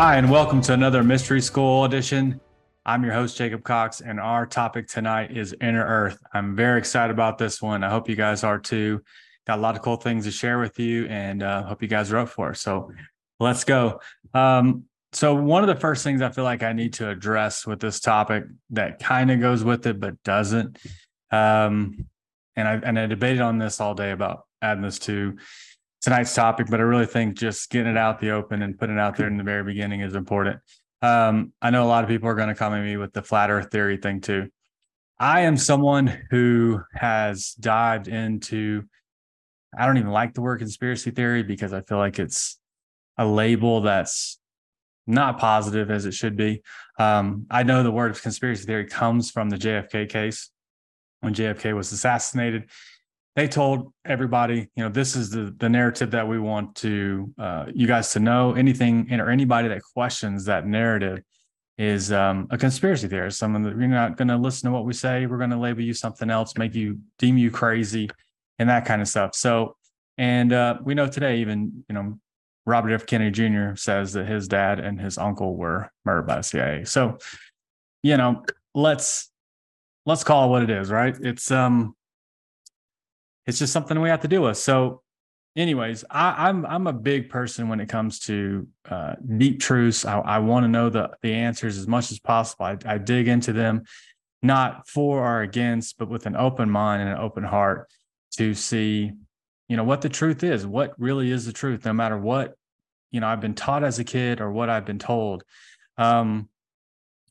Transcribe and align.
Hi, 0.00 0.14
and 0.14 0.30
welcome 0.30 0.60
to 0.60 0.74
another 0.74 1.02
Mystery 1.02 1.40
School 1.40 1.84
edition. 1.84 2.40
I'm 2.86 3.02
your 3.02 3.12
host, 3.12 3.36
Jacob 3.36 3.64
Cox, 3.64 4.00
and 4.00 4.20
our 4.20 4.46
topic 4.46 4.86
tonight 4.86 5.36
is 5.36 5.56
Inner 5.60 5.84
Earth. 5.84 6.20
I'm 6.32 6.54
very 6.54 6.78
excited 6.78 7.12
about 7.12 7.36
this 7.36 7.60
one. 7.60 7.82
I 7.82 7.90
hope 7.90 8.08
you 8.08 8.14
guys 8.14 8.44
are 8.44 8.60
too. 8.60 9.02
Got 9.48 9.58
a 9.58 9.60
lot 9.60 9.74
of 9.74 9.82
cool 9.82 9.96
things 9.96 10.24
to 10.26 10.30
share 10.30 10.60
with 10.60 10.78
you, 10.78 11.06
and 11.06 11.42
uh, 11.42 11.64
hope 11.64 11.82
you 11.82 11.88
guys 11.88 12.12
are 12.12 12.18
up 12.18 12.28
for 12.28 12.52
it. 12.52 12.58
So 12.58 12.92
let's 13.40 13.64
go. 13.64 14.00
Um, 14.34 14.84
so, 15.12 15.34
one 15.34 15.64
of 15.64 15.66
the 15.66 15.80
first 15.80 16.04
things 16.04 16.22
I 16.22 16.28
feel 16.28 16.44
like 16.44 16.62
I 16.62 16.72
need 16.72 16.92
to 16.92 17.08
address 17.08 17.66
with 17.66 17.80
this 17.80 17.98
topic 17.98 18.44
that 18.70 19.00
kind 19.00 19.32
of 19.32 19.40
goes 19.40 19.64
with 19.64 19.84
it, 19.88 19.98
but 19.98 20.22
doesn't. 20.22 20.78
Um, 21.32 22.06
and 22.54 22.68
I 22.68 22.74
and 22.74 23.00
I 23.00 23.06
debated 23.06 23.40
on 23.40 23.58
this 23.58 23.80
all 23.80 23.96
day 23.96 24.12
about 24.12 24.44
adding 24.62 24.84
this 24.84 25.00
to 25.00 25.38
tonight's 26.02 26.34
topic, 26.34 26.68
but 26.70 26.80
I 26.80 26.84
really 26.84 27.06
think 27.06 27.36
just 27.36 27.70
getting 27.70 27.92
it 27.92 27.96
out 27.96 28.20
the 28.20 28.30
open 28.30 28.62
and 28.62 28.78
putting 28.78 28.96
it 28.96 29.00
out 29.00 29.16
there 29.16 29.26
in 29.26 29.36
the 29.36 29.42
very 29.42 29.64
beginning 29.64 30.00
is 30.00 30.14
important. 30.14 30.60
Um, 31.02 31.52
I 31.60 31.70
know 31.70 31.84
a 31.84 31.88
lot 31.88 32.04
of 32.04 32.10
people 32.10 32.28
are 32.28 32.34
going 32.34 32.48
to 32.48 32.54
come 32.54 32.72
at 32.72 32.84
me 32.84 32.96
with 32.96 33.12
the 33.12 33.22
flat 33.22 33.50
earth 33.50 33.70
theory 33.70 33.96
thing 33.96 34.20
too. 34.20 34.48
I 35.18 35.40
am 35.40 35.56
someone 35.56 36.06
who 36.30 36.80
has 36.94 37.52
dived 37.54 38.08
into, 38.08 38.84
I 39.76 39.86
don't 39.86 39.98
even 39.98 40.10
like 40.10 40.34
the 40.34 40.40
word 40.40 40.60
conspiracy 40.60 41.10
theory 41.10 41.42
because 41.42 41.72
I 41.72 41.80
feel 41.80 41.98
like 41.98 42.18
it's 42.18 42.58
a 43.16 43.26
label 43.26 43.80
that's 43.80 44.38
not 45.06 45.38
positive 45.38 45.90
as 45.90 46.04
it 46.04 46.14
should 46.14 46.36
be. 46.36 46.62
Um, 46.98 47.46
I 47.50 47.64
know 47.64 47.82
the 47.82 47.90
word 47.90 48.20
conspiracy 48.20 48.64
theory 48.64 48.86
comes 48.86 49.30
from 49.30 49.50
the 49.50 49.56
JFK 49.56 50.08
case 50.08 50.50
when 51.20 51.34
JFK 51.34 51.74
was 51.74 51.90
assassinated 51.90 52.70
they 53.38 53.46
told 53.46 53.92
everybody, 54.04 54.68
you 54.74 54.82
know, 54.82 54.88
this 54.88 55.14
is 55.14 55.30
the 55.30 55.54
the 55.58 55.68
narrative 55.68 56.10
that 56.10 56.26
we 56.26 56.40
want 56.40 56.74
to 56.74 57.32
uh, 57.38 57.66
you 57.72 57.86
guys 57.86 58.12
to 58.14 58.18
know. 58.18 58.54
Anything 58.54 59.12
or 59.12 59.30
anybody 59.30 59.68
that 59.68 59.80
questions 59.94 60.44
that 60.46 60.66
narrative 60.66 61.22
is 61.78 62.10
um, 62.10 62.48
a 62.50 62.58
conspiracy 62.58 63.06
theorist. 63.06 63.38
Someone 63.38 63.62
that 63.62 63.76
you're 63.78 63.86
not 63.86 64.16
going 64.16 64.26
to 64.26 64.36
listen 64.36 64.68
to 64.68 64.72
what 64.72 64.84
we 64.84 64.92
say. 64.92 65.26
We're 65.26 65.38
going 65.38 65.50
to 65.50 65.56
label 65.56 65.82
you 65.82 65.94
something 65.94 66.30
else, 66.30 66.58
make 66.58 66.74
you 66.74 66.98
deem 67.20 67.38
you 67.38 67.52
crazy, 67.52 68.10
and 68.58 68.68
that 68.68 68.84
kind 68.84 69.00
of 69.00 69.06
stuff. 69.06 69.36
So, 69.36 69.76
and 70.16 70.52
uh, 70.52 70.78
we 70.82 70.94
know 70.94 71.06
today, 71.06 71.38
even 71.38 71.84
you 71.88 71.94
know, 71.94 72.18
Robert 72.66 72.90
F. 72.90 73.06
Kennedy 73.06 73.30
Jr. 73.30 73.76
says 73.76 74.14
that 74.14 74.26
his 74.26 74.48
dad 74.48 74.80
and 74.80 75.00
his 75.00 75.16
uncle 75.16 75.56
were 75.56 75.92
murdered 76.04 76.26
by 76.26 76.38
the 76.38 76.42
CIA. 76.42 76.84
So, 76.86 77.18
you 78.02 78.16
know, 78.16 78.44
let's 78.74 79.30
let's 80.06 80.24
call 80.24 80.46
it 80.46 80.48
what 80.48 80.62
it 80.64 80.70
is, 80.70 80.90
right? 80.90 81.16
It's 81.20 81.52
um 81.52 81.94
it's 83.48 83.58
just 83.58 83.72
something 83.72 83.98
we 83.98 84.10
have 84.10 84.20
to 84.20 84.28
deal 84.28 84.42
with. 84.42 84.58
So, 84.58 85.00
anyways, 85.56 86.04
I, 86.10 86.50
am 86.50 86.66
I'm, 86.66 86.72
I'm 86.72 86.86
a 86.86 86.92
big 86.92 87.30
person 87.30 87.70
when 87.70 87.80
it 87.80 87.88
comes 87.88 88.20
to 88.20 88.68
uh, 88.88 89.14
deep 89.38 89.58
truths. 89.58 90.04
I, 90.04 90.18
I 90.18 90.38
want 90.40 90.64
to 90.64 90.68
know 90.68 90.90
the 90.90 91.10
the 91.22 91.32
answers 91.32 91.78
as 91.78 91.88
much 91.88 92.12
as 92.12 92.20
possible. 92.20 92.66
I, 92.66 92.76
I 92.84 92.98
dig 92.98 93.26
into 93.26 93.54
them, 93.54 93.84
not 94.42 94.86
for 94.86 95.26
or 95.26 95.40
against, 95.40 95.96
but 95.96 96.10
with 96.10 96.26
an 96.26 96.36
open 96.36 96.68
mind 96.68 97.00
and 97.00 97.10
an 97.10 97.18
open 97.18 97.42
heart 97.42 97.88
to 98.36 98.52
see, 98.52 99.12
you 99.66 99.76
know, 99.78 99.84
what 99.84 100.02
the 100.02 100.10
truth 100.10 100.44
is. 100.44 100.66
What 100.66 100.92
really 100.98 101.30
is 101.30 101.46
the 101.46 101.52
truth, 101.54 101.86
no 101.86 101.94
matter 101.94 102.18
what 102.18 102.54
you 103.10 103.20
know 103.20 103.28
I've 103.28 103.40
been 103.40 103.54
taught 103.54 103.82
as 103.82 103.98
a 103.98 104.04
kid 104.04 104.42
or 104.42 104.52
what 104.52 104.68
I've 104.68 104.84
been 104.84 104.98
told. 104.98 105.42
Um, 105.96 106.50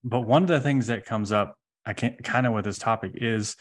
but 0.04 0.22
one 0.22 0.42
of 0.42 0.50
the 0.50 0.62
things 0.62 0.88
that 0.88 1.06
comes 1.06 1.32
up, 1.32 1.60
I 1.86 1.94
can't 1.94 2.24
kind 2.24 2.48
of 2.48 2.54
with 2.54 2.66
this 2.66 2.80
topic 2.80 3.12
is 3.14 3.56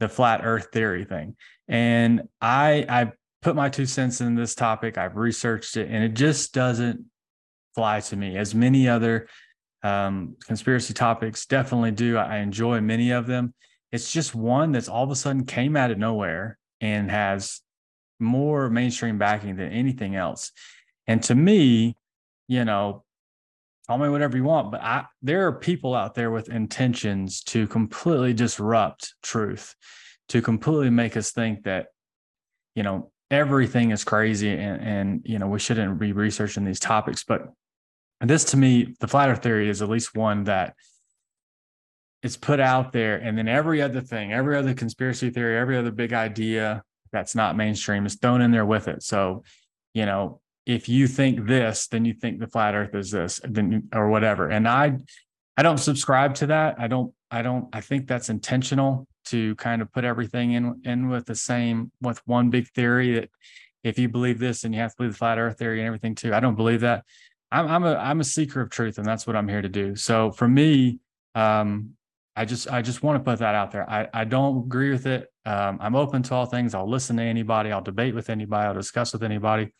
the 0.00 0.08
flat 0.08 0.40
earth 0.44 0.68
theory 0.72 1.04
thing. 1.04 1.36
And 1.66 2.28
I 2.40 2.86
I 2.88 3.12
put 3.42 3.56
my 3.56 3.68
two 3.68 3.86
cents 3.86 4.20
in 4.20 4.34
this 4.34 4.54
topic. 4.54 4.98
I've 4.98 5.16
researched 5.16 5.76
it 5.76 5.88
and 5.90 6.02
it 6.02 6.14
just 6.14 6.52
doesn't 6.52 7.04
fly 7.74 8.00
to 8.00 8.16
me 8.16 8.36
as 8.36 8.54
many 8.54 8.88
other 8.88 9.28
um, 9.82 10.36
conspiracy 10.44 10.92
topics 10.92 11.46
definitely 11.46 11.92
do. 11.92 12.16
I 12.16 12.38
enjoy 12.38 12.80
many 12.80 13.12
of 13.12 13.26
them. 13.26 13.54
It's 13.92 14.12
just 14.12 14.34
one 14.34 14.72
that's 14.72 14.88
all 14.88 15.04
of 15.04 15.10
a 15.10 15.16
sudden 15.16 15.44
came 15.44 15.76
out 15.76 15.90
of 15.90 15.98
nowhere 15.98 16.58
and 16.80 17.10
has 17.10 17.60
more 18.20 18.68
mainstream 18.68 19.18
backing 19.18 19.56
than 19.56 19.70
anything 19.70 20.16
else. 20.16 20.52
And 21.06 21.22
to 21.24 21.34
me, 21.34 21.96
you 22.48 22.64
know, 22.64 23.04
call 23.88 23.98
me 23.98 24.08
whatever 24.10 24.36
you 24.36 24.44
want, 24.44 24.70
but 24.70 24.82
I, 24.82 25.06
there 25.22 25.46
are 25.46 25.52
people 25.52 25.94
out 25.94 26.14
there 26.14 26.30
with 26.30 26.50
intentions 26.50 27.42
to 27.44 27.66
completely 27.66 28.34
disrupt 28.34 29.14
truth, 29.22 29.74
to 30.28 30.42
completely 30.42 30.90
make 30.90 31.16
us 31.16 31.32
think 31.32 31.64
that, 31.64 31.86
you 32.74 32.82
know, 32.82 33.10
everything 33.30 33.90
is 33.90 34.04
crazy 34.04 34.52
and, 34.52 34.82
and 34.82 35.22
you 35.24 35.38
know, 35.38 35.48
we 35.48 35.58
shouldn't 35.58 35.98
be 35.98 36.12
researching 36.12 36.64
these 36.64 36.80
topics. 36.80 37.24
But 37.24 37.48
this 38.20 38.44
to 38.44 38.56
me, 38.56 38.94
the 39.00 39.08
flat 39.08 39.30
earth 39.30 39.42
theory 39.42 39.70
is 39.70 39.80
at 39.80 39.88
least 39.88 40.14
one 40.14 40.44
that 40.44 40.74
it's 42.22 42.36
put 42.36 42.60
out 42.60 42.92
there. 42.92 43.16
And 43.16 43.38
then 43.38 43.48
every 43.48 43.80
other 43.80 44.02
thing, 44.02 44.32
every 44.32 44.56
other 44.56 44.74
conspiracy 44.74 45.30
theory, 45.30 45.58
every 45.58 45.78
other 45.78 45.92
big 45.92 46.12
idea 46.12 46.82
that's 47.10 47.34
not 47.34 47.56
mainstream 47.56 48.04
is 48.04 48.16
thrown 48.16 48.42
in 48.42 48.50
there 48.50 48.66
with 48.66 48.88
it. 48.88 49.02
So, 49.02 49.44
you 49.94 50.04
know, 50.04 50.40
if 50.68 50.86
you 50.86 51.08
think 51.08 51.46
this, 51.46 51.88
then 51.88 52.04
you 52.04 52.12
think 52.12 52.38
the 52.38 52.46
flat 52.46 52.74
earth 52.74 52.94
is 52.94 53.10
this, 53.10 53.40
then 53.42 53.88
or 53.94 54.10
whatever. 54.10 54.50
And 54.50 54.68
I 54.68 54.98
I 55.56 55.62
don't 55.62 55.78
subscribe 55.78 56.34
to 56.36 56.46
that. 56.48 56.76
I 56.78 56.86
don't 56.86 57.12
I 57.30 57.40
don't 57.40 57.68
I 57.72 57.80
think 57.80 58.06
that's 58.06 58.28
intentional 58.28 59.08
to 59.26 59.56
kind 59.56 59.80
of 59.80 59.90
put 59.92 60.04
everything 60.04 60.52
in 60.52 60.82
in 60.84 61.08
with 61.08 61.24
the 61.24 61.34
same 61.34 61.90
with 62.02 62.20
one 62.26 62.50
big 62.50 62.68
theory 62.68 63.14
that 63.14 63.30
if 63.82 63.98
you 63.98 64.10
believe 64.10 64.38
this 64.38 64.64
and 64.64 64.74
you 64.74 64.80
have 64.80 64.90
to 64.90 64.96
believe 64.98 65.12
the 65.12 65.18
flat 65.18 65.38
earth 65.38 65.58
theory 65.58 65.78
and 65.80 65.86
everything 65.86 66.14
too. 66.14 66.34
I 66.34 66.40
don't 66.40 66.54
believe 66.54 66.82
that. 66.82 67.02
I'm 67.50 67.66
I'm 67.66 67.84
a 67.84 67.94
I'm 67.94 68.20
a 68.20 68.24
seeker 68.24 68.60
of 68.60 68.68
truth 68.68 68.98
and 68.98 69.06
that's 69.06 69.26
what 69.26 69.36
I'm 69.36 69.48
here 69.48 69.62
to 69.62 69.70
do. 69.70 69.96
So 69.96 70.32
for 70.32 70.46
me, 70.46 70.98
um, 71.34 71.92
I 72.36 72.44
just 72.44 72.70
I 72.70 72.82
just 72.82 73.02
want 73.02 73.18
to 73.18 73.24
put 73.28 73.38
that 73.38 73.54
out 73.54 73.70
there. 73.70 73.88
I, 73.88 74.06
I 74.12 74.24
don't 74.24 74.66
agree 74.66 74.90
with 74.90 75.06
it. 75.06 75.28
Um, 75.46 75.78
I'm 75.80 75.96
open 75.96 76.22
to 76.24 76.34
all 76.34 76.44
things. 76.44 76.74
I'll 76.74 76.88
listen 76.88 77.16
to 77.16 77.22
anybody. 77.22 77.72
I'll 77.72 77.80
debate 77.80 78.14
with 78.14 78.28
anybody. 78.28 78.66
I'll 78.66 78.74
discuss 78.74 79.14
with 79.14 79.22
anybody. 79.22 79.72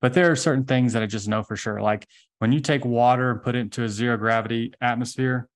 But 0.00 0.14
there 0.14 0.30
are 0.30 0.36
certain 0.36 0.64
things 0.64 0.92
that 0.92 1.02
I 1.02 1.06
just 1.06 1.28
know 1.28 1.42
for 1.42 1.56
sure. 1.56 1.80
Like 1.80 2.06
when 2.38 2.52
you 2.52 2.60
take 2.60 2.84
water 2.84 3.30
and 3.30 3.42
put 3.42 3.54
it 3.54 3.60
into 3.60 3.84
a 3.84 3.88
zero 3.88 4.16
gravity 4.16 4.72
atmosphere, 4.80 5.48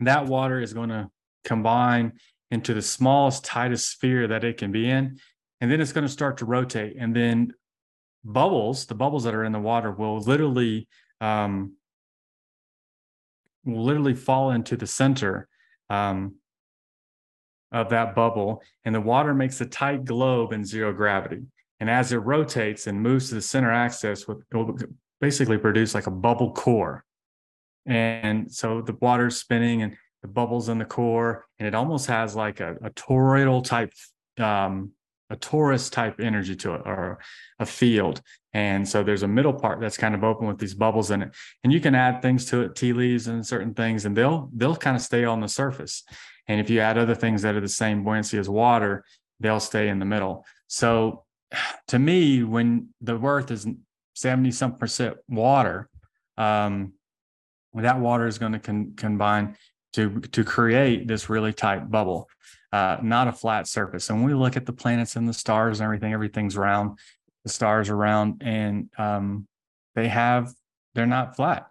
that 0.00 0.26
water 0.26 0.60
is 0.60 0.72
going 0.72 0.88
to 0.88 1.10
combine 1.44 2.12
into 2.50 2.72
the 2.72 2.82
smallest, 2.82 3.44
tightest 3.44 3.90
sphere 3.90 4.28
that 4.28 4.44
it 4.44 4.56
can 4.56 4.72
be 4.72 4.88
in. 4.88 5.18
And 5.60 5.70
then 5.70 5.80
it's 5.80 5.92
going 5.92 6.06
to 6.06 6.12
start 6.12 6.38
to 6.38 6.44
rotate. 6.44 6.96
And 6.98 7.14
then 7.14 7.52
bubbles, 8.24 8.86
the 8.86 8.94
bubbles 8.94 9.24
that 9.24 9.34
are 9.34 9.44
in 9.44 9.52
the 9.52 9.60
water, 9.60 9.90
will 9.90 10.18
literally 10.18 10.88
um, 11.20 11.74
will 13.64 13.84
literally 13.84 14.14
fall 14.14 14.50
into 14.50 14.76
the 14.76 14.86
center 14.86 15.48
um, 15.90 16.36
of 17.72 17.90
that 17.90 18.14
bubble, 18.14 18.62
and 18.84 18.94
the 18.94 19.00
water 19.00 19.34
makes 19.34 19.60
a 19.60 19.66
tight 19.66 20.04
globe 20.04 20.52
in 20.52 20.64
zero 20.64 20.92
gravity. 20.92 21.42
And 21.84 21.90
as 21.90 22.12
it 22.12 22.16
rotates 22.16 22.86
and 22.86 22.98
moves 22.98 23.28
to 23.28 23.34
the 23.34 23.42
center 23.42 23.70
axis, 23.70 24.22
it 24.22 24.56
will 24.56 24.74
basically 25.20 25.58
produce 25.58 25.94
like 25.94 26.06
a 26.06 26.10
bubble 26.10 26.50
core. 26.50 27.04
And 27.84 28.50
so 28.50 28.80
the 28.80 28.96
water's 29.02 29.36
spinning 29.36 29.82
and 29.82 29.94
the 30.22 30.28
bubbles 30.28 30.70
in 30.70 30.78
the 30.78 30.86
core, 30.86 31.44
and 31.58 31.68
it 31.68 31.74
almost 31.74 32.06
has 32.06 32.34
like 32.34 32.60
a, 32.60 32.76
a 32.82 32.88
toroidal 32.88 33.62
type, 33.62 33.92
um, 34.38 34.92
a 35.28 35.36
torus 35.36 35.92
type 35.92 36.20
energy 36.20 36.56
to 36.56 36.72
it 36.72 36.82
or 36.86 37.18
a 37.58 37.66
field. 37.66 38.22
And 38.54 38.88
so 38.88 39.02
there's 39.02 39.22
a 39.22 39.28
middle 39.28 39.52
part 39.52 39.78
that's 39.78 39.98
kind 39.98 40.14
of 40.14 40.24
open 40.24 40.46
with 40.46 40.56
these 40.56 40.72
bubbles 40.72 41.10
in 41.10 41.20
it. 41.20 41.34
And 41.64 41.70
you 41.70 41.80
can 41.80 41.94
add 41.94 42.22
things 42.22 42.46
to 42.46 42.62
it, 42.62 42.76
tea 42.76 42.94
leaves 42.94 43.26
and 43.26 43.46
certain 43.46 43.74
things, 43.74 44.06
and 44.06 44.16
they'll 44.16 44.48
they'll 44.56 44.74
kind 44.74 44.96
of 44.96 45.02
stay 45.02 45.26
on 45.26 45.42
the 45.42 45.48
surface. 45.48 46.02
And 46.48 46.62
if 46.62 46.70
you 46.70 46.80
add 46.80 46.96
other 46.96 47.14
things 47.14 47.42
that 47.42 47.54
are 47.54 47.60
the 47.60 47.68
same 47.68 48.04
buoyancy 48.04 48.38
as 48.38 48.48
water, 48.48 49.04
they'll 49.38 49.60
stay 49.60 49.90
in 49.90 49.98
the 49.98 50.06
middle. 50.06 50.46
So 50.66 51.24
to 51.88 51.98
me, 51.98 52.42
when 52.42 52.88
the 53.00 53.18
earth 53.18 53.50
is 53.50 53.66
70 54.14 54.50
some 54.52 54.76
percent 54.76 55.16
water, 55.28 55.88
um, 56.36 56.92
that 57.74 57.98
water 57.98 58.26
is 58.26 58.38
going 58.38 58.52
to 58.52 58.58
con- 58.58 58.94
combine 58.96 59.56
to, 59.94 60.20
to 60.20 60.44
create 60.44 61.06
this 61.06 61.28
really 61.28 61.52
tight 61.52 61.90
bubble, 61.90 62.28
uh, 62.72 62.98
not 63.02 63.28
a 63.28 63.32
flat 63.32 63.66
surface. 63.66 64.10
And 64.10 64.18
when 64.18 64.28
we 64.28 64.34
look 64.34 64.56
at 64.56 64.66
the 64.66 64.72
planets 64.72 65.16
and 65.16 65.28
the 65.28 65.32
stars 65.32 65.80
and 65.80 65.84
everything, 65.84 66.12
everything's 66.12 66.56
round, 66.56 66.98
the 67.44 67.50
stars 67.50 67.90
are 67.90 67.96
round, 67.96 68.42
and 68.44 68.88
um, 68.98 69.46
they 69.94 70.08
have, 70.08 70.52
they're 70.94 71.06
not 71.06 71.36
flat. 71.36 71.68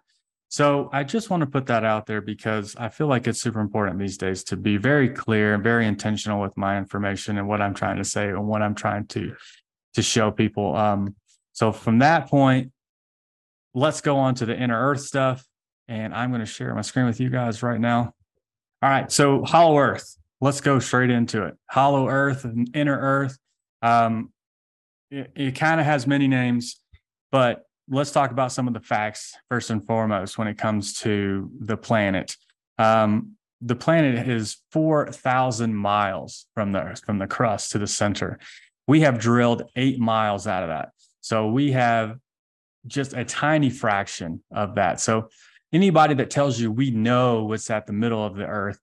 So 0.48 0.88
I 0.92 1.02
just 1.02 1.30
want 1.30 1.40
to 1.40 1.48
put 1.48 1.66
that 1.66 1.84
out 1.84 2.06
there 2.06 2.20
because 2.20 2.76
I 2.76 2.88
feel 2.88 3.08
like 3.08 3.26
it's 3.26 3.40
super 3.40 3.58
important 3.58 3.98
these 3.98 4.16
days 4.16 4.44
to 4.44 4.56
be 4.56 4.76
very 4.76 5.08
clear 5.08 5.52
and 5.54 5.64
very 5.64 5.84
intentional 5.84 6.40
with 6.40 6.56
my 6.56 6.78
information 6.78 7.38
and 7.38 7.48
what 7.48 7.60
I'm 7.60 7.74
trying 7.74 7.96
to 7.96 8.04
say 8.04 8.28
and 8.28 8.46
what 8.46 8.62
I'm 8.62 8.76
trying 8.76 9.06
to 9.08 9.34
to 9.94 10.02
show 10.02 10.30
people. 10.30 10.76
Um, 10.76 11.14
so 11.52 11.72
from 11.72 12.00
that 12.00 12.28
point, 12.28 12.72
let's 13.74 14.00
go 14.00 14.16
on 14.16 14.34
to 14.36 14.46
the 14.46 14.56
inner 14.56 14.90
earth 14.90 15.00
stuff. 15.00 15.44
And 15.88 16.14
I'm 16.14 16.30
going 16.30 16.40
to 16.40 16.46
share 16.46 16.74
my 16.74 16.82
screen 16.82 17.06
with 17.06 17.20
you 17.20 17.28
guys 17.28 17.62
right 17.62 17.80
now. 17.80 18.14
All 18.82 18.90
right. 18.90 19.10
So 19.10 19.44
hollow 19.44 19.78
earth, 19.78 20.16
let's 20.40 20.60
go 20.60 20.78
straight 20.78 21.10
into 21.10 21.44
it. 21.44 21.54
Hollow 21.70 22.08
earth 22.08 22.44
and 22.44 22.68
inner 22.74 22.98
earth. 22.98 23.38
Um, 23.82 24.32
it, 25.10 25.30
it 25.34 25.50
kind 25.52 25.80
of 25.80 25.86
has 25.86 26.06
many 26.06 26.26
names, 26.26 26.80
but 27.30 27.64
let's 27.88 28.12
talk 28.12 28.30
about 28.30 28.52
some 28.52 28.66
of 28.66 28.74
the 28.74 28.80
facts 28.80 29.34
first 29.50 29.70
and 29.70 29.84
foremost 29.86 30.38
when 30.38 30.48
it 30.48 30.56
comes 30.56 30.98
to 31.00 31.50
the 31.60 31.76
planet. 31.76 32.36
Um, 32.78 33.32
the 33.60 33.76
planet 33.76 34.28
is 34.28 34.58
4,000 34.72 35.74
miles 35.74 36.46
from 36.54 36.72
the 36.72 37.00
from 37.04 37.18
the 37.18 37.26
crust 37.26 37.72
to 37.72 37.78
the 37.78 37.86
center. 37.86 38.38
We 38.86 39.00
have 39.00 39.18
drilled 39.18 39.62
eight 39.76 39.98
miles 39.98 40.46
out 40.46 40.62
of 40.62 40.68
that. 40.68 40.90
So 41.20 41.48
we 41.48 41.72
have 41.72 42.18
just 42.86 43.14
a 43.14 43.24
tiny 43.24 43.70
fraction 43.70 44.42
of 44.50 44.74
that. 44.74 45.00
So 45.00 45.28
anybody 45.72 46.14
that 46.14 46.30
tells 46.30 46.60
you 46.60 46.70
we 46.70 46.90
know 46.90 47.44
what's 47.44 47.70
at 47.70 47.86
the 47.86 47.92
middle 47.92 48.24
of 48.24 48.36
the 48.36 48.46
earth, 48.46 48.78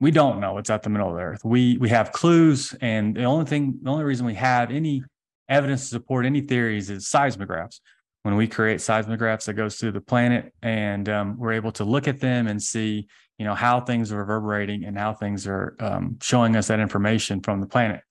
we 0.00 0.10
don't 0.10 0.40
know 0.40 0.54
what's 0.54 0.70
at 0.70 0.82
the 0.82 0.90
middle 0.90 1.10
of 1.10 1.16
the 1.16 1.22
earth. 1.22 1.44
We 1.44 1.76
we 1.76 1.90
have 1.90 2.12
clues, 2.12 2.74
and 2.80 3.14
the 3.14 3.24
only 3.24 3.44
thing, 3.44 3.78
the 3.82 3.90
only 3.90 4.04
reason 4.04 4.24
we 4.24 4.34
have 4.34 4.70
any 4.70 5.02
evidence 5.48 5.82
to 5.82 5.88
support 5.88 6.24
any 6.24 6.40
theories 6.40 6.88
is 6.90 7.06
seismographs. 7.06 7.80
When 8.22 8.36
we 8.36 8.46
create 8.48 8.80
seismographs 8.80 9.46
that 9.46 9.54
goes 9.54 9.76
through 9.76 9.92
the 9.92 10.00
planet, 10.00 10.52
and 10.62 11.08
um, 11.08 11.38
we're 11.38 11.52
able 11.52 11.72
to 11.72 11.84
look 11.84 12.08
at 12.08 12.20
them 12.20 12.48
and 12.48 12.62
see, 12.62 13.08
you 13.38 13.44
know, 13.46 13.54
how 13.54 13.80
things 13.80 14.12
are 14.12 14.18
reverberating 14.18 14.84
and 14.84 14.98
how 14.98 15.14
things 15.14 15.46
are 15.46 15.76
um, 15.80 16.18
showing 16.20 16.56
us 16.56 16.68
that 16.68 16.80
information 16.80 17.40
from 17.40 17.60
the 17.60 17.66
planet. 17.66 18.02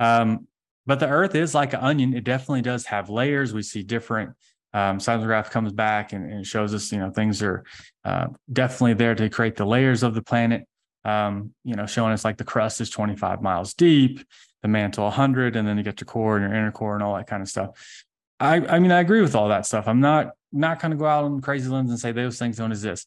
Um, 0.00 0.48
but 0.86 1.00
the 1.00 1.08
Earth 1.08 1.34
is 1.34 1.54
like 1.54 1.72
an 1.72 1.80
onion; 1.80 2.14
it 2.14 2.24
definitely 2.24 2.62
does 2.62 2.86
have 2.86 3.08
layers. 3.08 3.54
We 3.54 3.62
see 3.62 3.82
different 3.82 4.34
um, 4.74 4.98
seismograph 4.98 5.50
comes 5.50 5.72
back 5.72 6.12
and, 6.12 6.30
and, 6.30 6.44
shows 6.44 6.74
us, 6.74 6.90
you 6.90 6.98
know, 6.98 7.10
things 7.10 7.40
are 7.42 7.62
uh, 8.04 8.26
definitely 8.52 8.94
there 8.94 9.14
to 9.14 9.30
create 9.30 9.54
the 9.54 9.64
layers 9.64 10.02
of 10.02 10.14
the 10.14 10.22
planet. 10.22 10.66
Um, 11.04 11.52
you 11.64 11.76
know, 11.76 11.86
showing 11.86 12.12
us 12.12 12.24
like 12.24 12.38
the 12.38 12.44
crust 12.44 12.80
is 12.80 12.90
25 12.90 13.40
miles 13.40 13.74
deep, 13.74 14.26
the 14.62 14.68
mantle 14.68 15.04
100, 15.04 15.54
and 15.54 15.68
then 15.68 15.76
you 15.76 15.84
get 15.84 16.00
your 16.00 16.06
core 16.06 16.36
and 16.36 16.48
your 16.48 16.58
inner 16.58 16.72
core 16.72 16.94
and 16.94 17.04
all 17.04 17.14
that 17.14 17.28
kind 17.28 17.42
of 17.42 17.48
stuff. 17.48 18.04
I, 18.40 18.56
I 18.56 18.78
mean, 18.80 18.90
I 18.90 19.00
agree 19.00 19.20
with 19.20 19.36
all 19.36 19.48
that 19.50 19.64
stuff. 19.64 19.86
I'm 19.86 20.00
not 20.00 20.32
not 20.50 20.80
going 20.80 20.90
to 20.90 20.96
go 20.96 21.06
out 21.06 21.24
on 21.24 21.40
crazy 21.40 21.68
limbs 21.68 21.90
and 21.90 21.98
say 21.98 22.12
those 22.12 22.38
things 22.38 22.56
don't 22.56 22.72
exist. 22.72 23.06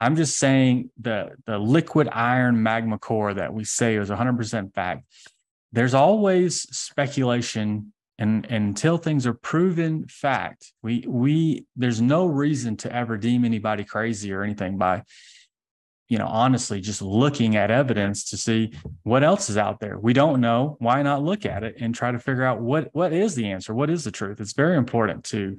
I'm 0.00 0.16
just 0.16 0.36
saying 0.36 0.90
the 1.00 1.30
the 1.46 1.58
liquid 1.58 2.08
iron 2.12 2.62
magma 2.62 2.98
core 2.98 3.32
that 3.32 3.54
we 3.54 3.64
say 3.64 3.96
is 3.96 4.10
100% 4.10 4.74
fact. 4.74 5.04
There's 5.72 5.94
always 5.94 6.62
speculation 6.76 7.92
and, 8.18 8.46
and 8.46 8.68
until 8.68 8.96
things 8.96 9.26
are 9.26 9.34
proven 9.34 10.06
fact 10.08 10.72
we 10.82 11.04
we 11.06 11.66
there's 11.76 12.00
no 12.00 12.26
reason 12.26 12.76
to 12.78 12.94
ever 12.94 13.16
deem 13.16 13.44
anybody 13.44 13.84
crazy 13.84 14.32
or 14.32 14.42
anything 14.42 14.78
by 14.78 15.02
you 16.08 16.18
know 16.18 16.26
honestly 16.26 16.80
just 16.80 17.02
looking 17.02 17.56
at 17.56 17.70
evidence 17.70 18.30
to 18.30 18.36
see 18.36 18.72
what 19.02 19.24
else 19.24 19.50
is 19.50 19.56
out 19.56 19.80
there. 19.80 19.98
We 19.98 20.12
don't 20.12 20.40
know. 20.40 20.76
Why 20.78 21.02
not 21.02 21.22
look 21.22 21.44
at 21.44 21.64
it 21.64 21.76
and 21.80 21.94
try 21.94 22.12
to 22.12 22.18
figure 22.18 22.44
out 22.44 22.60
what 22.60 22.88
what 22.92 23.12
is 23.12 23.34
the 23.34 23.50
answer? 23.50 23.74
What 23.74 23.90
is 23.90 24.04
the 24.04 24.10
truth? 24.10 24.40
It's 24.40 24.54
very 24.54 24.76
important 24.76 25.24
to 25.24 25.58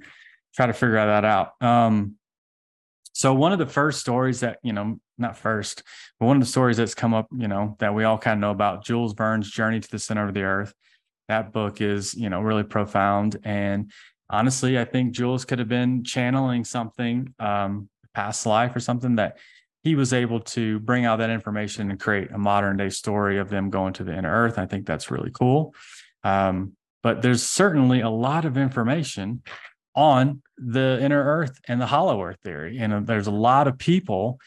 try 0.56 0.66
to 0.66 0.74
figure 0.74 0.96
that 0.96 1.26
out. 1.26 1.62
Um 1.62 2.16
so 3.14 3.34
one 3.34 3.52
of 3.52 3.60
the 3.60 3.68
first 3.68 4.00
stories 4.00 4.40
that 4.40 4.60
you 4.64 4.74
know 4.74 5.00
not 5.18 5.38
first 5.38 5.84
but 6.20 6.26
one 6.26 6.38
of 6.38 6.42
the 6.42 6.50
stories 6.50 6.78
that's 6.78 6.96
come 6.96 7.14
up 7.14 7.28
you 7.38 7.48
know 7.48 7.76
that 7.80 7.94
we 7.94 8.04
all 8.04 8.18
kind 8.18 8.38
of 8.38 8.42
know 8.42 8.52
about 8.52 8.86
jules 8.86 9.14
verne's 9.14 9.50
journey 9.50 9.80
to 9.80 9.90
the 9.90 10.00
center 10.00 10.28
of 10.28 10.34
the 10.34 10.44
earth. 10.44 10.74
That 11.28 11.52
book 11.52 11.82
is 11.82 12.14
you 12.14 12.30
know 12.30 12.42
really 12.42 12.64
profound 12.64 13.38
and 13.44 13.92
honestly 14.30 14.78
i 14.80 14.86
think 14.86 15.14
jules 15.14 15.46
could 15.46 15.60
have 15.60 15.68
been 15.70 16.04
channeling 16.04 16.64
something 16.64 17.34
um 17.40 17.90
past 18.14 18.46
life 18.46 18.76
or 18.76 18.80
something 18.80 19.16
that 19.16 19.38
he 19.84 19.96
was 19.96 20.12
able 20.12 20.40
to 20.42 20.80
bring 20.80 21.06
out 21.06 21.18
that 21.20 21.30
information 21.30 21.90
and 21.90 22.00
create 22.00 22.32
a 22.32 22.38
modern 22.38 22.76
day 22.76 22.90
story 22.90 23.38
of 23.38 23.50
them 23.50 23.70
going 23.70 23.94
to 23.94 24.04
the 24.04 24.14
inner 24.14 24.32
earth. 24.32 24.58
I 24.58 24.66
think 24.66 24.86
that's 24.86 25.10
really 25.10 25.32
cool. 25.32 25.74
Um, 26.24 26.74
but 27.04 27.22
there's 27.22 27.44
certainly 27.44 28.02
a 28.02 28.10
lot 28.10 28.44
of 28.44 28.58
information 28.58 29.44
on 29.96 30.42
the 30.58 31.00
inner 31.02 31.24
earth 31.24 31.60
and 31.68 31.80
the 31.80 31.86
hollow 31.86 32.22
earth 32.22 32.40
theory 32.44 32.80
and 32.80 32.94
uh, 32.94 33.00
there's 33.00 33.28
a 33.28 33.32
lot 33.32 33.68
of 33.68 33.78
people 33.78 34.40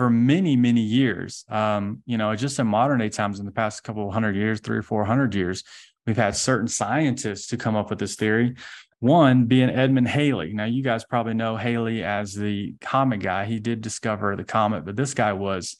for 0.00 0.08
many 0.08 0.56
many 0.56 0.80
years 0.80 1.44
um, 1.50 2.02
you 2.06 2.16
know 2.16 2.34
just 2.34 2.58
in 2.58 2.66
modern 2.66 3.00
day 3.00 3.10
times 3.10 3.38
in 3.38 3.44
the 3.44 3.52
past 3.52 3.84
couple 3.84 4.10
hundred 4.10 4.34
years 4.34 4.58
three 4.60 4.78
or 4.78 4.82
four 4.82 5.04
hundred 5.04 5.34
years 5.34 5.62
We've 6.06 6.16
had 6.16 6.34
certain 6.34 6.68
scientists 6.68 7.46
to 7.48 7.56
come 7.56 7.76
up 7.76 7.90
with 7.90 7.98
this 7.98 8.16
theory. 8.16 8.56
One 8.98 9.44
being 9.44 9.70
Edmund 9.70 10.08
Halley. 10.08 10.52
Now, 10.52 10.64
you 10.64 10.82
guys 10.82 11.04
probably 11.04 11.34
know 11.34 11.56
Halley 11.56 12.02
as 12.02 12.34
the 12.34 12.74
comet 12.80 13.18
guy. 13.18 13.44
He 13.46 13.58
did 13.60 13.80
discover 13.80 14.36
the 14.36 14.44
comet, 14.44 14.84
but 14.84 14.96
this 14.96 15.14
guy 15.14 15.32
was, 15.32 15.76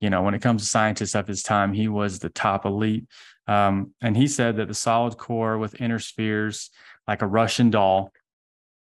you 0.00 0.10
know, 0.10 0.22
when 0.22 0.34
it 0.34 0.42
comes 0.42 0.62
to 0.62 0.68
scientists 0.68 1.14
of 1.14 1.26
his 1.26 1.42
time, 1.42 1.72
he 1.72 1.88
was 1.88 2.18
the 2.18 2.28
top 2.28 2.66
elite. 2.66 3.06
Um, 3.46 3.94
and 4.02 4.16
he 4.16 4.26
said 4.26 4.56
that 4.56 4.68
the 4.68 4.74
solid 4.74 5.16
core 5.16 5.56
with 5.58 5.80
inner 5.80 5.98
spheres, 5.98 6.70
like 7.06 7.22
a 7.22 7.26
Russian 7.26 7.70
doll, 7.70 8.12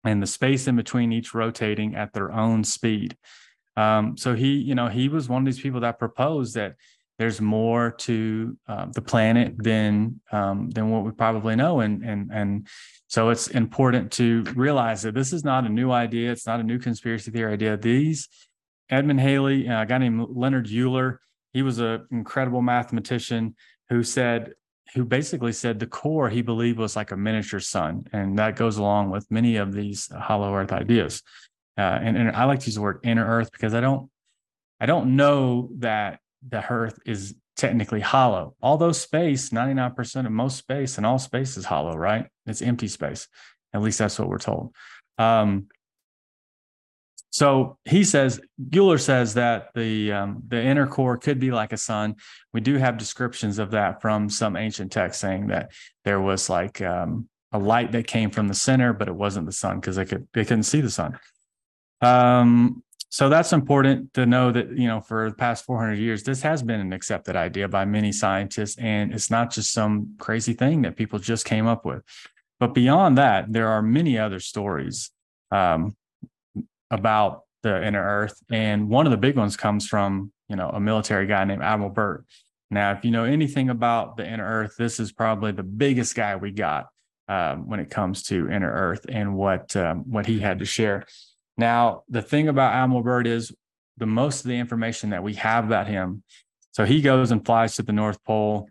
and 0.05 0.23
the 0.23 0.27
space 0.27 0.67
in 0.67 0.75
between 0.75 1.13
each 1.13 1.35
rotating 1.35 1.95
at 1.95 2.13
their 2.13 2.33
own 2.33 2.65
speed. 2.65 3.17
Um, 3.79 4.17
so 4.17 4.35
he, 4.35 4.55
you 4.57 4.75
know, 4.75 4.89
he 4.89 5.09
was 5.09 5.29
one 5.29 5.43
of 5.43 5.47
these 5.47 5.61
people 5.61 5.81
that 5.81 6.01
proposed 6.01 6.57
that 6.57 6.75
there's 7.17 7.41
more 7.41 7.93
to 7.93 8.57
uh, 8.67 8.87
the 8.93 9.03
planet 9.03 9.55
than 9.57 10.21
um, 10.33 10.71
than 10.71 10.91
what 10.91 11.05
we 11.05 11.13
probably 11.13 11.55
know, 11.55 11.81
and 11.81 12.03
and 12.03 12.31
and 12.33 12.67
so 13.07 13.31
it's 13.31 13.47
important 13.49 14.11
to 14.13 14.43
realize 14.57 15.03
that 15.03 15.15
this 15.15 15.33
is 15.33 15.45
not 15.45 15.65
a 15.65 15.69
new 15.69 15.93
idea. 15.93 16.33
It's 16.33 16.47
not 16.47 16.59
a 16.59 16.65
new 16.65 16.79
conspiracy 16.79 17.31
theory 17.31 17.53
idea. 17.53 17.77
These 17.77 18.29
Edmund 18.91 19.21
Halley, 19.21 19.69
uh, 19.69 19.83
a 19.83 19.87
guy 19.87 19.99
named 19.99 20.27
Leonhard 20.31 20.69
Euler, 20.69 21.21
he 21.53 21.63
was 21.63 21.79
an 21.79 22.07
incredible 22.11 22.63
mathematician 22.63 23.55
who 23.91 24.03
said 24.03 24.55
who 24.95 25.05
basically 25.05 25.53
said 25.53 25.79
the 25.79 25.87
core 25.87 26.29
he 26.29 26.43
believed 26.43 26.79
was 26.79 26.97
like 26.97 27.13
a 27.13 27.17
miniature 27.17 27.61
sun, 27.61 28.07
and 28.13 28.39
that 28.39 28.57
goes 28.57 28.77
along 28.79 29.11
with 29.11 29.31
many 29.31 29.57
of 29.57 29.73
these 29.73 30.11
hollow 30.19 30.53
Earth 30.55 30.73
ideas. 30.73 31.23
Uh, 31.79 31.99
and, 32.03 32.17
and 32.17 32.37
I 32.37 32.45
like 32.45 32.61
to 32.61 32.67
use 32.67 32.75
the 32.75 32.83
word 32.83 33.01
inner 33.05 33.25
Earth 33.25 33.53
because 33.53 33.73
I 33.73 33.81
don't 33.81 34.11
I 34.81 34.87
don't 34.87 35.17
know 35.17 35.71
that 35.79 36.21
the 36.47 36.65
earth 36.71 36.99
is 37.05 37.35
technically 37.57 38.01
hollow. 38.01 38.55
Although 38.63 38.93
space, 38.93 39.51
99% 39.51 40.27
of 40.27 40.33
most 40.33 40.57
space 40.57 40.97
and 40.97 41.07
all 41.07 41.19
space 41.19 41.57
is 41.57 41.65
hollow, 41.65 41.97
right? 41.97 42.27
It's 42.47 42.63
empty 42.63 42.89
space. 42.89 43.27
At 43.75 43.83
least 43.83 43.99
that's 43.99 44.19
what 44.19 44.29
we're 44.29 44.39
told. 44.39 44.73
Um, 45.19 45.67
so 47.31 47.77
he 47.85 48.05
says, 48.05 48.41
Euler 48.75 48.99
says 48.99 49.35
that 49.35 49.69
the 49.75 50.13
um, 50.13 50.43
the 50.49 50.63
inner 50.63 50.87
core 50.87 51.19
could 51.19 51.39
be 51.39 51.51
like 51.51 51.73
a 51.73 51.77
sun. 51.77 52.17
We 52.55 52.61
do 52.61 52.77
have 52.77 52.97
descriptions 52.97 53.59
of 53.59 53.73
that 53.73 54.01
from 54.01 54.31
some 54.31 54.57
ancient 54.57 54.93
texts 54.93 55.21
saying 55.21 55.49
that 55.49 55.73
there 56.05 56.21
was 56.21 56.49
like 56.49 56.81
um, 56.81 57.29
a 57.53 57.59
light 57.59 57.93
that 57.93 58.07
came 58.07 58.31
from 58.31 58.49
the 58.49 58.55
center, 58.55 58.95
but 58.95 59.09
it 59.09 59.15
wasn't 59.15 59.45
the 59.45 59.53
sun 59.53 59.79
because 59.79 59.97
they 59.97 60.07
could 60.07 60.27
they 60.33 60.45
couldn't 60.45 60.63
see 60.63 60.81
the 60.81 60.91
sun. 60.91 61.19
Um, 62.01 62.83
so 63.11 63.29
that's 63.29 63.53
important 63.53 64.13
to 64.15 64.27
know 64.27 64.53
that, 64.53 64.77
you 64.77 64.87
know, 64.87 65.01
for 65.01 65.31
the 65.31 65.37
past 65.37 65.65
400 65.65 65.95
years, 65.95 66.23
this 66.23 66.43
has 66.43 66.63
been 66.63 66.81
an 66.81 66.93
accepted 66.93 67.37
idea 67.37 67.67
by 67.67 67.85
many 67.85 68.13
scientists. 68.13 68.77
And 68.79 69.15
it's 69.15 69.31
not 69.31 69.51
just 69.51 69.73
some 69.73 70.15
crazy 70.19 70.53
thing 70.53 70.83
that 70.83 70.97
people 70.97 71.19
just 71.19 71.47
came 71.47 71.67
up 71.67 71.87
with. 71.87 72.03
But 72.61 72.75
beyond 72.75 73.17
that, 73.19 73.53
there 73.53 73.69
are 73.69 73.81
many 73.81 74.19
other 74.19 74.41
stories 74.41 75.11
um, 75.51 75.97
about 76.91 77.45
the 77.63 77.87
inner 77.87 78.03
earth. 78.03 78.41
And 78.51 78.89
one 78.89 79.07
of 79.07 79.11
the 79.11 79.17
big 79.17 79.37
ones 79.37 79.57
comes 79.57 79.87
from, 79.87 80.33
you 80.49 80.57
know, 80.57 80.69
a 80.69 80.81
military 80.81 81.27
guy 81.27 81.45
named 81.45 81.63
Admiral 81.63 81.91
Byrd. 81.91 82.27
Now, 82.71 82.93
if 82.93 83.05
you 83.05 83.11
know 83.11 83.25
anything 83.25 83.71
about 83.71 84.17
the 84.17 84.29
inner 84.29 84.47
earth, 84.47 84.75
this 84.77 85.01
is 85.01 85.13
probably 85.13 85.53
the 85.53 85.63
biggest 85.63 86.15
guy 86.15 86.37
we 86.37 86.51
got 86.51 86.89
um, 87.29 87.67
when 87.69 87.81
it 87.81 87.91
comes 87.91 88.25
to 88.25 88.51
inner 88.51 88.71
earth 88.71 89.07
and 89.09 89.35
what 89.35 89.75
um, 89.77 90.05
what 90.11 90.27
he 90.27 90.39
had 90.41 90.59
to 90.59 90.65
share. 90.67 91.07
Now, 91.59 92.05
the 92.09 92.23
thing 92.23 92.49
about 92.49 92.73
Admiral 92.73 93.03
Byrd 93.03 93.27
is 93.27 93.53
the 93.97 94.07
most 94.07 94.45
of 94.45 94.49
the 94.49 94.57
information 94.57 95.11
that 95.11 95.25
we 95.25 95.35
have 95.35 95.65
about 95.67 95.89
him. 95.89 96.23
So 96.71 96.85
he 96.85 97.03
goes 97.03 97.33
and 97.33 97.45
flies 97.45 97.75
to 97.77 97.83
the 97.83 97.93
North 97.93 98.23
Pole 98.25 98.69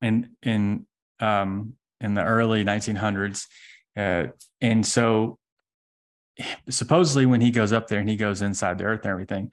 in 0.00 0.30
in 0.42 0.86
um, 1.18 1.74
in 2.00 2.14
the 2.14 2.24
early 2.24 2.64
1900s, 2.64 3.46
uh, 3.96 4.26
and 4.60 4.86
so 4.86 5.38
supposedly 6.68 7.26
when 7.26 7.40
he 7.40 7.50
goes 7.50 7.72
up 7.72 7.88
there 7.88 8.00
and 8.00 8.08
he 8.08 8.16
goes 8.16 8.42
inside 8.42 8.78
the 8.78 8.84
Earth 8.84 9.02
and 9.02 9.10
everything, 9.10 9.52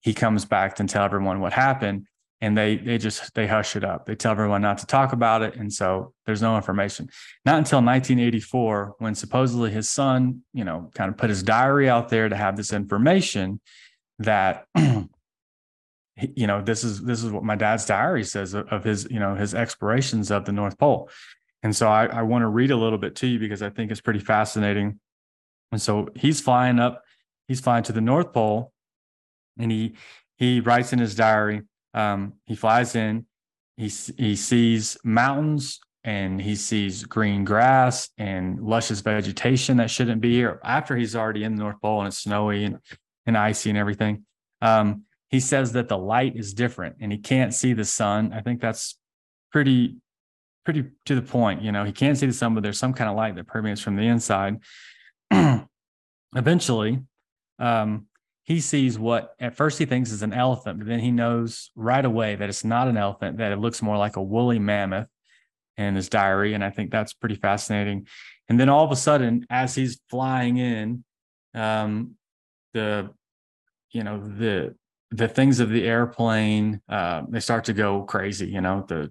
he 0.00 0.12
comes 0.12 0.44
back 0.44 0.78
and 0.80 0.88
tell 0.88 1.04
everyone 1.04 1.40
what 1.40 1.52
happened 1.52 2.06
and 2.40 2.56
they 2.56 2.76
they 2.76 2.98
just 2.98 3.34
they 3.34 3.46
hush 3.46 3.76
it 3.76 3.84
up. 3.84 4.06
They 4.06 4.14
tell 4.14 4.32
everyone 4.32 4.62
not 4.62 4.78
to 4.78 4.86
talk 4.86 5.12
about 5.12 5.42
it, 5.42 5.56
and 5.56 5.72
so 5.72 6.14
there's 6.24 6.40
no 6.40 6.56
information. 6.56 7.10
Not 7.44 7.58
until 7.58 7.78
1984, 7.78 8.96
when 8.98 9.14
supposedly 9.14 9.70
his 9.70 9.90
son, 9.90 10.42
you 10.52 10.64
know, 10.64 10.90
kind 10.94 11.10
of 11.10 11.18
put 11.18 11.28
his 11.28 11.42
diary 11.42 11.88
out 11.88 12.08
there 12.08 12.28
to 12.28 12.36
have 12.36 12.56
this 12.56 12.72
information 12.72 13.60
that. 14.18 14.66
you 16.34 16.46
know 16.46 16.60
this 16.60 16.84
is 16.84 17.02
this 17.02 17.24
is 17.24 17.30
what 17.30 17.42
my 17.42 17.56
dad's 17.56 17.86
diary 17.86 18.24
says 18.24 18.54
of 18.54 18.84
his 18.84 19.06
you 19.10 19.18
know 19.18 19.34
his 19.34 19.54
explorations 19.54 20.30
of 20.30 20.44
the 20.44 20.52
north 20.52 20.76
pole 20.76 21.08
and 21.62 21.74
so 21.74 21.88
i, 21.88 22.04
I 22.04 22.22
want 22.22 22.42
to 22.42 22.48
read 22.48 22.70
a 22.70 22.76
little 22.76 22.98
bit 22.98 23.14
to 23.16 23.26
you 23.26 23.38
because 23.38 23.62
i 23.62 23.70
think 23.70 23.90
it's 23.90 24.02
pretty 24.02 24.18
fascinating 24.18 25.00
and 25.72 25.80
so 25.80 26.08
he's 26.14 26.38
flying 26.38 26.78
up 26.78 27.02
he's 27.48 27.60
flying 27.60 27.84
to 27.84 27.92
the 27.92 28.02
north 28.02 28.34
pole 28.34 28.72
and 29.58 29.70
he 29.70 29.94
he 30.36 30.60
writes 30.60 30.92
in 30.92 30.98
his 30.98 31.14
diary 31.14 31.62
um, 31.94 32.34
he 32.46 32.54
flies 32.54 32.94
in, 32.94 33.26
he 33.76 33.88
he 34.16 34.36
sees 34.36 34.96
mountains 35.04 35.80
and 36.04 36.40
he 36.40 36.54
sees 36.54 37.04
green 37.04 37.44
grass 37.44 38.08
and 38.16 38.60
luscious 38.60 39.00
vegetation 39.00 39.76
that 39.76 39.90
shouldn't 39.90 40.20
be 40.20 40.32
here 40.32 40.60
after 40.64 40.96
he's 40.96 41.14
already 41.14 41.44
in 41.44 41.56
the 41.56 41.62
North 41.62 41.80
Pole 41.80 42.00
and 42.00 42.08
it's 42.08 42.18
snowy 42.18 42.64
and, 42.64 42.78
and 43.26 43.36
icy 43.36 43.68
and 43.70 43.78
everything. 43.78 44.24
Um, 44.62 45.02
he 45.28 45.40
says 45.40 45.72
that 45.72 45.88
the 45.88 45.98
light 45.98 46.36
is 46.36 46.54
different 46.54 46.96
and 47.00 47.12
he 47.12 47.18
can't 47.18 47.54
see 47.54 47.72
the 47.72 47.84
sun. 47.84 48.32
I 48.32 48.40
think 48.40 48.60
that's 48.60 48.98
pretty 49.52 49.96
pretty 50.64 50.84
to 51.06 51.14
the 51.14 51.22
point. 51.22 51.62
You 51.62 51.72
know, 51.72 51.84
he 51.84 51.92
can't 51.92 52.16
see 52.16 52.26
the 52.26 52.32
sun, 52.32 52.54
but 52.54 52.62
there's 52.62 52.78
some 52.78 52.92
kind 52.92 53.10
of 53.10 53.16
light 53.16 53.34
that 53.36 53.46
permeates 53.46 53.80
from 53.80 53.96
the 53.96 54.02
inside. 54.02 54.58
Eventually, 56.36 57.00
um, 57.58 58.06
he 58.50 58.58
sees 58.58 58.98
what 58.98 59.36
at 59.38 59.54
first 59.54 59.78
he 59.78 59.84
thinks 59.84 60.10
is 60.10 60.22
an 60.22 60.32
elephant, 60.32 60.80
but 60.80 60.88
then 60.88 60.98
he 60.98 61.12
knows 61.12 61.70
right 61.76 62.04
away 62.04 62.34
that 62.34 62.48
it's 62.48 62.64
not 62.64 62.88
an 62.88 62.96
elephant, 62.96 63.38
that 63.38 63.52
it 63.52 63.60
looks 63.60 63.80
more 63.80 63.96
like 63.96 64.16
a 64.16 64.22
woolly 64.22 64.58
mammoth 64.58 65.06
in 65.76 65.94
his 65.94 66.08
diary. 66.08 66.52
And 66.52 66.64
I 66.64 66.70
think 66.70 66.90
that's 66.90 67.12
pretty 67.12 67.36
fascinating. 67.36 68.08
And 68.48 68.58
then 68.58 68.68
all 68.68 68.84
of 68.84 68.90
a 68.90 68.96
sudden, 68.96 69.46
as 69.50 69.76
he's 69.76 70.00
flying 70.10 70.56
in, 70.56 71.04
um, 71.54 72.16
the 72.74 73.10
you 73.92 74.02
know 74.02 74.18
the 74.18 74.74
the 75.12 75.28
things 75.28 75.60
of 75.60 75.70
the 75.70 75.84
airplane 75.84 76.80
uh, 76.88 77.22
they 77.28 77.40
start 77.40 77.64
to 77.64 77.72
go 77.72 78.02
crazy 78.02 78.46
you 78.46 78.60
know 78.60 78.84
the 78.88 79.10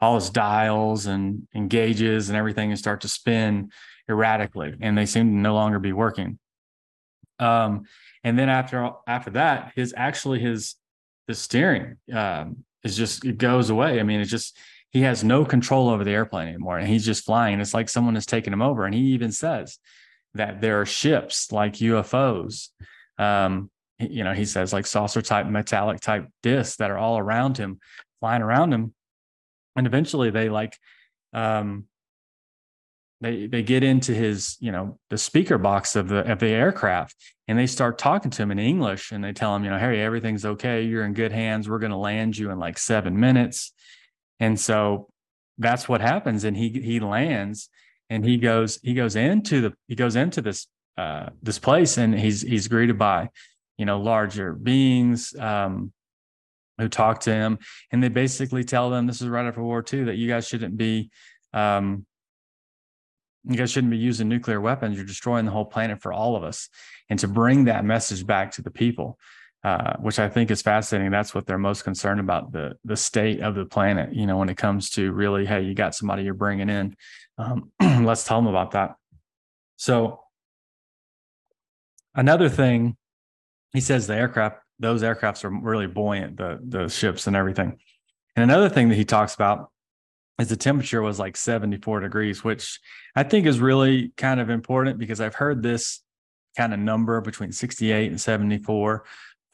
all 0.00 0.14
his 0.14 0.30
dials 0.30 1.06
and, 1.06 1.46
and 1.52 1.68
gauges 1.68 2.30
and 2.30 2.38
everything 2.38 2.70
and 2.70 2.78
start 2.78 3.02
to 3.02 3.08
spin 3.08 3.70
erratically 4.08 4.74
and 4.80 4.96
they 4.96 5.04
seem 5.04 5.28
to 5.28 5.34
no 5.34 5.52
longer 5.52 5.78
be 5.78 5.92
working 5.92 6.38
um, 7.38 7.84
and 8.26 8.36
then 8.36 8.48
after 8.48 8.90
after 9.06 9.30
that 9.30 9.72
his 9.76 9.94
actually 9.96 10.40
his 10.40 10.74
the 11.28 11.34
steering 11.34 11.96
um, 12.12 12.64
is 12.82 12.96
just 12.96 13.24
it 13.24 13.38
goes 13.38 13.70
away. 13.70 14.00
I 14.00 14.02
mean 14.02 14.20
it's 14.20 14.30
just 14.30 14.58
he 14.90 15.02
has 15.02 15.22
no 15.22 15.44
control 15.44 15.88
over 15.88 16.04
the 16.04 16.10
airplane 16.10 16.48
anymore 16.48 16.78
and 16.78 16.88
he's 16.88 17.06
just 17.06 17.24
flying. 17.24 17.60
It's 17.60 17.74
like 17.74 17.88
someone 17.88 18.14
has 18.16 18.26
taken 18.26 18.52
him 18.52 18.62
over 18.62 18.84
and 18.84 18.94
he 18.94 19.00
even 19.12 19.30
says 19.30 19.78
that 20.34 20.60
there 20.60 20.80
are 20.80 20.86
ships 20.86 21.50
like 21.52 21.74
ufos 21.74 22.68
um, 23.16 23.70
you 23.98 24.22
know 24.22 24.34
he 24.34 24.44
says 24.44 24.72
like 24.72 24.86
saucer 24.86 25.22
type 25.22 25.46
metallic 25.46 26.00
type 26.00 26.26
discs 26.42 26.76
that 26.76 26.90
are 26.90 26.98
all 26.98 27.18
around 27.18 27.56
him 27.56 27.78
flying 28.20 28.42
around 28.42 28.72
him. 28.72 28.92
And 29.76 29.86
eventually 29.86 30.30
they 30.30 30.48
like 30.48 30.76
um, 31.32 31.84
they 33.20 33.46
they 33.46 33.62
get 33.62 33.82
into 33.82 34.12
his 34.12 34.56
you 34.60 34.70
know 34.72 34.98
the 35.10 35.18
speaker 35.18 35.58
box 35.58 35.96
of 35.96 36.08
the 36.08 36.30
of 36.30 36.38
the 36.38 36.48
aircraft 36.48 37.14
and 37.48 37.58
they 37.58 37.66
start 37.66 37.96
talking 37.96 38.30
to 38.30 38.42
him 38.42 38.50
in 38.50 38.58
english 38.58 39.10
and 39.10 39.24
they 39.24 39.32
tell 39.32 39.56
him 39.56 39.64
you 39.64 39.70
know 39.70 39.78
harry 39.78 40.02
everything's 40.02 40.44
okay. 40.44 40.82
You're 40.82 41.04
in 41.04 41.14
good 41.14 41.32
hands. 41.32 41.68
We're 41.68 41.78
going 41.78 41.92
to 41.92 41.96
land 41.96 42.36
you 42.36 42.50
in 42.50 42.58
like 42.58 42.78
seven 42.78 43.18
minutes. 43.18 43.72
And 44.38 44.60
so 44.60 45.08
that's 45.58 45.88
what 45.88 46.00
happens 46.00 46.44
and 46.44 46.56
he 46.56 46.68
he 46.68 47.00
lands 47.00 47.68
and 48.10 48.24
he 48.24 48.36
goes 48.36 48.78
he 48.82 48.94
goes 48.94 49.16
into 49.16 49.60
the 49.62 49.72
he 49.88 49.94
goes 49.94 50.16
into 50.16 50.42
this 50.42 50.66
uh 50.98 51.30
this 51.42 51.58
place 51.58 51.96
and 51.96 52.18
he's 52.18 52.42
he's 52.42 52.68
greeted 52.68 52.98
by 52.98 53.28
you 53.78 53.86
know 53.86 53.98
larger 54.00 54.52
beings 54.52 55.34
um 55.38 55.92
who 56.78 56.88
talk 56.88 57.20
to 57.20 57.32
him 57.32 57.58
and 57.90 58.02
they 58.02 58.08
basically 58.08 58.64
tell 58.64 58.90
them 58.90 59.06
this 59.06 59.22
is 59.22 59.28
right 59.28 59.46
after 59.46 59.62
war 59.62 59.84
ii 59.92 60.04
that 60.04 60.16
you 60.16 60.28
guys 60.28 60.46
shouldn't 60.46 60.76
be 60.76 61.10
um 61.54 62.04
you 63.48 63.56
guys 63.56 63.70
shouldn't 63.70 63.90
be 63.90 63.98
using 63.98 64.28
nuclear 64.28 64.60
weapons. 64.60 64.96
You're 64.96 65.06
destroying 65.06 65.44
the 65.44 65.52
whole 65.52 65.64
planet 65.64 66.00
for 66.02 66.12
all 66.12 66.36
of 66.36 66.42
us. 66.42 66.68
And 67.08 67.18
to 67.20 67.28
bring 67.28 67.64
that 67.64 67.84
message 67.84 68.26
back 68.26 68.52
to 68.52 68.62
the 68.62 68.70
people, 68.70 69.18
uh, 69.62 69.96
which 69.98 70.18
I 70.18 70.28
think 70.28 70.50
is 70.50 70.62
fascinating. 70.62 71.10
That's 71.10 71.34
what 71.34 71.46
they're 71.46 71.58
most 71.58 71.82
concerned 71.82 72.20
about 72.20 72.52
the 72.52 72.76
the 72.84 72.96
state 72.96 73.40
of 73.40 73.54
the 73.54 73.64
planet. 73.64 74.14
You 74.14 74.26
know, 74.26 74.36
when 74.36 74.48
it 74.48 74.56
comes 74.56 74.90
to 74.90 75.12
really, 75.12 75.46
hey, 75.46 75.62
you 75.62 75.74
got 75.74 75.94
somebody 75.94 76.24
you're 76.24 76.34
bringing 76.34 76.68
in. 76.68 76.96
Um, 77.38 77.72
let's 78.04 78.24
tell 78.24 78.38
them 78.38 78.46
about 78.48 78.72
that. 78.72 78.96
So 79.76 80.20
another 82.14 82.48
thing, 82.48 82.96
he 83.72 83.80
says 83.80 84.06
the 84.06 84.14
aircraft, 84.14 84.58
those 84.78 85.02
aircrafts 85.02 85.44
are 85.44 85.50
really 85.50 85.86
buoyant, 85.86 86.36
the 86.36 86.58
the 86.62 86.88
ships 86.88 87.26
and 87.26 87.36
everything. 87.36 87.78
And 88.34 88.50
another 88.50 88.68
thing 88.68 88.88
that 88.90 88.96
he 88.96 89.04
talks 89.04 89.34
about 89.34 89.70
is 90.38 90.48
the 90.48 90.56
temperature 90.56 91.02
was 91.02 91.18
like 91.18 91.36
74 91.36 92.00
degrees, 92.00 92.44
which 92.44 92.78
I 93.14 93.22
think 93.22 93.46
is 93.46 93.58
really 93.58 94.12
kind 94.16 94.40
of 94.40 94.50
important 94.50 94.98
because 94.98 95.20
I've 95.20 95.34
heard 95.34 95.62
this 95.62 96.02
kind 96.56 96.74
of 96.74 96.80
number 96.80 97.20
between 97.20 97.52
68 97.52 98.10
and 98.10 98.20
74 98.20 99.04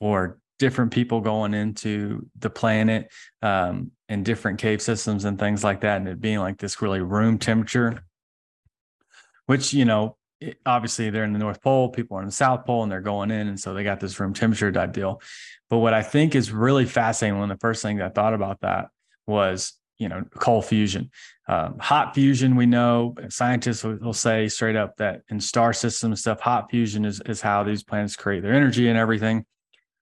for 0.00 0.38
different 0.58 0.92
people 0.92 1.20
going 1.20 1.54
into 1.54 2.28
the 2.38 2.50
planet 2.50 3.12
um, 3.42 3.90
and 4.08 4.24
different 4.24 4.58
cave 4.60 4.80
systems 4.82 5.24
and 5.24 5.38
things 5.38 5.64
like 5.64 5.80
that, 5.80 5.96
and 5.98 6.08
it 6.08 6.20
being 6.20 6.38
like 6.38 6.58
this 6.58 6.80
really 6.82 7.00
room 7.00 7.38
temperature, 7.38 8.04
which, 9.46 9.72
you 9.72 9.84
know, 9.84 10.16
obviously 10.66 11.10
they're 11.10 11.24
in 11.24 11.32
the 11.32 11.38
North 11.38 11.62
Pole, 11.62 11.88
people 11.88 12.16
are 12.16 12.20
in 12.20 12.26
the 12.26 12.32
South 12.32 12.64
Pole, 12.64 12.82
and 12.82 12.90
they're 12.90 13.00
going 13.00 13.30
in. 13.30 13.48
And 13.48 13.58
so 13.58 13.74
they 13.74 13.84
got 13.84 14.00
this 14.00 14.18
room 14.18 14.34
temperature 14.34 14.72
type 14.72 14.92
deal. 14.92 15.20
But 15.70 15.78
what 15.78 15.94
I 15.94 16.02
think 16.02 16.34
is 16.34 16.50
really 16.50 16.86
fascinating, 16.86 17.38
one 17.38 17.50
of 17.50 17.58
the 17.58 17.60
first 17.60 17.82
things 17.82 18.00
I 18.00 18.08
thought 18.08 18.34
about 18.34 18.60
that 18.60 18.88
was 19.26 19.74
you 20.02 20.08
know 20.08 20.24
cold 20.34 20.66
fusion. 20.66 21.10
Um, 21.48 21.78
hot 21.78 22.14
fusion 22.14 22.56
we 22.56 22.66
know 22.66 23.14
scientists 23.28 23.84
will, 23.84 24.12
say 24.12 24.48
straight 24.48 24.76
up 24.76 24.96
that 24.96 25.22
in 25.28 25.40
star 25.40 25.72
system 25.72 26.14
stuff 26.16 26.40
hot 26.40 26.70
fusion 26.70 27.04
is, 27.04 27.20
is 27.26 27.40
how 27.40 27.62
these 27.62 27.82
planets 27.82 28.16
create 28.16 28.42
their 28.42 28.54
energy 28.54 28.88
and 28.88 28.98
everything. 28.98 29.44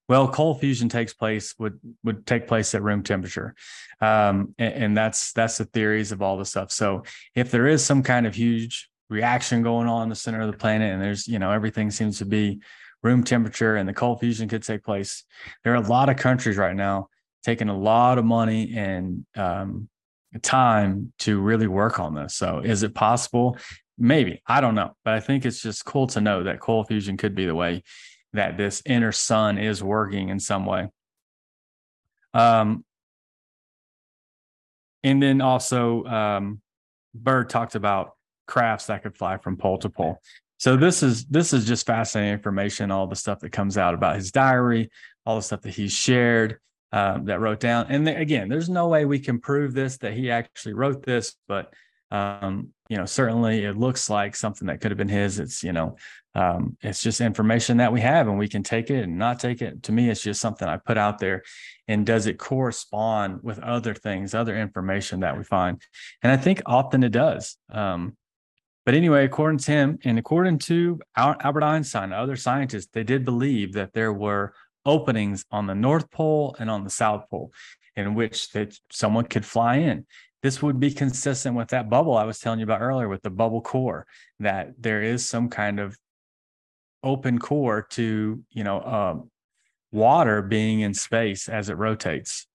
Well 0.09 0.29
cold 0.29 0.61
fusion 0.61 0.89
takes 0.89 1.13
place 1.13 1.55
would 1.59 1.79
would 2.03 2.27
take 2.27 2.49
place 2.49 2.75
at 2.75 2.83
room 2.83 3.03
temperature. 3.03 3.55
Um, 4.01 4.55
and, 4.59 4.75
and 4.75 4.97
that's 4.97 5.33
that's 5.33 5.59
the 5.59 5.67
theories 5.67 6.13
of 6.13 6.23
all 6.23 6.39
the 6.39 6.45
stuff. 6.45 6.73
So 6.73 7.05
if 7.35 7.51
there 7.51 7.67
is 7.67 7.85
some 7.85 8.03
kind 8.03 8.27
of 8.27 8.35
huge 8.35 8.89
reaction 9.11 9.63
going 9.63 9.89
on 9.89 10.05
in 10.05 10.09
the 10.09 10.15
center 10.15 10.41
of 10.41 10.51
the 10.51 10.57
planet 10.57 10.93
and 10.93 11.03
there's 11.03 11.29
you 11.29 11.39
know 11.39 11.51
everything 11.51 11.91
seems 11.91 12.19
to 12.19 12.25
be 12.25 12.61
room 13.03 13.23
temperature 13.25 13.77
and 13.77 13.89
the 13.89 13.93
cold 13.93 14.21
fusion 14.21 14.49
could 14.49 14.63
take 14.63 14.85
place 14.85 15.25
there 15.65 15.73
are 15.73 15.83
a 15.83 15.89
lot 15.89 16.09
of 16.09 16.17
countries 16.17 16.57
right 16.57 16.77
now 16.77 17.09
taking 17.43 17.69
a 17.69 17.77
lot 17.77 18.19
of 18.19 18.25
money 18.25 18.73
and 18.77 19.27
um, 19.37 19.89
time 20.43 21.13
to 21.21 21.41
really 21.41 21.67
work 21.67 21.99
on 21.99 22.15
this. 22.15 22.35
So, 22.35 22.61
is 22.61 22.83
it 22.83 22.95
possible? 22.95 23.57
Maybe 23.99 24.43
I 24.47 24.61
don't 24.61 24.75
know, 24.75 24.97
but 25.05 25.15
I 25.15 25.21
think 25.21 25.45
it's 25.45 25.63
just 25.63 25.85
cool 25.85 26.07
to 26.09 26.21
know 26.21 26.45
that 26.45 26.61
cold 26.61 26.89
fusion 26.89 27.17
could 27.17 27.35
be 27.35 27.47
the 27.47 27.55
way 27.55 27.83
that 28.33 28.57
this 28.57 28.83
inner 28.87 29.13
sun 29.13 29.59
is 29.59 29.83
working 29.83 30.29
in 30.29 30.39
some 30.39 30.65
way. 30.65 30.89
Um, 32.33 32.85
and 35.03 35.23
then 35.23 35.41
also, 35.41 36.05
um, 36.05 36.61
Byrd 37.15 37.51
talked 37.51 37.75
about 37.75 38.13
crafts 38.47 38.87
that 38.87 39.03
could 39.03 39.17
fly 39.17 39.39
from 39.39 39.57
pole 39.57 39.79
to 39.79 39.89
pole. 39.89 40.21
So 40.59 40.77
this 40.77 41.03
is 41.03 41.25
this 41.27 41.53
is 41.53 41.67
just 41.67 41.87
fascinating 41.87 42.35
information. 42.35 42.91
All 42.91 43.07
the 43.07 43.17
stuff 43.17 43.41
that 43.41 43.51
comes 43.51 43.79
out 43.79 43.95
about 43.95 44.17
his 44.17 44.31
diary, 44.31 44.91
all 45.25 45.37
the 45.37 45.43
stuff 45.43 45.63
that 45.63 45.75
he's 45.75 45.93
shared 45.93 46.59
um, 46.93 47.25
that 47.27 47.41
wrote 47.41 47.61
down. 47.61 47.87
And 47.89 48.07
th- 48.07 48.19
again, 48.19 48.49
there's 48.49 48.69
no 48.69 48.89
way 48.89 49.05
we 49.05 49.19
can 49.19 49.41
prove 49.41 49.75
this 49.75 49.99
that 49.99 50.15
he 50.15 50.31
actually 50.31 50.75
wrote 50.75 51.05
this, 51.05 51.37
but 51.47 51.73
um, 52.11 52.71
you 52.89 52.97
know, 52.97 53.05
certainly 53.05 53.65
it 53.65 53.77
looks 53.77 54.11
like 54.11 54.35
something 54.35 54.67
that 54.67 54.81
could 54.81 54.91
have 54.91 54.99
been 54.99 55.09
his. 55.09 55.39
It's 55.39 55.63
you 55.63 55.73
know, 55.73 55.97
um, 56.35 56.77
it's 56.83 57.03
just 57.03 57.21
information 57.21 57.77
that 57.77 57.93
we 57.93 58.01
have, 58.01 58.27
and 58.27 58.39
we 58.39 58.49
can 58.49 58.63
take 58.63 58.91
it 58.91 59.05
and 59.05 59.17
not 59.17 59.39
take 59.39 59.63
it. 59.63 59.85
To 59.85 59.93
me, 59.93 60.11
it's 60.11 60.23
just 60.23 60.41
something 60.41 60.67
I 60.67 60.77
put 60.77 60.99
out 60.99 61.19
there. 61.19 61.43
And 61.87 62.05
does 62.05 62.27
it 62.27 62.39
correspond 62.39 63.41
with 63.43 63.61
other 63.61 63.95
things, 63.95 64.35
other 64.35 64.57
information 64.57 65.21
that 65.21 65.37
we 65.37 65.45
find? 65.45 65.81
And 66.23 66.33
I 66.33 66.37
think 66.37 66.63
often 66.67 67.05
it 67.05 67.13
does. 67.13 67.57
Um, 67.71 68.17
but 68.85 68.95
anyway, 68.95 69.25
according 69.25 69.59
to 69.59 69.71
him, 69.71 69.99
and 70.05 70.19
according 70.19 70.59
to 70.61 71.01
Albert 71.17 71.63
Einstein 71.63 72.13
other 72.13 72.37
scientists, 72.37 72.89
they 72.93 73.05
did 73.05 73.25
believe 73.25 73.75
that 73.75 73.93
there 73.93 74.13
were 74.13 74.55
openings 74.85 75.45
on 75.51 75.67
the 75.67 75.75
North 75.75 76.11
Pole 76.11 76.57
and 76.59 76.71
on 76.71 76.85
the 76.85 76.91
South 76.91 77.29
Pole 77.31 77.53
in 77.97 78.15
which 78.15 78.51
that 78.51 78.79
someone 78.91 79.25
could 79.25 79.45
fly 79.45 79.77
in. 79.77 80.07
This 80.43 80.63
would 80.63 80.81
be 80.81 80.91
consistent 80.91 81.55
with 81.55 81.69
that 81.69 81.91
bubble 81.91 82.17
I 82.17 82.25
was 82.25 82.39
telling 82.39 82.61
you 82.61 82.65
about 82.65 82.81
earlier 82.81 83.09
with 83.09 83.23
the 83.23 83.31
bubble 83.31 83.61
core, 83.61 84.07
that 84.39 84.73
there 84.79 85.03
is 85.03 85.29
some 85.29 85.51
kind 85.51 85.79
of 85.79 85.97
open 87.03 87.39
core 87.39 87.83
to, 87.91 88.43
you 88.51 88.65
know, 88.65 88.81
um, 88.83 89.31
water 89.93 90.41
being 90.41 90.81
in 90.81 90.95
space 90.95 91.49
as 91.49 91.69
it 91.69 91.75
rotates. 91.75 92.47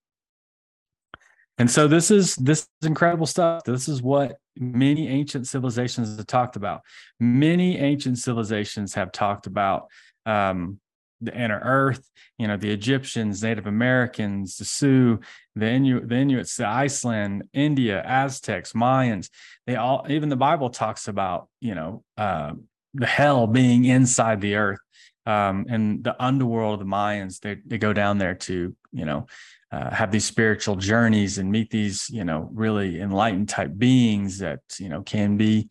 And 1.57 1.69
so 1.71 1.87
this 1.87 2.11
is 2.11 2.35
this 2.35 2.67
is 2.81 2.87
incredible 2.87 3.25
stuff. 3.25 3.63
This 3.63 3.87
is 3.87 4.01
what 4.01 4.37
many 4.57 5.07
ancient 5.07 5.47
civilizations 5.47 6.17
have 6.17 6.27
talked 6.27 6.55
about. 6.55 6.81
Many 7.19 7.77
ancient 7.77 8.17
civilizations 8.17 8.93
have 8.95 9.11
talked 9.11 9.47
about 9.47 9.87
um, 10.25 10.79
the 11.25 11.35
inner 11.35 11.59
earth, 11.63 12.09
you 12.37 12.47
know, 12.47 12.57
the 12.57 12.71
Egyptians, 12.71 13.43
Native 13.43 13.67
Americans, 13.67 14.57
the 14.57 14.65
Sioux, 14.65 15.19
the, 15.55 15.65
Inu- 15.65 16.07
the 16.07 16.15
Inuits, 16.15 16.55
the 16.57 16.67
Iceland, 16.67 17.43
India, 17.53 18.01
Aztecs, 18.03 18.73
Mayans, 18.73 19.29
they 19.67 19.75
all, 19.75 20.05
even 20.09 20.29
the 20.29 20.35
Bible 20.35 20.69
talks 20.69 21.07
about, 21.07 21.47
you 21.59 21.75
know, 21.75 22.03
uh, 22.17 22.53
the 22.93 23.05
hell 23.07 23.47
being 23.47 23.85
inside 23.85 24.41
the 24.41 24.55
earth. 24.55 24.79
um, 25.25 25.65
and 25.69 26.03
the 26.03 26.15
underworld 26.23 26.73
of 26.73 26.79
the 26.87 26.91
Mayans. 26.91 27.39
They 27.39 27.57
they 27.65 27.77
go 27.77 27.93
down 27.93 28.17
there 28.17 28.35
to 28.35 28.75
you 28.91 29.05
know 29.05 29.27
uh, 29.71 29.89
have 29.93 30.11
these 30.11 30.25
spiritual 30.25 30.75
journeys 30.75 31.37
and 31.37 31.51
meet 31.51 31.69
these 31.71 32.09
you 32.09 32.23
know 32.23 32.49
really 32.53 32.99
enlightened 33.01 33.49
type 33.49 33.71
beings 33.77 34.39
that 34.39 34.61
you 34.79 34.89
know 34.89 35.01
can 35.01 35.37
be 35.37 35.69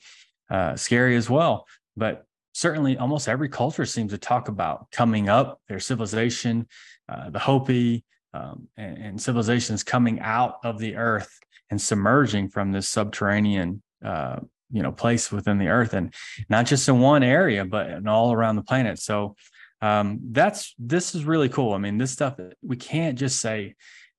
uh, 0.51 0.77
scary 0.77 1.17
as 1.17 1.31
well. 1.31 1.67
But 1.97 2.25
certainly, 2.55 2.97
almost 2.97 3.29
every 3.29 3.51
culture 3.51 3.85
seems 3.85 4.13
to 4.13 4.19
talk 4.19 4.49
about 4.49 4.91
coming 4.91 5.29
up, 5.29 5.61
their 5.69 5.81
civilization, 5.81 6.67
uh, 7.09 7.29
the 7.29 7.39
Hopi, 7.39 8.05
um, 8.33 8.69
and, 8.77 8.99
and, 8.99 9.21
civilizations 9.21 9.85
coming 9.85 10.19
out 10.21 10.57
of 10.65 10.79
the 10.79 10.97
earth 10.97 11.39
and 11.71 11.81
submerging 11.81 12.49
from 12.49 12.73
this 12.73 12.89
subterranean 12.89 13.81
uh, 14.05 14.41
you 14.73 14.83
know 14.83 14.91
place 14.91 15.31
within 15.31 15.59
the 15.59 15.69
earth 15.69 15.95
and 15.95 16.13
not 16.49 16.67
just 16.67 16.89
in 16.89 16.99
one 16.99 17.23
area 17.23 17.65
but 17.65 17.89
in 17.91 18.09
all 18.09 18.33
around 18.33 18.57
the 18.57 18.63
planet. 18.63 18.99
So 18.99 19.37
um, 19.81 20.19
that's 20.33 20.75
this 20.79 21.15
is 21.15 21.25
really 21.25 21.49
cool. 21.49 21.75
I 21.75 21.79
mean 21.79 21.99
this 21.99 22.11
stuff 22.11 22.37
we 22.63 22.77
can't 22.77 23.19
just 23.19 23.41
say 23.41 23.75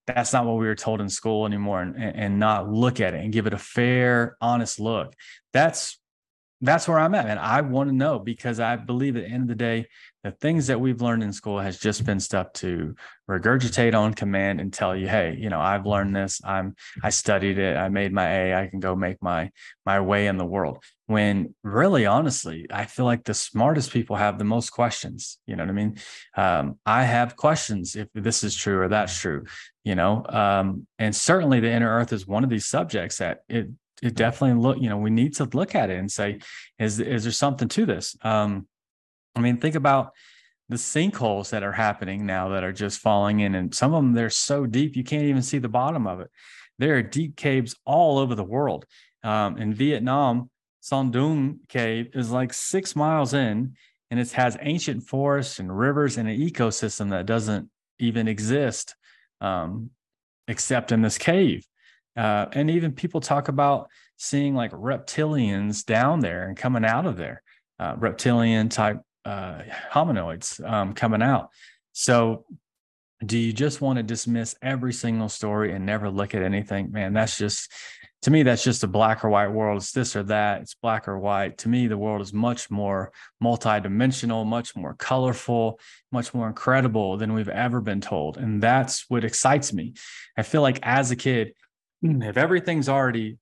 that's 0.08 0.32
not 0.32 0.46
what 0.46 0.58
we 0.58 0.68
were 0.68 0.76
told 0.76 1.02
in 1.02 1.10
school 1.10 1.46
anymore 1.46 1.82
and, 1.82 1.98
and 1.98 2.40
not 2.40 2.72
look 2.72 3.02
at 3.02 3.14
it 3.14 3.24
and 3.24 3.34
give 3.34 3.48
it 3.48 3.54
a 3.54 3.58
fair 3.58 4.38
honest 4.40 4.80
look. 4.80 5.14
That's 5.52 6.00
that's 6.62 6.88
where 6.88 7.00
i'm 7.00 7.16
at 7.16 7.28
and 7.28 7.40
i 7.40 7.62
want 7.62 7.90
to 7.90 7.96
know 7.96 8.18
because 8.18 8.60
i 8.60 8.76
believe 8.76 9.16
at 9.18 9.24
the 9.24 9.30
end 9.30 9.44
of 9.44 9.48
the 9.50 9.56
day 9.56 9.86
the 10.24 10.32
things 10.32 10.66
that 10.68 10.82
we've 10.82 11.02
learned 11.02 11.22
in 11.22 11.32
school 11.32 11.60
has 11.60 11.78
just 11.78 12.04
been 12.04 12.20
stuff 12.20 12.52
to 12.54 12.96
regurgitate 13.30 13.94
on 13.94 14.14
command 14.14 14.60
and 14.60 14.74
tell 14.74 14.96
you 14.96 15.08
hey 15.08 15.38
you 15.40 15.50
know 15.50 15.60
i've 15.60 15.86
learned 15.86 16.16
this. 16.16 16.42
I'm 16.44 16.76
i 17.04 17.10
studied 17.10 17.60
it. 17.60 17.78
I 17.78 17.90
made 17.90 18.12
my 18.12 18.28
a. 18.28 18.56
I 18.56 18.68
can 18.68 18.80
go 18.80 18.96
make 18.96 19.22
my 19.22 19.52
my 19.86 20.00
way 20.00 20.26
in 20.28 20.38
the 20.38 20.46
world. 20.46 20.84
When 21.06 21.54
really 21.64 22.08
honestly 22.08 22.66
i 22.72 22.86
feel 22.86 23.06
like 23.06 23.24
the 23.24 23.36
smartest 23.36 23.92
people 23.92 24.16
have 24.16 24.40
the 24.40 24.46
most 24.46 24.72
questions 24.72 25.38
you 25.46 25.56
know 25.56 25.64
what 25.64 25.70
i 25.70 25.74
mean? 25.74 25.98
Um, 26.36 26.80
i 26.86 27.04
have 27.04 27.36
questions 27.36 27.96
if 27.96 28.08
this 28.16 28.44
is 28.44 28.56
true 28.56 28.80
or 28.82 28.88
that's 28.88 29.18
true 29.20 29.44
you 29.86 29.94
know? 29.94 30.26
Um, 30.28 30.88
and 30.98 31.16
certainly 31.16 31.60
the 31.62 31.72
inner 31.72 31.90
earth 31.90 32.12
is 32.12 32.28
one 32.28 32.44
of 32.44 32.50
these 32.50 32.66
subjects 32.66 33.20
that 33.20 33.44
it 33.48 33.68
it 34.02 34.16
definitely 34.16 34.62
look 34.62 34.78
you 34.80 34.90
know 34.90 34.98
we 34.98 35.10
need 35.10 35.34
to 35.34 35.46
look 35.54 35.76
at 35.76 35.90
it 35.90 35.98
and 35.98 36.12
say 36.12 36.40
is 36.80 37.00
is 37.00 37.24
there 37.24 37.32
something 37.32 37.68
to 37.68 37.86
this 37.86 38.16
um, 38.24 38.68
I 39.36 39.42
mean, 39.42 39.58
think 39.58 39.76
about 39.76 40.14
the 40.70 40.78
sinkholes 40.78 41.50
that 41.50 41.64
are 41.64 41.72
happening 41.72 42.26
now 42.26 42.50
that 42.50 42.64
are 42.64 42.72
just 42.72 43.00
falling 43.00 43.42
in, 43.42 43.56
and 43.56 43.76
some 43.76 43.94
of 43.94 44.02
them 44.02 44.14
they're 44.14 44.30
so 44.30 44.66
deep 44.66 44.96
you 44.96 45.04
can't 45.04 45.26
even 45.26 45.42
see 45.42 45.60
the 45.60 45.70
bottom 45.70 46.08
of 46.08 46.22
it. 46.22 46.32
There 46.80 46.96
are 46.96 47.04
deep 47.04 47.36
caves 47.36 47.76
all 47.86 48.18
over 48.18 48.36
the 48.36 48.44
world. 48.44 48.86
Um, 49.24 49.58
in 49.58 49.74
Vietnam, 49.74 50.50
Son 50.82 51.12
Doong 51.12 51.60
Cave 51.68 52.10
is 52.14 52.32
like 52.32 52.54
six 52.54 52.96
miles 52.96 53.34
in, 53.34 53.76
and 54.12 54.20
it 54.20 54.32
has 54.32 54.58
ancient 54.62 55.04
forests 55.04 55.60
and 55.60 55.78
rivers 55.78 56.18
and 56.18 56.30
an 56.30 56.40
ecosystem 56.40 57.10
that 57.10 57.26
doesn't 57.26 57.70
even 58.00 58.28
exist 58.28 58.96
um, 59.42 59.90
except 60.48 60.92
in 60.92 61.02
this 61.02 61.18
cave. 61.18 61.66
Uh, 62.16 62.46
and 62.54 62.70
even 62.70 62.92
people 62.92 63.22
talk 63.22 63.48
about 63.48 63.90
seeing 64.18 64.56
like 64.56 64.72
reptilians 64.72 65.86
down 65.86 66.20
there 66.20 66.48
and 66.48 66.58
coming 66.58 66.86
out 66.86 67.06
of 67.06 67.18
there, 67.18 67.42
uh, 67.80 67.96
reptilian 67.98 68.70
type 68.70 69.02
uh, 69.26 69.62
hominoids 69.92 70.64
um, 70.68 70.94
coming 70.94 71.22
out. 71.22 71.50
So, 71.94 72.46
do 73.26 73.38
you 73.38 73.54
just 73.54 73.80
want 73.80 73.98
to 73.98 74.04
dismiss 74.04 74.56
every 74.62 74.92
single 74.94 75.30
story 75.30 75.74
and 75.74 75.86
never 75.86 76.10
look 76.10 76.36
at 76.36 76.44
anything? 76.44 76.92
Man, 76.92 77.14
that's 77.14 77.38
just 77.38 77.72
to 78.26 78.32
me, 78.32 78.42
that's 78.42 78.64
just 78.64 78.84
a 78.84 78.88
black 78.88 79.24
or 79.24 79.30
white 79.30 79.50
world. 79.52 79.78
It's 79.78 79.92
this 79.92 80.16
or 80.16 80.24
that. 80.24 80.62
It's 80.62 80.74
black 80.74 81.08
or 81.08 81.20
white. 81.20 81.60
To 81.60 81.70
me, 81.70 81.86
the 81.86 81.98
world 81.98 82.22
is 82.22 82.34
much 82.34 82.72
more 82.72 83.12
multidimensional, 83.44 84.48
much 84.48 84.76
more 84.76 84.96
colorful, 84.96 85.80
much 86.12 86.34
more 86.34 86.48
incredible 86.48 87.18
than 87.18 87.34
we've 87.34 87.50
ever 87.50 87.82
been 87.82 88.02
told. 88.02 88.38
And 88.38 88.64
that's 88.64 89.06
what 89.10 89.24
excites 89.24 89.74
me. 89.74 89.94
I 90.36 90.42
feel 90.42 90.64
like 90.64 90.80
as 90.82 91.12
a 91.12 91.16
kid, 91.16 91.54
Hmm, 92.06 92.22
if 92.22 92.38
everything's 92.38 92.88
already 92.88 93.40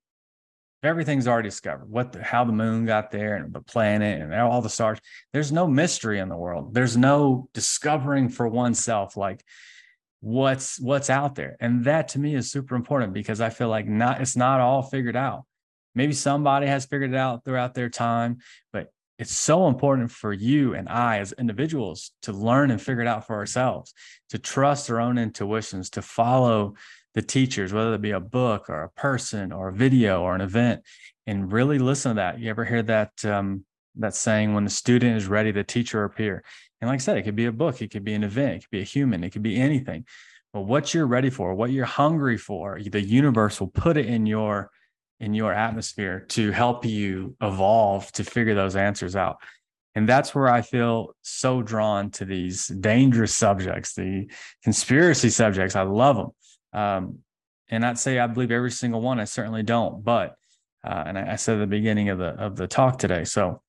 everything's 0.83 1.27
already 1.27 1.49
discovered 1.49 1.89
what 1.89 2.13
the, 2.13 2.23
how 2.23 2.45
the 2.45 2.53
moon 2.53 2.85
got 2.85 3.11
there 3.11 3.35
and 3.35 3.53
the 3.53 3.59
planet 3.59 4.21
and 4.21 4.33
all 4.33 4.61
the 4.61 4.69
stars 4.69 4.99
there's 5.33 5.51
no 5.51 5.67
mystery 5.67 6.19
in 6.19 6.29
the 6.29 6.37
world. 6.37 6.73
There's 6.73 6.95
no 6.95 7.49
discovering 7.53 8.29
for 8.29 8.47
oneself 8.47 9.17
like 9.17 9.43
what's 10.21 10.79
what's 10.79 11.09
out 11.09 11.35
there. 11.35 11.57
And 11.59 11.83
that 11.83 12.09
to 12.09 12.19
me 12.19 12.35
is 12.35 12.51
super 12.51 12.75
important 12.75 13.11
because 13.11 13.41
i 13.41 13.49
feel 13.49 13.67
like 13.67 13.85
not 13.85 14.21
it's 14.21 14.37
not 14.37 14.61
all 14.61 14.81
figured 14.81 15.17
out. 15.17 15.43
Maybe 15.93 16.13
somebody 16.13 16.67
has 16.67 16.85
figured 16.85 17.11
it 17.11 17.17
out 17.17 17.43
throughout 17.43 17.73
their 17.73 17.89
time 17.89 18.37
but 18.71 18.93
it's 19.19 19.33
so 19.33 19.67
important 19.67 20.09
for 20.09 20.31
you 20.31 20.73
and 20.73 20.87
I 20.87 21.19
as 21.19 21.33
individuals 21.33 22.11
to 22.23 22.31
learn 22.31 22.71
and 22.71 22.81
figure 22.81 23.03
it 23.03 23.07
out 23.07 23.27
for 23.27 23.35
ourselves, 23.35 23.93
to 24.29 24.39
trust 24.39 24.89
our 24.89 24.99
own 24.99 25.17
intuitions, 25.17 25.91
to 25.91 26.01
follow 26.01 26.73
the 27.13 27.21
teachers, 27.21 27.73
whether 27.73 27.93
it 27.93 28.01
be 28.01 28.11
a 28.11 28.19
book 28.19 28.69
or 28.69 28.83
a 28.83 28.89
person 28.89 29.51
or 29.51 29.69
a 29.69 29.73
video 29.73 30.21
or 30.21 30.35
an 30.35 30.41
event, 30.41 30.81
and 31.27 31.51
really 31.51 31.79
listen 31.79 32.11
to 32.11 32.15
that. 32.15 32.39
You 32.39 32.49
ever 32.49 32.65
hear 32.65 32.83
that 32.83 33.23
um, 33.25 33.65
that 33.95 34.15
saying, 34.15 34.53
"When 34.53 34.63
the 34.63 34.69
student 34.69 35.17
is 35.17 35.27
ready, 35.27 35.51
the 35.51 35.63
teacher 35.63 36.03
appear." 36.03 36.43
And 36.81 36.89
like 36.89 36.97
I 36.97 36.99
said, 36.99 37.17
it 37.17 37.23
could 37.23 37.35
be 37.35 37.45
a 37.45 37.51
book, 37.51 37.81
it 37.81 37.91
could 37.91 38.03
be 38.03 38.13
an 38.13 38.25
event, 38.25 38.55
it 38.55 38.59
could 38.61 38.71
be 38.71 38.81
a 38.81 38.83
human, 38.83 39.23
it 39.23 39.29
could 39.29 39.41
be 39.43 39.55
anything. 39.55 40.05
But 40.51 40.61
what 40.61 40.93
you're 40.93 41.07
ready 41.07 41.29
for, 41.29 41.53
what 41.53 41.71
you're 41.71 41.85
hungry 41.85 42.37
for, 42.37 42.79
the 42.79 43.01
universe 43.01 43.59
will 43.59 43.69
put 43.69 43.97
it 43.97 44.05
in 44.05 44.25
your 44.25 44.69
in 45.19 45.33
your 45.33 45.53
atmosphere 45.53 46.25
to 46.27 46.51
help 46.51 46.83
you 46.83 47.37
evolve 47.41 48.11
to 48.11 48.23
figure 48.23 48.53
those 48.53 48.75
answers 48.75 49.15
out. 49.15 49.37
And 49.95 50.09
that's 50.09 50.35
where 50.35 50.49
I 50.49 50.61
feel 50.61 51.15
so 51.21 51.61
drawn 51.61 52.09
to 52.11 52.25
these 52.25 52.67
dangerous 52.67 53.33
subjects, 53.33 53.93
the 53.93 54.29
conspiracy 54.63 55.29
subjects. 55.29 55.75
I 55.75 55.83
love 55.83 56.17
them. 56.17 56.31
Um, 56.73 57.19
and 57.69 57.85
I'd 57.85 57.97
say 57.97 58.19
I 58.19 58.27
believe 58.27 58.51
every 58.51 58.71
single 58.71 59.01
one. 59.01 59.19
I 59.19 59.25
certainly 59.25 59.63
don't. 59.63 60.03
But 60.03 60.35
uh, 60.85 61.03
and 61.07 61.17
I, 61.17 61.33
I, 61.33 61.35
said 61.37 61.55
at 61.55 61.59
the 61.59 61.67
beginning 61.67 62.09
of 62.09 62.19
the 62.19 62.29
of 62.29 62.55
the 62.55 62.67
talk 62.67 62.99
today. 62.99 63.23
So, 63.23 63.61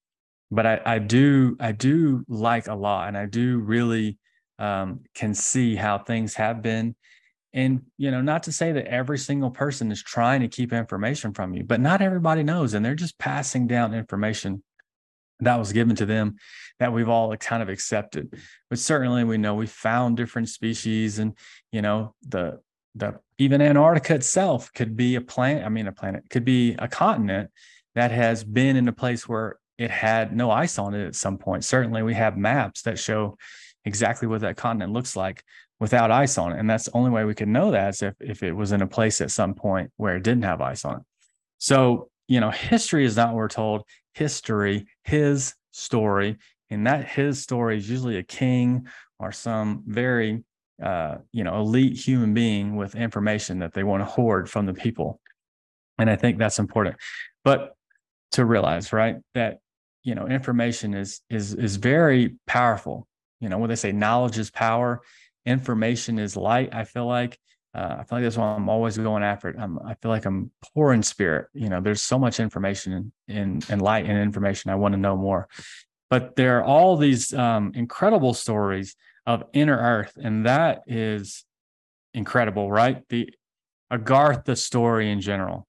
but 0.51 0.67
I, 0.67 0.81
I 0.85 0.99
do 0.99 1.57
I 1.61 1.73
do 1.73 2.25
like 2.29 2.67
a 2.67 2.75
lot, 2.75 3.09
and 3.09 3.17
I 3.17 3.27
do 3.27 3.59
really 3.59 4.19
um, 4.59 5.01
can 5.15 5.35
see 5.35 5.77
how 5.77 5.99
things 5.99 6.35
have 6.35 6.63
been. 6.63 6.97
And 7.53 7.83
you 7.99 8.11
know, 8.11 8.21
not 8.21 8.43
to 8.45 8.53
say 8.53 8.73
that 8.73 8.87
every 8.87 9.19
single 9.19 9.51
person 9.51 9.93
is 9.93 10.03
trying 10.03 10.41
to 10.41 10.49
keep 10.49 10.73
information 10.73 11.33
from 11.33 11.55
you, 11.55 11.63
but 11.63 11.81
not 11.81 12.03
everybody 12.03 12.43
knows, 12.43 12.75
and 12.75 12.85
they're 12.85 12.95
just 12.97 13.19
passing 13.19 13.67
down 13.67 13.95
information 13.95 14.63
that 15.41 15.59
was 15.59 15.73
given 15.73 15.97
to 15.97 16.07
them 16.07 16.37
that 16.79 16.93
we've 16.93 17.09
all 17.09 17.37
kind 17.37 17.61
of 17.61 17.69
accepted 17.69 18.33
but 18.71 18.79
certainly 18.79 19.25
we 19.25 19.37
know 19.37 19.55
we 19.55 19.67
found 19.67 20.17
different 20.17 20.49
species 20.49 21.19
and 21.19 21.37
you 21.73 21.83
know 21.83 22.15
the 22.29 22.61
the 22.95 23.19
even 23.39 23.61
Antarctica 23.61 24.15
itself 24.15 24.73
could 24.73 24.97
be 24.97 25.17
a 25.17 25.21
planet. 25.21 25.65
I 25.65 25.69
mean, 25.69 25.87
a 25.87 25.93
planet 25.93 26.25
could 26.31 26.45
be 26.45 26.75
a 26.79 26.89
continent 26.89 27.51
that 27.95 28.11
has 28.11 28.45
been 28.45 28.77
in 28.77 28.89
a 28.89 28.93
place 28.93 29.29
where 29.29 29.59
it 29.79 29.91
had 29.91 30.37
no 30.37 30.51
ice 30.51 30.79
on 30.79 30.95
it 30.95 31.07
at 31.07 31.17
some 31.17 31.39
point. 31.39 31.65
Certainly, 31.65 32.03
we 32.03 32.15
have 32.15 32.37
maps 32.37 32.83
that 32.83 32.99
show 32.99 33.37
exactly 33.85 34.29
what 34.29 34.41
that 34.43 34.57
continent 34.57 34.93
looks 34.93 35.17
like 35.17 35.43
without 35.81 36.11
ice 36.11 36.39
on 36.39 36.53
it, 36.53 36.59
and 36.59 36.71
that's 36.71 36.85
the 36.85 36.97
only 36.97 37.11
way 37.11 37.25
we 37.25 37.35
could 37.35 37.49
know 37.49 37.73
that 37.73 37.95
is 37.95 38.03
if 38.03 38.15
if 38.21 38.43
it 38.43 38.53
was 38.53 38.73
in 38.73 38.83
a 38.83 38.87
place 38.87 39.21
at 39.21 39.31
some 39.31 39.55
point 39.55 39.91
where 39.97 40.17
it 40.17 40.23
didn't 40.23 40.45
have 40.45 40.61
ice 40.61 40.85
on 40.85 40.99
it. 40.99 41.03
So, 41.59 42.09
you 42.29 42.41
know, 42.41 42.51
history 42.51 43.05
is 43.05 43.17
not 43.17 43.29
what 43.29 43.37
we're 43.37 43.49
told. 43.49 43.83
History, 44.13 44.87
his 45.03 45.55
story, 45.73 46.37
and 46.71 46.87
that 46.87 47.09
his 47.09 47.43
story 47.43 47.79
is 47.79 47.91
usually 47.91 48.19
a 48.19 48.23
king 48.23 48.87
or 49.19 49.33
some 49.33 49.83
very 49.87 50.45
uh, 50.83 51.17
you 51.33 51.45
know, 51.45 51.61
elite 51.61 51.97
human 51.97 52.35
being 52.35 52.77
with 52.77 52.95
information 52.95 53.61
that 53.61 53.73
they 53.73 53.85
want 53.85 54.01
to 54.01 54.07
hoard 54.07 54.51
from 54.51 54.67
the 54.67 54.75
people. 54.75 55.21
And 55.99 56.11
I 56.11 56.17
think 56.17 56.39
that's 56.39 56.59
important. 56.59 56.97
But 57.45 57.77
to 58.33 58.45
realize, 58.45 58.93
right, 58.93 59.17
that 59.35 59.59
you 60.03 60.15
know, 60.15 60.27
information 60.27 60.95
is 60.95 61.21
is 61.31 61.55
is 61.55 61.77
very 61.77 62.37
powerful. 62.47 63.07
You 63.41 63.49
know, 63.49 63.59
when 63.59 63.71
they 63.71 63.77
say 63.77 63.93
knowledge 63.93 64.39
is 64.39 64.51
power, 64.51 65.03
information 65.47 66.19
is 66.19 66.37
light. 66.37 66.75
I 66.75 66.85
feel 66.85 67.07
like 67.07 67.39
uh, 67.75 67.97
I 67.99 68.05
feel 68.05 68.19
like 68.19 68.23
that's 68.23 68.37
why 68.37 68.55
I'm 68.55 68.69
always 68.69 68.97
going 68.97 69.25
after 69.25 69.49
it. 69.49 69.57
I'm, 69.59 69.79
I 69.81 69.95
feel 69.95 70.11
like 70.11 70.27
I'm 70.27 70.53
poor 70.75 70.93
in 70.93 71.03
spirit. 71.03 71.49
You 71.55 71.69
know, 71.69 71.81
there's 71.81 72.03
so 72.03 72.19
much 72.19 72.39
information 72.39 73.13
in, 73.27 73.63
in, 73.69 73.81
light 73.81 74.07
and 74.07 74.17
information. 74.17 74.71
I 74.71 74.77
want 74.77 74.95
to 74.95 75.01
know 75.01 75.17
more. 75.17 75.49
But 76.09 76.37
there 76.37 76.59
are 76.59 76.65
all 76.65 76.97
these 76.97 77.35
um, 77.35 77.73
incredible 77.75 78.33
stories 78.33 78.95
of 79.27 79.45
inner 79.53 79.77
earth 79.77 80.13
and 80.23 80.47
that 80.47 80.83
is 80.87 81.45
incredible 82.13 82.71
right? 82.71 83.03
The 83.09 83.31
agartha 83.93 84.57
story 84.57 85.11
in 85.11 85.21
general. 85.21 85.67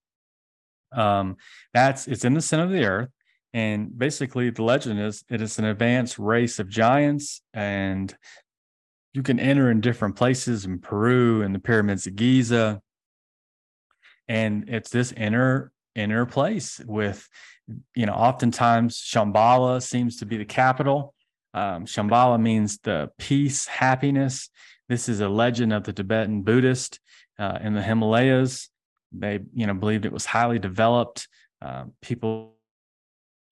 Um 0.92 1.38
that's 1.74 2.08
it's 2.08 2.26
in 2.26 2.34
the 2.34 2.42
center 2.42 2.64
of 2.64 2.72
the 2.72 2.86
earth 2.86 3.10
and 3.54 3.98
basically 3.98 4.50
the 4.50 4.64
legend 4.64 5.00
is 5.00 5.24
it 5.30 5.42
is 5.42 5.58
an 5.60 5.66
advanced 5.66 6.20
race 6.20 6.60
of 6.60 6.70
giants 6.70 7.42
and 7.54 8.16
you 9.16 9.24
can 9.24 9.40
enter 9.40 9.72
in 9.72 9.80
different 9.80 10.18
places 10.18 10.66
in 10.66 10.78
peru 10.78 11.42
and 11.42 11.56
the 11.56 11.60
pyramids 11.60 12.06
of 12.06 12.18
giza. 12.18 12.82
And 14.28 14.68
it's 14.68 14.90
this 14.90 15.14
inner 15.14 15.72
inner 15.96 16.26
place 16.26 16.82
with 16.86 17.26
you 17.96 18.06
know 18.06 18.12
oftentimes 18.12 18.98
shambhala 18.98 19.82
seems 19.82 20.18
to 20.18 20.26
be 20.26 20.36
the 20.36 20.44
capital 20.44 21.15
Um, 21.56 21.86
Shambhala 21.86 22.40
means 22.40 22.80
the 22.80 23.10
peace, 23.18 23.66
happiness. 23.66 24.50
This 24.90 25.08
is 25.08 25.22
a 25.22 25.30
legend 25.30 25.72
of 25.72 25.86
the 25.86 25.94
Tibetan 25.94 26.42
Buddhist 26.42 27.00
uh, 27.40 27.60
in 27.62 27.74
the 27.74 27.82
Himalayas. 27.82 28.70
They, 29.14 29.40
you 29.54 29.66
know, 29.66 29.74
believed 29.74 30.06
it 30.06 30.12
was 30.12 30.26
highly 30.26 30.60
developed. 30.60 31.30
Uh, 31.62 31.86
people, 32.02 32.56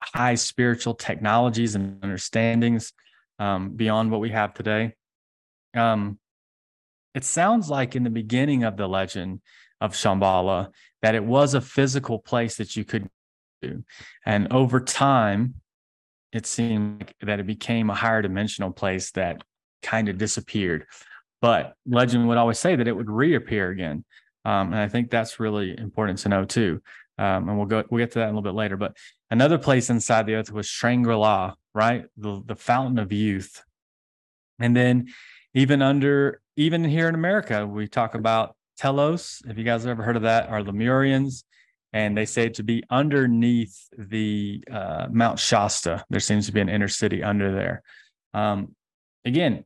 high 0.03 0.35
spiritual 0.35 0.95
technologies 0.95 1.75
and 1.75 2.03
understandings 2.03 2.91
um, 3.39 3.69
beyond 3.69 4.11
what 4.11 4.19
we 4.19 4.31
have 4.31 4.53
today. 4.53 4.93
Um, 5.73 6.19
it 7.15 7.23
sounds 7.23 7.69
like 7.69 7.95
in 7.95 8.03
the 8.03 8.09
beginning 8.09 8.65
of 8.65 8.75
the 8.75 8.87
legend 8.87 9.39
of 9.79 9.93
Shambhala 9.93 10.71
that 11.01 11.15
it 11.15 11.23
was 11.23 11.53
a 11.53 11.61
physical 11.61 12.19
place 12.19 12.57
that 12.57 12.75
you 12.75 12.83
could 12.83 13.07
do, 13.61 13.83
and 14.25 14.51
over 14.51 14.81
time, 14.81 15.55
it 16.33 16.45
seemed 16.45 17.13
that 17.21 17.39
it 17.39 17.47
became 17.47 17.89
a 17.89 17.95
higher 17.95 18.21
dimensional 18.21 18.71
place 18.71 19.11
that 19.11 19.43
kind 19.81 20.09
of 20.09 20.17
disappeared. 20.17 20.85
But 21.41 21.75
legend 21.85 22.27
would 22.27 22.37
always 22.37 22.59
say 22.59 22.75
that 22.75 22.87
it 22.87 22.95
would 22.95 23.09
reappear 23.09 23.69
again. 23.69 24.03
Um, 24.45 24.67
and 24.73 24.77
I 24.77 24.87
think 24.87 25.09
that's 25.09 25.39
really 25.39 25.77
important 25.77 26.19
to 26.19 26.29
know 26.29 26.43
too. 26.45 26.81
Um, 27.17 27.47
and 27.47 27.57
we'll 27.57 27.67
go 27.67 27.83
we'll 27.89 28.03
get 28.03 28.11
to 28.13 28.19
that 28.19 28.25
a 28.25 28.31
little 28.31 28.41
bit 28.41 28.55
later. 28.55 28.75
But 28.77 28.97
another 29.29 29.57
place 29.57 29.89
inside 29.89 30.25
the 30.25 30.35
earth 30.35 30.51
was 30.51 30.65
Shangri-La, 30.65 31.53
right? 31.75 32.05
The 32.17 32.41
the 32.45 32.55
fountain 32.55 32.97
of 32.97 33.11
youth. 33.11 33.63
And 34.59 34.75
then 34.75 35.09
even 35.53 35.81
under 35.81 36.41
even 36.55 36.83
here 36.83 37.07
in 37.07 37.15
America, 37.15 37.67
we 37.67 37.87
talk 37.87 38.15
about 38.15 38.55
Telos. 38.77 39.41
If 39.47 39.57
you 39.57 39.63
guys 39.63 39.83
have 39.83 39.91
ever 39.91 40.03
heard 40.03 40.15
of 40.15 40.23
that, 40.23 40.49
are 40.49 40.61
Lemurians 40.61 41.43
and 41.93 42.17
they 42.17 42.25
say 42.25 42.49
to 42.49 42.63
be 42.63 42.83
underneath 42.89 43.87
the 43.97 44.63
uh, 44.71 45.07
Mount 45.11 45.39
Shasta. 45.39 46.03
There 46.09 46.19
seems 46.19 46.47
to 46.47 46.51
be 46.51 46.59
an 46.59 46.69
inner 46.69 46.87
city 46.87 47.23
under 47.23 47.53
there. 47.53 47.83
Um, 48.33 48.75
again, 49.23 49.63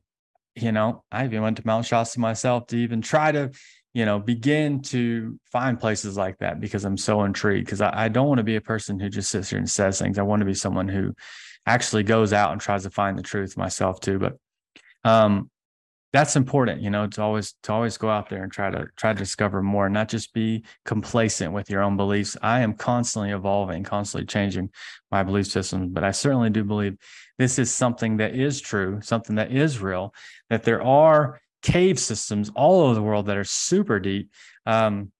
you 0.54 0.72
know, 0.72 1.04
I 1.10 1.24
even 1.24 1.42
went 1.42 1.56
to 1.56 1.66
Mount 1.66 1.86
Shasta 1.86 2.20
myself 2.20 2.66
to 2.68 2.76
even 2.76 3.00
try 3.00 3.32
to, 3.32 3.50
you 3.94 4.04
know, 4.04 4.18
begin 4.18 4.82
to 4.82 5.40
find 5.50 5.80
places 5.80 6.18
like 6.18 6.38
that 6.38 6.60
because 6.60 6.84
I'm 6.84 6.98
so 6.98 7.24
intrigued. 7.24 7.64
Because 7.64 7.80
I, 7.80 8.04
I 8.04 8.08
don't 8.08 8.28
want 8.28 8.38
to 8.38 8.44
be 8.44 8.56
a 8.56 8.60
person 8.60 9.00
who 9.00 9.08
just 9.08 9.30
sits 9.30 9.48
here 9.48 9.58
and 9.58 9.70
says 9.70 9.98
things. 9.98 10.18
I 10.18 10.22
want 10.22 10.40
to 10.40 10.46
be 10.46 10.54
someone 10.54 10.88
who 10.88 11.14
actually 11.66 12.02
goes 12.02 12.32
out 12.32 12.52
and 12.52 12.60
tries 12.60 12.82
to 12.82 12.90
find 12.90 13.18
the 13.18 13.22
truth 13.22 13.56
myself 13.56 14.00
too. 14.00 14.18
But 14.18 14.36
um, 15.04 15.50
that's 16.12 16.36
important 16.36 16.80
you 16.80 16.90
know 16.90 17.06
to 17.06 17.22
always 17.22 17.54
to 17.62 17.72
always 17.72 17.98
go 17.98 18.08
out 18.08 18.28
there 18.28 18.42
and 18.42 18.52
try 18.52 18.70
to 18.70 18.86
try 18.96 19.12
to 19.12 19.18
discover 19.18 19.62
more 19.62 19.88
not 19.88 20.08
just 20.08 20.32
be 20.32 20.64
complacent 20.84 21.52
with 21.52 21.68
your 21.68 21.82
own 21.82 21.96
beliefs. 21.96 22.36
I 22.42 22.60
am 22.60 22.74
constantly 22.74 23.30
evolving 23.30 23.84
constantly 23.84 24.26
changing 24.26 24.70
my 25.10 25.22
belief 25.22 25.46
systems 25.46 25.90
but 25.92 26.04
i 26.04 26.10
certainly 26.10 26.50
do 26.50 26.64
believe 26.64 26.96
this 27.38 27.58
is 27.58 27.72
something 27.72 28.18
that 28.18 28.34
is 28.34 28.60
true 28.60 29.00
something 29.02 29.36
that 29.36 29.52
is 29.52 29.80
real 29.80 30.14
that 30.50 30.62
there 30.62 30.82
are 30.82 31.40
cave 31.62 31.98
systems 31.98 32.50
all 32.54 32.82
over 32.82 32.94
the 32.94 33.02
world 33.02 33.26
that 33.26 33.36
are 33.36 33.44
super 33.44 33.98
deep. 33.98 34.30
Um, 34.64 35.10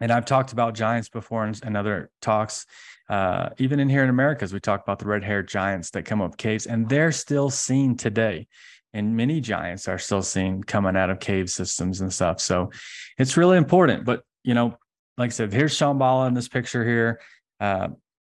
and 0.00 0.10
i've 0.10 0.24
talked 0.24 0.52
about 0.52 0.74
giants 0.74 1.08
before 1.08 1.46
in, 1.46 1.54
in 1.64 1.76
other 1.76 2.10
talks 2.20 2.66
uh, 3.08 3.50
even 3.58 3.80
in 3.80 3.88
here 3.88 4.02
in 4.02 4.10
america 4.10 4.42
as 4.42 4.52
we 4.52 4.60
talk 4.60 4.82
about 4.82 4.98
the 4.98 5.06
red-haired 5.06 5.48
giants 5.48 5.90
that 5.90 6.04
come 6.04 6.20
up 6.20 6.36
caves 6.36 6.66
and 6.66 6.88
they're 6.88 7.12
still 7.12 7.50
seen 7.50 7.96
today 7.96 8.46
and 8.92 9.16
many 9.16 9.40
giants 9.40 9.88
are 9.88 9.98
still 9.98 10.22
seen 10.22 10.62
coming 10.62 10.96
out 10.96 11.10
of 11.10 11.20
cave 11.20 11.48
systems 11.50 12.00
and 12.00 12.12
stuff. 12.12 12.40
So 12.40 12.70
it's 13.18 13.36
really 13.36 13.56
important. 13.56 14.04
But 14.04 14.22
you 14.42 14.54
know, 14.54 14.76
like 15.16 15.28
I 15.28 15.32
said, 15.32 15.52
here's 15.52 15.76
Shambhala 15.76 16.28
in 16.28 16.34
this 16.34 16.48
picture 16.48 16.84
here. 16.84 17.20
Uh, 17.60 17.88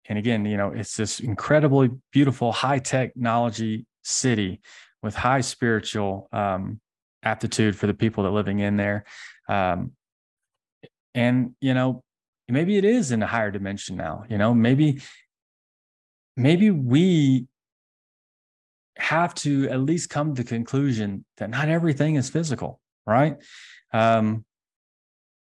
and 0.07 0.19
again, 0.19 0.45
you 0.45 0.57
know, 0.57 0.69
it's 0.69 0.95
this 0.95 1.19
incredibly 1.19 1.89
beautiful 2.11 2.51
high 2.51 2.79
technology 2.79 3.85
city 4.03 4.61
with 5.01 5.15
high 5.15 5.41
spiritual 5.41 6.29
um, 6.31 6.79
aptitude 7.23 7.75
for 7.75 7.87
the 7.87 7.93
people 7.93 8.23
that 8.23 8.29
are 8.29 8.33
living 8.33 8.59
in 8.59 8.77
there. 8.77 9.05
Um, 9.49 9.91
and 11.13 11.55
you 11.59 11.73
know, 11.73 12.03
maybe 12.47 12.77
it 12.77 12.85
is 12.85 13.11
in 13.11 13.23
a 13.23 13.27
higher 13.27 13.51
dimension 13.51 13.95
now. 13.97 14.23
You 14.29 14.37
know, 14.37 14.53
maybe 14.53 15.01
maybe 16.37 16.69
we 16.69 17.47
have 18.97 19.33
to 19.35 19.69
at 19.69 19.81
least 19.81 20.09
come 20.09 20.33
to 20.33 20.43
the 20.43 20.47
conclusion 20.47 21.25
that 21.37 21.49
not 21.49 21.69
everything 21.69 22.15
is 22.15 22.29
physical, 22.29 22.79
right? 23.05 23.37
Um, 23.93 24.45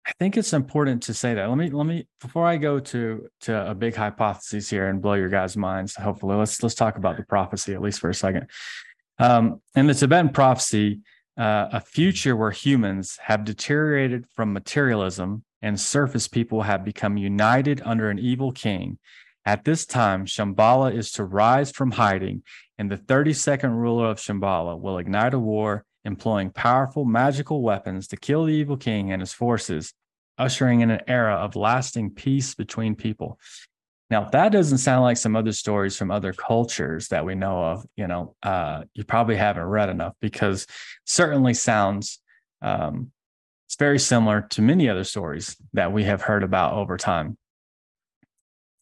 I 0.05 0.11
think 0.19 0.35
it's 0.35 0.53
important 0.53 1.03
to 1.03 1.13
say 1.13 1.33
that. 1.33 1.47
Let 1.47 1.57
me 1.57 1.69
let 1.69 1.85
me 1.85 2.07
before 2.19 2.45
I 2.45 2.57
go 2.57 2.79
to 2.79 3.27
to 3.41 3.71
a 3.71 3.73
big 3.73 3.95
hypothesis 3.95 4.69
here 4.69 4.89
and 4.89 5.01
blow 5.01 5.13
your 5.13 5.29
guys' 5.29 5.55
minds. 5.55 5.95
Hopefully, 5.95 6.35
let's 6.35 6.61
let's 6.61 6.75
talk 6.75 6.97
about 6.97 7.15
the 7.15 7.23
prophecy 7.23 7.73
at 7.73 7.81
least 7.81 7.99
for 7.99 8.09
a 8.09 8.13
second. 8.13 8.49
Um, 9.19 9.61
in 9.75 9.87
the 9.87 9.93
Tibetan 9.93 10.29
prophecy, 10.29 10.99
uh, 11.37 11.69
a 11.71 11.79
future 11.79 12.35
where 12.35 12.51
humans 12.51 13.17
have 13.21 13.45
deteriorated 13.45 14.25
from 14.33 14.51
materialism 14.51 15.45
and 15.61 15.79
surface 15.79 16.27
people 16.27 16.63
have 16.63 16.83
become 16.83 17.15
united 17.15 17.81
under 17.85 18.09
an 18.09 18.19
evil 18.19 18.51
king. 18.51 18.99
At 19.45 19.65
this 19.65 19.85
time, 19.85 20.25
Shambhala 20.25 20.93
is 20.95 21.11
to 21.13 21.25
rise 21.25 21.71
from 21.71 21.91
hiding 21.91 22.43
and 22.77 22.89
the 22.89 22.97
32nd 22.97 23.75
ruler 23.75 24.07
of 24.07 24.17
Shambhala 24.17 24.79
will 24.79 24.97
ignite 24.97 25.33
a 25.33 25.39
war, 25.39 25.85
employing 26.05 26.49
powerful 26.49 27.05
magical 27.05 27.61
weapons 27.61 28.07
to 28.07 28.17
kill 28.17 28.45
the 28.45 28.53
evil 28.53 28.77
king 28.77 29.11
and 29.11 29.21
his 29.21 29.33
forces, 29.33 29.93
ushering 30.37 30.81
in 30.81 30.89
an 30.89 31.01
era 31.07 31.35
of 31.35 31.55
lasting 31.55 32.11
peace 32.11 32.55
between 32.55 32.95
people. 32.95 33.39
Now, 34.09 34.29
that 34.29 34.51
doesn't 34.51 34.79
sound 34.79 35.03
like 35.03 35.17
some 35.17 35.35
other 35.35 35.53
stories 35.53 35.97
from 35.97 36.11
other 36.11 36.33
cultures 36.33 37.07
that 37.07 37.25
we 37.25 37.35
know 37.35 37.63
of. 37.63 37.85
You 37.95 38.07
know, 38.07 38.35
uh, 38.43 38.83
you 38.93 39.03
probably 39.03 39.37
haven't 39.37 39.63
read 39.63 39.89
enough 39.89 40.13
because 40.19 40.67
certainly 41.05 41.53
sounds 41.53 42.19
um, 42.61 43.11
it's 43.67 43.75
very 43.75 43.99
similar 43.99 44.41
to 44.51 44.61
many 44.61 44.89
other 44.89 45.03
stories 45.03 45.55
that 45.73 45.91
we 45.91 46.03
have 46.03 46.21
heard 46.21 46.43
about 46.43 46.73
over 46.73 46.97
time. 46.97 47.37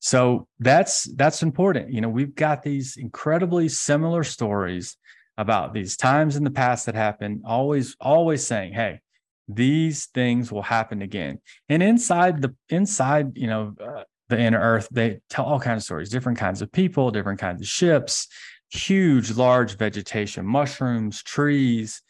So 0.02 0.48
that's 0.60 1.04
that's 1.16 1.44
important. 1.44 1.94
You 1.94 2.02
know, 2.02 2.10
we've 2.10 2.34
got 2.34 2.64
these 2.64 2.98
incredibly 2.98 3.70
similar 3.70 4.24
stories 4.24 4.98
about 5.38 5.74
these 5.74 5.96
times 5.96 6.36
in 6.36 6.44
the 6.44 6.52
past 6.52 6.88
that 6.88 6.96
happened, 6.96 7.44
always 7.46 7.96
always 8.02 8.46
saying, 8.46 8.74
"Hey, 8.74 9.00
these 9.48 10.08
things 10.08 10.52
will 10.52 10.64
happen 10.64 11.04
again." 11.04 11.40
And 11.70 11.84
inside 11.84 12.42
the 12.42 12.56
inside, 12.70 13.38
you 13.38 13.46
know, 13.46 13.76
uh, 13.80 14.04
the 14.28 14.40
inner 14.40 14.60
earth, 14.60 14.88
they 14.92 15.20
tell 15.30 15.46
all 15.46 15.60
kinds 15.60 15.84
of 15.84 15.86
stories, 15.86 16.10
different 16.10 16.40
kinds 16.40 16.64
of 16.64 16.72
people, 16.72 17.12
different 17.12 17.40
kinds 17.40 17.62
of 17.62 17.68
ships, 17.68 18.28
huge 18.72 19.32
large 19.34 19.78
vegetation, 19.78 20.48
mushrooms, 20.48 21.22
trees, 21.22 22.02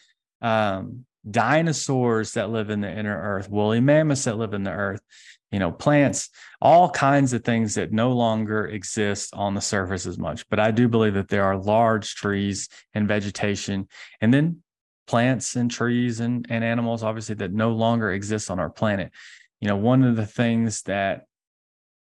um, 0.42 1.06
dinosaurs 1.30 2.34
that 2.34 2.52
live 2.52 2.70
in 2.70 2.80
the 2.80 2.90
inner 2.90 3.20
earth, 3.22 3.50
woolly 3.50 3.82
mammoths 3.82 4.24
that 4.24 4.38
live 4.38 4.54
in 4.54 4.64
the 4.64 4.72
earth 4.72 5.02
you 5.52 5.60
know, 5.60 5.72
plants, 5.72 6.30
all 6.62 6.90
kinds 6.90 7.34
of 7.34 7.44
things 7.44 7.76
that 7.76 7.92
no 7.92 8.12
longer 8.12 8.68
exist 8.68 9.34
on 9.34 9.54
the 9.54 9.62
surface 9.62 10.06
as 10.06 10.18
much. 10.18 10.48
But 10.50 10.60
I 10.60 10.72
do 10.72 10.88
believe 10.88 11.14
that 11.16 11.28
there 11.28 11.44
are 11.44 11.58
large 11.58 12.16
trees 12.16 12.70
and 12.94 13.08
vegetation, 13.08 13.88
and 14.22 14.34
then 14.34 14.64
plants 15.08 15.56
and 15.56 15.70
trees 15.70 16.22
and, 16.22 16.46
and 16.50 16.64
animals, 16.64 17.04
obviously, 17.04 17.36
that 17.36 17.54
no 17.54 17.72
longer 17.72 18.12
exist 18.12 18.50
on 18.50 18.60
our 18.60 18.70
planet. 18.70 19.12
You 19.60 19.68
know, 19.68 19.76
one 19.76 20.04
of 20.04 20.16
the 20.16 20.26
things 20.26 20.84
that 20.84 21.26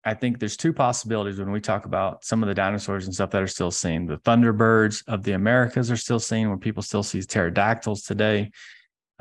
I 0.06 0.13
think 0.13 0.39
there's 0.39 0.58
two 0.58 0.73
possibilities 0.73 1.39
when 1.39 1.51
we 1.51 1.62
talk 1.62 1.86
about 1.86 2.25
some 2.25 2.43
of 2.43 2.47
the 2.47 2.56
dinosaurs 2.56 3.06
and 3.06 3.13
stuff 3.13 3.29
that 3.32 3.41
are 3.41 3.47
still 3.47 3.71
seen. 3.71 4.06
The 4.06 4.17
thunderbirds 4.17 5.03
of 5.08 5.23
the 5.23 5.32
Americas 5.34 5.89
are 5.91 5.97
still 5.97 6.19
seen, 6.19 6.49
when 6.49 6.60
people 6.60 6.84
still 6.84 7.03
see 7.03 7.21
pterodactyls 7.21 8.03
today 8.03 8.51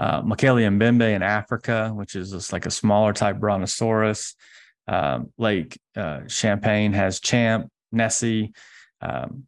uh, 0.03 0.21
Mokele-mbembe 0.23 1.15
in 1.15 1.23
Africa, 1.23 1.93
which 1.95 2.17
is 2.17 2.33
just 2.33 2.53
like 2.53 2.67
a 2.67 2.73
smaller 2.73 3.13
type 3.13 3.39
brontosaurus. 3.39 4.35
Um, 4.89 5.33
Lake 5.39 5.79
uh, 5.95 6.27
Champlain 6.27 6.93
has 6.93 7.21
Champ, 7.21 7.71
Nessie. 7.93 8.53
Um, 9.01 9.47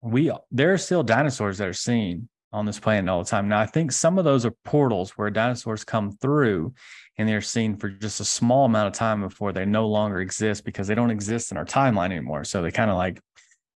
we 0.00 0.32
there 0.50 0.72
are 0.72 0.78
still 0.78 1.04
dinosaurs 1.04 1.58
that 1.58 1.68
are 1.68 1.72
seen 1.72 2.28
on 2.52 2.66
this 2.66 2.80
planet 2.80 3.08
all 3.08 3.22
the 3.22 3.30
time. 3.30 3.48
Now, 3.48 3.60
I 3.60 3.66
think 3.66 3.92
some 3.92 4.18
of 4.18 4.24
those 4.24 4.44
are 4.44 4.50
portals 4.64 5.12
where 5.12 5.30
dinosaurs 5.30 5.84
come 5.84 6.10
through 6.10 6.74
and 7.16 7.28
they're 7.28 7.40
seen 7.40 7.76
for 7.76 7.88
just 7.88 8.18
a 8.18 8.24
small 8.24 8.64
amount 8.64 8.88
of 8.88 8.94
time 8.94 9.20
before 9.20 9.52
they 9.52 9.64
no 9.64 9.86
longer 9.86 10.20
exist 10.20 10.64
because 10.64 10.88
they 10.88 10.96
don't 10.96 11.10
exist 11.10 11.52
in 11.52 11.56
our 11.56 11.64
timeline 11.64 12.06
anymore. 12.06 12.42
So 12.42 12.60
they 12.60 12.72
kind 12.72 12.90
of 12.90 12.96
like 12.96 13.20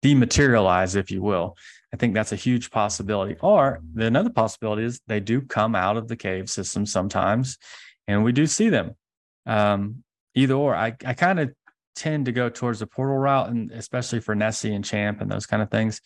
dematerialize, 0.04 0.96
if 0.96 1.12
you 1.12 1.22
will. 1.22 1.56
I 1.95 1.97
think 1.97 2.13
that's 2.13 2.34
a 2.34 2.36
huge 2.36 2.71
possibility. 2.71 3.38
Or 3.39 3.79
another 3.95 4.29
possibility 4.29 4.84
is 4.84 4.99
they 5.08 5.21
do 5.21 5.39
come 5.39 5.75
out 5.75 5.95
of 5.95 6.10
the 6.10 6.17
cave 6.17 6.49
system 6.49 6.86
sometimes, 6.86 7.58
and 8.05 8.21
we 8.21 8.34
do 8.34 8.47
see 8.47 8.67
them. 8.67 8.97
Um, 9.45 10.03
either 10.34 10.55
or, 10.55 10.75
I, 10.75 10.93
I 11.05 11.13
kind 11.13 11.39
of 11.39 11.53
tend 11.95 12.25
to 12.25 12.34
go 12.34 12.49
towards 12.49 12.79
the 12.79 12.86
portal 12.86 13.15
route, 13.15 13.47
and 13.47 13.71
especially 13.71 14.19
for 14.19 14.36
Nessie 14.36 14.75
and 14.75 14.84
Champ 14.84 15.21
and 15.21 15.31
those 15.31 15.45
kind 15.45 15.63
of 15.63 15.71
things. 15.71 16.01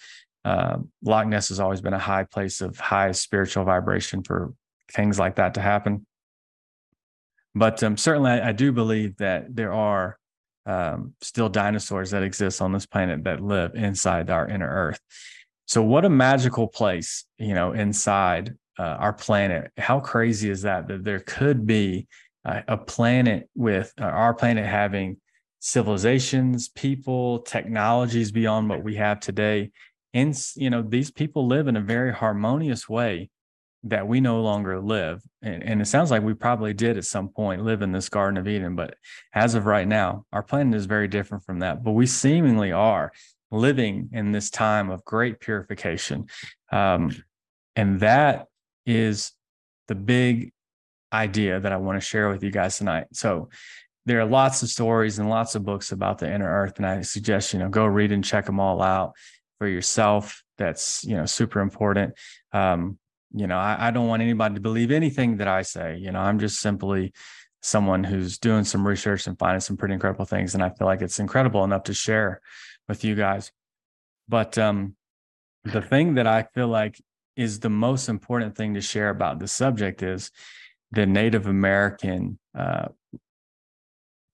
Uh, 0.45 0.77
Loch 1.01 1.25
Ness 1.25 1.49
has 1.49 1.59
always 1.59 1.81
been 1.81 1.95
a 1.95 1.97
high 1.97 2.23
place 2.23 2.61
of 2.61 2.77
high 2.77 3.11
spiritual 3.11 3.63
vibration 3.63 4.21
for 4.21 4.53
things 4.91 5.17
like 5.17 5.37
that 5.37 5.55
to 5.55 5.61
happen. 5.61 6.05
But 7.55 7.81
um, 7.81 7.97
certainly, 7.97 8.29
I, 8.29 8.49
I, 8.49 8.51
do 8.51 8.71
believe 8.71 9.17
that 9.17 9.55
there 9.55 9.73
are 9.73 10.19
um, 10.67 11.15
still 11.21 11.49
dinosaurs 11.49 12.11
that 12.11 12.21
exist 12.21 12.61
on 12.61 12.73
this 12.73 12.85
planet 12.85 13.23
that 13.23 13.41
live 13.41 13.73
inside 13.73 14.29
our 14.29 14.47
inner 14.47 14.69
Earth. 14.69 14.99
So, 15.69 15.83
what 15.83 16.03
a 16.03 16.09
magical 16.09 16.67
place, 16.67 17.25
you 17.37 17.53
know, 17.53 17.73
inside 17.73 18.55
uh, 18.79 18.81
our 18.81 19.13
planet. 19.13 19.71
How 19.77 19.99
crazy 19.99 20.49
is 20.49 20.63
that? 20.63 20.87
That 20.87 21.03
there 21.03 21.19
could 21.19 21.67
be 21.67 22.07
uh, 22.43 22.61
a 22.67 22.75
planet 22.75 23.47
with 23.53 23.93
uh, 24.01 24.05
our 24.05 24.33
planet 24.33 24.65
having 24.65 25.17
civilizations, 25.59 26.69
people, 26.69 27.41
technologies 27.41 28.31
beyond 28.31 28.67
what 28.67 28.83
we 28.83 28.95
have 28.95 29.19
today. 29.19 29.69
And, 30.15 30.35
you 30.55 30.71
know, 30.71 30.81
these 30.81 31.11
people 31.11 31.45
live 31.45 31.67
in 31.67 31.77
a 31.77 31.81
very 31.81 32.13
harmonious 32.13 32.89
way 32.89 33.29
that 33.83 34.07
we 34.07 34.21
no 34.21 34.41
longer 34.41 34.79
live. 34.79 35.21
And, 35.43 35.61
and, 35.61 35.81
it 35.83 35.85
sounds 35.85 36.09
like 36.09 36.23
we 36.23 36.33
probably 36.33 36.73
did 36.73 36.97
at 36.97 37.05
some 37.05 37.29
point 37.29 37.63
live 37.63 37.83
in 37.83 37.91
this 37.91 38.09
Garden 38.09 38.37
of 38.37 38.47
Eden. 38.47 38.75
But 38.75 38.95
as 39.35 39.53
of 39.53 39.67
right 39.67 39.87
now, 39.87 40.25
our 40.33 40.41
planet 40.41 40.73
is 40.73 40.87
very 40.87 41.07
different 41.07 41.43
from 41.45 41.59
that. 41.59 41.83
But 41.83 41.91
we 41.91 42.07
seemingly 42.07 42.71
are 42.71 43.11
living 43.51 44.09
in 44.13 44.31
this 44.31 44.49
time 44.49 44.89
of 44.89 45.03
great 45.05 45.39
purification. 45.39 46.27
Um, 46.71 47.15
and 47.75 47.99
that 48.01 48.47
is 48.85 49.31
the 49.87 49.95
big 49.95 50.51
idea 51.11 51.59
that 51.59 51.71
I 51.71 51.77
want 51.77 51.99
to 51.99 52.05
share 52.05 52.29
with 52.29 52.43
you 52.43 52.51
guys 52.51 52.77
tonight. 52.77 53.07
So, 53.13 53.49
there 54.05 54.19
are 54.19 54.25
lots 54.25 54.63
of 54.63 54.69
stories 54.69 55.19
and 55.19 55.29
lots 55.29 55.53
of 55.53 55.63
books 55.63 55.91
about 55.91 56.17
the 56.17 56.33
inner 56.33 56.49
earth 56.49 56.77
and 56.77 56.85
i 56.85 57.01
suggest 57.01 57.53
you 57.53 57.59
know 57.59 57.69
go 57.69 57.85
read 57.85 58.11
and 58.11 58.23
check 58.23 58.45
them 58.45 58.59
all 58.59 58.81
out 58.81 59.13
for 59.59 59.67
yourself 59.67 60.43
that's 60.57 61.03
you 61.03 61.15
know 61.15 61.25
super 61.25 61.59
important 61.59 62.13
um, 62.51 62.97
you 63.33 63.45
know 63.45 63.57
I, 63.57 63.87
I 63.87 63.91
don't 63.91 64.07
want 64.07 64.23
anybody 64.23 64.55
to 64.55 64.61
believe 64.61 64.89
anything 64.89 65.37
that 65.37 65.47
i 65.47 65.61
say 65.61 65.97
you 65.97 66.11
know 66.11 66.19
i'm 66.19 66.39
just 66.39 66.59
simply 66.59 67.13
someone 67.61 68.03
who's 68.03 68.39
doing 68.39 68.63
some 68.63 68.87
research 68.87 69.27
and 69.27 69.37
finding 69.37 69.59
some 69.59 69.77
pretty 69.77 69.93
incredible 69.93 70.25
things 70.25 70.55
and 70.55 70.63
i 70.63 70.69
feel 70.69 70.87
like 70.87 71.01
it's 71.03 71.19
incredible 71.19 71.63
enough 71.63 71.83
to 71.83 71.93
share 71.93 72.41
with 72.89 73.03
you 73.05 73.15
guys 73.15 73.51
but 74.27 74.57
um 74.57 74.95
the 75.63 75.81
thing 75.81 76.15
that 76.15 76.27
i 76.27 76.43
feel 76.53 76.67
like 76.67 77.01
is 77.37 77.61
the 77.61 77.69
most 77.69 78.09
important 78.09 78.57
thing 78.57 78.73
to 78.73 78.81
share 78.81 79.09
about 79.09 79.39
the 79.39 79.47
subject 79.47 80.03
is 80.03 80.31
the 80.91 81.05
native 81.05 81.47
american 81.47 82.37
uh, 82.57 82.87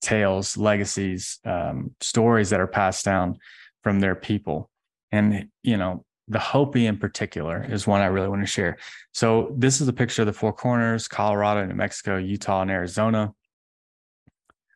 tales 0.02 0.58
legacies 0.58 1.40
um, 1.46 1.92
stories 2.02 2.50
that 2.50 2.60
are 2.60 2.68
passed 2.68 3.06
down 3.06 3.38
from 3.84 4.00
their 4.00 4.16
people 4.16 4.70
and 5.12 5.50
you 5.62 5.78
know 5.78 6.04
the 6.28 6.40
Hopi 6.40 6.88
in 6.88 6.98
particular 6.98 7.64
is 7.70 7.86
one 7.86 8.02
I 8.02 8.08
really 8.08 8.28
want 8.28 8.42
to 8.42 8.48
share. 8.48 8.78
So 9.14 9.54
this 9.56 9.80
is 9.80 9.88
a 9.88 9.94
picture 9.94 10.24
of 10.24 10.26
the 10.26 10.34
Four 10.34 10.54
Corners, 10.54 11.08
Colorado, 11.08 11.66
New 11.66 11.76
Mexico, 11.76 12.18
Utah, 12.18 12.62
and 12.62 12.72
Arizona. 12.72 13.34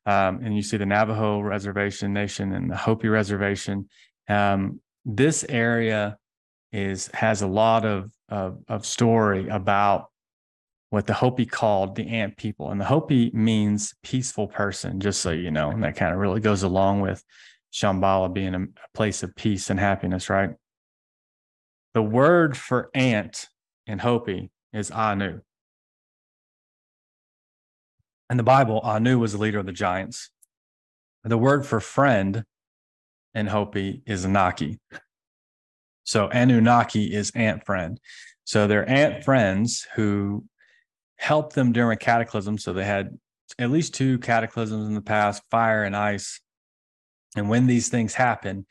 Um, 0.09 0.39
and 0.43 0.55
you 0.55 0.63
see 0.63 0.77
the 0.77 0.87
Navajo 0.87 1.39
Reservation 1.39 2.13
Nation 2.13 2.53
and 2.53 2.67
the 2.71 2.75
Hopi 2.75 3.09
Reservation. 3.09 3.87
Um, 4.27 4.81
this 5.05 5.45
area 5.47 6.17
is 6.71 7.11
has 7.13 7.43
a 7.43 7.47
lot 7.47 7.85
of, 7.85 8.11
of, 8.27 8.57
of 8.67 8.87
story 8.87 9.47
about 9.49 10.07
what 10.89 11.05
the 11.05 11.13
Hopi 11.13 11.45
called 11.45 11.95
the 11.95 12.07
ant 12.07 12.37
people, 12.37 12.71
and 12.71 12.81
the 12.81 12.85
Hopi 12.85 13.29
means 13.35 13.93
peaceful 14.01 14.47
person. 14.47 14.99
Just 14.99 15.21
so 15.21 15.29
you 15.29 15.51
know, 15.51 15.69
and 15.69 15.83
that 15.83 15.95
kind 15.95 16.11
of 16.11 16.19
really 16.19 16.41
goes 16.41 16.63
along 16.63 17.01
with 17.01 17.23
Shambhala 17.71 18.33
being 18.33 18.55
a, 18.55 18.63
a 18.63 18.89
place 18.95 19.21
of 19.21 19.35
peace 19.35 19.69
and 19.69 19.79
happiness, 19.79 20.27
right? 20.27 20.49
The 21.93 22.01
word 22.01 22.57
for 22.57 22.89
ant 22.95 23.47
in 23.85 23.99
Hopi 23.99 24.49
is 24.73 24.89
Anu. 24.89 25.41
In 28.29 28.37
the 28.37 28.43
Bible, 28.43 28.79
Anu 28.81 29.17
was 29.17 29.33
the 29.33 29.39
leader 29.39 29.59
of 29.59 29.65
the 29.65 29.71
giants. 29.71 30.29
The 31.23 31.37
word 31.37 31.65
for 31.65 31.79
friend 31.79 32.43
in 33.33 33.47
Hopi 33.47 34.03
is 34.05 34.25
Naki. 34.25 34.79
So 36.03 36.27
Anunnaki 36.29 37.13
is 37.13 37.31
ant 37.35 37.65
friend. 37.65 37.99
So 38.43 38.67
they're 38.67 38.87
ant 38.89 39.23
friends 39.23 39.87
who 39.95 40.45
helped 41.17 41.53
them 41.53 41.71
during 41.71 41.97
cataclysm. 41.97 42.57
So 42.57 42.73
they 42.73 42.85
had 42.85 43.17
at 43.57 43.71
least 43.71 43.93
two 43.93 44.17
cataclysms 44.19 44.87
in 44.87 44.93
the 44.93 45.01
past, 45.01 45.43
fire 45.51 45.83
and 45.83 45.95
ice. 45.95 46.39
And 47.35 47.49
when 47.49 47.67
these 47.67 47.89
things 47.89 48.13
happen, 48.13 48.65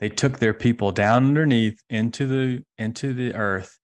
they 0.00 0.08
took 0.08 0.38
their 0.38 0.52
people 0.54 0.90
down 0.90 1.24
underneath 1.26 1.80
into 1.88 2.26
the 2.26 2.64
into 2.76 3.14
the 3.14 3.34
earth 3.34 3.78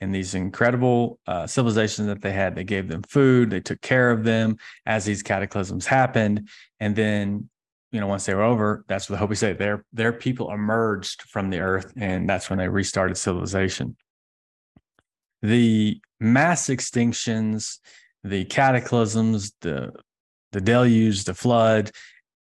and 0.00 0.14
these 0.14 0.34
incredible 0.34 1.18
uh, 1.26 1.46
civilizations 1.46 2.08
that 2.08 2.20
they 2.20 2.32
had. 2.32 2.54
They 2.54 2.64
gave 2.64 2.88
them 2.88 3.02
food 3.02 3.50
they 3.50 3.60
took 3.60 3.80
care 3.80 4.10
of 4.10 4.24
them 4.24 4.56
as 4.86 5.04
these 5.04 5.22
cataclysms 5.22 5.86
happened. 5.86 6.48
And 6.80 6.94
then 6.94 7.48
you 7.92 8.00
know 8.00 8.06
once 8.08 8.26
they 8.26 8.34
were 8.34 8.42
over 8.42 8.84
that's 8.88 9.08
what 9.08 9.14
the 9.14 9.18
hopi 9.18 9.36
say 9.36 9.52
their 9.52 9.84
their 9.92 10.12
people 10.12 10.50
emerged 10.50 11.22
from 11.22 11.50
the 11.50 11.60
earth 11.60 11.92
and 11.96 12.28
that's 12.28 12.50
when 12.50 12.58
they 12.58 12.68
restarted 12.68 13.16
civilization. 13.16 13.96
The 15.42 16.00
mass 16.20 16.68
extinctions 16.68 17.78
the 18.24 18.44
cataclysms 18.46 19.52
the 19.60 19.92
the 20.52 20.60
deluge 20.60 21.24
the 21.24 21.34
flood 21.34 21.90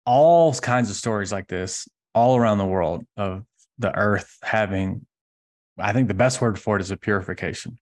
all 0.06 0.54
kinds 0.54 0.90
of 0.90 0.96
stories 0.96 1.32
like 1.32 1.48
this 1.48 1.88
all 2.14 2.36
around 2.36 2.58
the 2.58 2.66
world 2.66 3.06
of 3.18 3.44
the 3.80 3.96
earth 3.96 4.38
having 4.44 5.06
i 5.82 5.94
think 5.94 6.08
the 6.08 6.14
best 6.14 6.42
word 6.42 6.60
for 6.60 6.76
it 6.76 6.82
is 6.82 6.92
a 6.92 6.98
purification. 6.98 7.78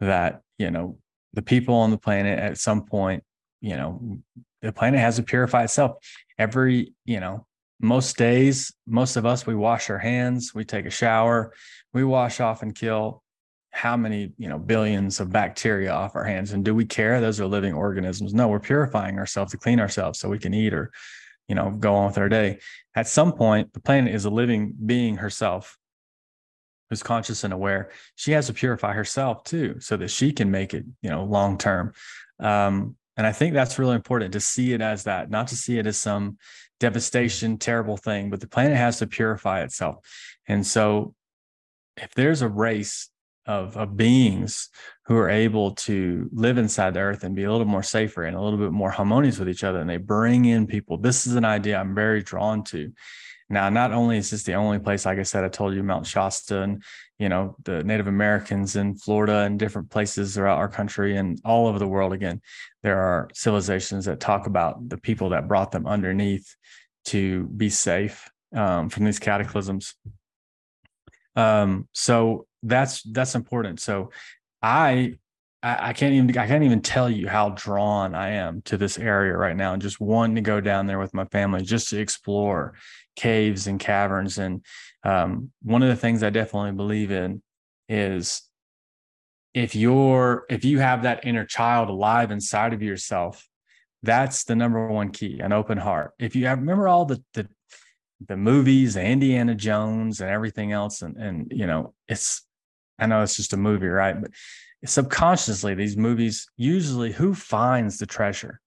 That 0.00 0.42
you 0.58 0.70
know 0.70 0.98
the 1.32 1.42
people 1.42 1.74
on 1.76 1.90
the 1.90 1.98
planet 1.98 2.38
at 2.38 2.58
some 2.58 2.84
point 2.84 3.22
you 3.60 3.76
know 3.76 4.18
the 4.60 4.72
planet 4.72 5.00
has 5.00 5.16
to 5.16 5.22
purify 5.22 5.64
itself. 5.64 5.96
Every 6.38 6.94
you 7.04 7.20
know 7.20 7.46
most 7.80 8.16
days 8.16 8.72
most 8.86 9.16
of 9.16 9.26
us 9.26 9.46
we 9.46 9.54
wash 9.54 9.90
our 9.90 9.98
hands 9.98 10.52
we 10.54 10.64
take 10.64 10.86
a 10.86 10.90
shower 10.90 11.52
we 11.92 12.04
wash 12.04 12.38
off 12.38 12.62
and 12.62 12.74
kill 12.74 13.22
how 13.70 13.96
many 13.96 14.32
you 14.38 14.48
know 14.48 14.58
billions 14.58 15.20
of 15.20 15.30
bacteria 15.32 15.92
off 15.92 16.14
our 16.14 16.24
hands. 16.24 16.52
And 16.52 16.64
do 16.64 16.74
we 16.74 16.84
care? 16.84 17.20
Those 17.20 17.40
are 17.40 17.46
living 17.46 17.74
organisms. 17.74 18.34
No 18.34 18.48
we're 18.48 18.60
purifying 18.60 19.18
ourselves 19.18 19.52
to 19.52 19.58
clean 19.58 19.80
ourselves 19.80 20.18
so 20.18 20.28
we 20.28 20.38
can 20.38 20.54
eat 20.54 20.74
or 20.74 20.90
you 21.48 21.54
know, 21.54 21.70
go 21.70 21.94
on 21.94 22.06
with 22.06 22.18
our 22.18 22.28
day. 22.28 22.58
At 22.94 23.08
some 23.08 23.32
point, 23.32 23.72
the 23.72 23.80
planet 23.80 24.14
is 24.14 24.24
a 24.24 24.30
living 24.30 24.74
being 24.86 25.16
herself 25.16 25.76
who's 26.92 27.02
conscious 27.02 27.42
and 27.42 27.54
aware. 27.54 27.90
She 28.16 28.32
has 28.32 28.48
to 28.48 28.52
purify 28.52 28.92
herself 28.92 29.44
too, 29.44 29.76
so 29.80 29.96
that 29.96 30.08
she 30.08 30.30
can 30.30 30.50
make 30.50 30.74
it, 30.74 30.84
you 31.00 31.08
know, 31.08 31.24
long 31.24 31.56
term. 31.56 31.94
Um, 32.38 32.96
and 33.16 33.26
I 33.26 33.32
think 33.32 33.54
that's 33.54 33.78
really 33.78 33.94
important 33.94 34.34
to 34.34 34.40
see 34.40 34.74
it 34.74 34.82
as 34.82 35.04
that, 35.04 35.30
not 35.30 35.48
to 35.48 35.56
see 35.56 35.78
it 35.78 35.86
as 35.86 35.96
some 35.96 36.36
devastation, 36.80 37.56
terrible 37.56 37.96
thing, 37.96 38.28
but 38.28 38.40
the 38.40 38.46
planet 38.46 38.76
has 38.76 38.98
to 38.98 39.06
purify 39.06 39.62
itself. 39.62 40.04
And 40.46 40.66
so 40.66 41.14
if 41.96 42.12
there's 42.12 42.42
a 42.42 42.48
race 42.48 43.08
of, 43.46 43.74
of 43.78 43.96
beings 43.96 44.68
who 45.06 45.16
are 45.16 45.30
able 45.30 45.72
to 45.72 46.28
live 46.32 46.58
inside 46.58 46.92
the 46.92 47.00
earth 47.00 47.24
and 47.24 47.34
be 47.34 47.44
a 47.44 47.50
little 47.50 47.66
more 47.66 47.82
safer 47.82 48.24
and 48.24 48.36
a 48.36 48.40
little 48.40 48.58
bit 48.58 48.70
more 48.70 48.90
harmonious 48.90 49.38
with 49.38 49.48
each 49.48 49.64
other. 49.64 49.80
And 49.80 49.88
they 49.88 49.96
bring 49.96 50.44
in 50.44 50.66
people. 50.66 50.98
This 50.98 51.26
is 51.26 51.36
an 51.36 51.44
idea 51.44 51.78
I'm 51.78 51.94
very 51.94 52.22
drawn 52.22 52.62
to. 52.64 52.92
Now, 53.52 53.68
not 53.68 53.92
only 53.92 54.16
is 54.16 54.30
this 54.30 54.44
the 54.44 54.54
only 54.54 54.78
place, 54.78 55.04
like 55.04 55.18
I 55.18 55.24
said, 55.24 55.44
I 55.44 55.48
told 55.48 55.74
you 55.74 55.82
Mount 55.82 56.06
Shasta 56.06 56.62
and, 56.62 56.82
you 57.18 57.28
know, 57.28 57.54
the 57.64 57.84
Native 57.84 58.06
Americans 58.06 58.76
in 58.76 58.96
Florida 58.96 59.40
and 59.40 59.58
different 59.58 59.90
places 59.90 60.34
throughout 60.34 60.56
our 60.56 60.68
country 60.68 61.18
and 61.18 61.38
all 61.44 61.66
over 61.66 61.78
the 61.78 61.86
world. 61.86 62.14
Again, 62.14 62.40
there 62.82 62.98
are 62.98 63.28
civilizations 63.34 64.06
that 64.06 64.20
talk 64.20 64.46
about 64.46 64.88
the 64.88 64.96
people 64.96 65.28
that 65.28 65.48
brought 65.48 65.70
them 65.70 65.86
underneath 65.86 66.56
to 67.04 67.44
be 67.48 67.68
safe 67.68 68.30
um, 68.56 68.88
from 68.88 69.04
these 69.04 69.18
cataclysms. 69.18 69.96
Um, 71.36 71.88
so 71.92 72.46
that's 72.62 73.02
that's 73.02 73.34
important. 73.34 73.80
So 73.80 74.12
I 74.62 75.16
I, 75.62 75.92
can't 75.92 76.14
even 76.14 76.36
I 76.36 76.46
can't 76.46 76.64
even 76.64 76.82
tell 76.82 77.08
you 77.08 77.28
how 77.28 77.50
drawn 77.50 78.14
I 78.14 78.30
am 78.30 78.62
to 78.62 78.76
this 78.76 78.98
area 78.98 79.36
right 79.36 79.56
now 79.56 79.72
and 79.72 79.80
just 79.80 80.00
wanting 80.00 80.34
to 80.34 80.40
go 80.40 80.60
down 80.60 80.86
there 80.86 80.98
with 80.98 81.14
my 81.14 81.24
family 81.26 81.62
just 81.62 81.90
to 81.90 82.00
explore 82.00 82.74
caves 83.14 83.68
and 83.68 83.78
caverns. 83.78 84.38
And 84.38 84.64
um, 85.04 85.52
one 85.62 85.82
of 85.82 85.88
the 85.88 85.96
things 85.96 86.22
I 86.22 86.30
definitely 86.30 86.72
believe 86.72 87.12
in 87.12 87.42
is 87.88 88.42
if 89.54 89.76
you're 89.76 90.46
if 90.50 90.64
you 90.64 90.80
have 90.80 91.02
that 91.04 91.24
inner 91.24 91.44
child 91.44 91.90
alive 91.90 92.30
inside 92.32 92.72
of 92.72 92.82
yourself, 92.82 93.46
that's 94.02 94.44
the 94.44 94.56
number 94.56 94.88
one 94.88 95.10
key, 95.10 95.38
an 95.40 95.52
open 95.52 95.78
heart. 95.78 96.12
If 96.18 96.34
you 96.34 96.46
have 96.46 96.58
remember 96.58 96.88
all 96.88 97.04
the 97.04 97.22
the 97.34 97.48
the 98.26 98.36
movies, 98.36 98.96
Indiana 98.96 99.54
Jones 99.54 100.20
and 100.20 100.30
everything 100.30 100.72
else, 100.72 101.02
and 101.02 101.16
and 101.16 101.52
you 101.54 101.66
know, 101.66 101.94
it's 102.08 102.46
I 103.02 103.06
know 103.06 103.22
it's 103.22 103.36
just 103.36 103.52
a 103.52 103.56
movie, 103.56 103.88
right? 103.88 104.20
But 104.20 104.30
subconsciously, 104.84 105.74
these 105.74 105.96
movies 105.96 106.46
usually 106.56 107.12
who 107.12 107.34
finds 107.34 107.98
the 107.98 108.06
treasure? 108.06 108.60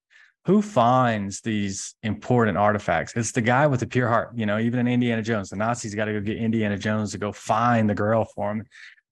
Who 0.46 0.62
finds 0.62 1.42
these 1.42 1.96
important 2.04 2.58
artifacts? 2.58 3.14
It's 3.16 3.32
the 3.32 3.42
guy 3.42 3.66
with 3.66 3.80
the 3.80 3.88
pure 3.88 4.08
heart. 4.08 4.32
You 4.36 4.46
know, 4.46 4.60
even 4.60 4.80
in 4.82 4.88
Indiana 4.88 5.24
Jones, 5.24 5.50
the 5.50 5.56
Nazis 5.56 5.96
got 5.96 6.06
to 6.06 6.14
go 6.14 6.22
get 6.22 6.38
Indiana 6.38 6.78
Jones 6.78 7.12
to 7.14 7.18
go 7.18 7.32
find 7.32 7.90
the 7.90 7.96
girl 7.96 8.26
for 8.26 8.52
him, 8.52 8.66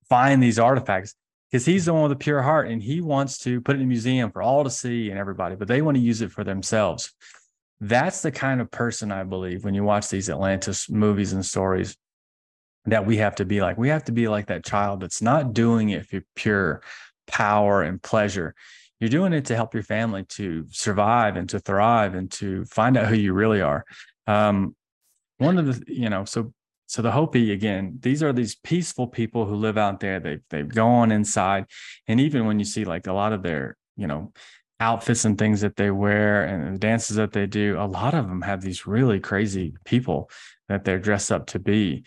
find 0.08 0.44
these 0.44 0.60
artifacts 0.60 1.16
because 1.54 1.66
he's 1.66 1.86
the 1.86 1.94
one 1.94 2.02
with 2.04 2.18
the 2.18 2.24
pure 2.24 2.42
heart 2.42 2.68
and 2.68 2.82
he 2.82 3.00
wants 3.00 3.38
to 3.38 3.62
put 3.62 3.76
it 3.76 3.80
in 3.80 3.84
a 3.84 3.88
museum 3.88 4.32
for 4.32 4.42
all 4.42 4.64
to 4.64 4.72
see 4.72 5.12
and 5.12 5.20
everybody, 5.20 5.56
but 5.56 5.68
they 5.68 5.84
want 5.84 5.96
to 5.96 6.02
use 6.02 6.22
it 6.22 6.32
for 6.32 6.44
themselves. 6.44 7.14
That's 7.80 8.22
the 8.22 8.32
kind 8.32 8.60
of 8.60 8.72
person 8.72 9.12
I 9.12 9.24
believe 9.24 9.64
when 9.64 9.76
you 9.76 9.84
watch 9.84 10.10
these 10.10 10.32
Atlantis 10.32 10.90
movies 10.90 11.32
and 11.32 11.46
stories 11.46 11.96
that 12.86 13.06
we 13.06 13.18
have 13.18 13.36
to 13.36 13.46
be 13.46 13.62
like. 13.62 13.78
We 13.78 13.90
have 13.90 14.04
to 14.06 14.12
be 14.12 14.28
like 14.28 14.48
that 14.48 14.66
child 14.66 15.02
that's 15.02 15.22
not 15.22 15.54
doing 15.54 15.90
it 15.90 16.06
for 16.06 16.22
pure 16.36 16.82
power 17.28 17.82
and 17.82 18.02
pleasure. 18.02 18.56
You're 19.00 19.10
doing 19.10 19.34
it 19.34 19.46
to 19.46 19.56
help 19.56 19.74
your 19.74 19.84
family 19.84 20.24
to 20.30 20.66
survive 20.70 21.36
and 21.36 21.50
to 21.50 21.60
thrive 21.60 22.16
and 22.16 22.32
to 22.34 22.66
find 22.66 22.98
out 22.98 23.08
who 23.08 23.16
you 23.16 23.34
really 23.34 23.62
are. 23.62 23.86
Um, 24.28 24.76
one 25.38 25.58
of 25.58 25.66
the, 25.66 25.94
you 25.94 26.10
know, 26.10 26.26
so 26.26 26.54
so 26.88 27.02
the 27.02 27.12
Hopi 27.12 27.52
again, 27.52 27.98
these 28.02 28.22
are 28.22 28.34
these 28.34 28.56
peaceful 28.56 29.08
people 29.08 29.46
who 29.46 29.56
live 29.56 29.78
out 29.78 30.00
there. 30.00 30.20
They've 30.20 30.42
they've 30.50 30.68
gone 30.68 31.12
inside, 31.12 31.66
and 32.08 32.20
even 32.20 32.46
when 32.46 32.60
you 32.60 32.66
see 32.66 32.86
like 32.86 33.08
a 33.08 33.14
lot 33.14 33.34
of 33.34 33.42
their, 33.42 33.78
you 33.98 34.08
know, 34.08 34.32
outfits 34.80 35.26
and 35.26 35.38
things 35.38 35.62
that 35.62 35.76
they 35.76 35.92
wear 35.92 36.44
and 36.44 36.76
the 36.76 36.80
dances 36.80 37.16
that 37.16 37.32
they 37.32 37.48
do, 37.48 37.78
a 37.80 37.88
lot 37.88 38.14
of 38.14 38.28
them 38.28 38.42
have 38.42 38.62
these 38.62 38.86
really 38.86 39.20
crazy 39.20 39.74
people 39.86 40.30
that 40.70 40.84
they're 40.84 41.00
dressed 41.00 41.32
up 41.32 41.48
to 41.48 41.60
be. 41.60 42.04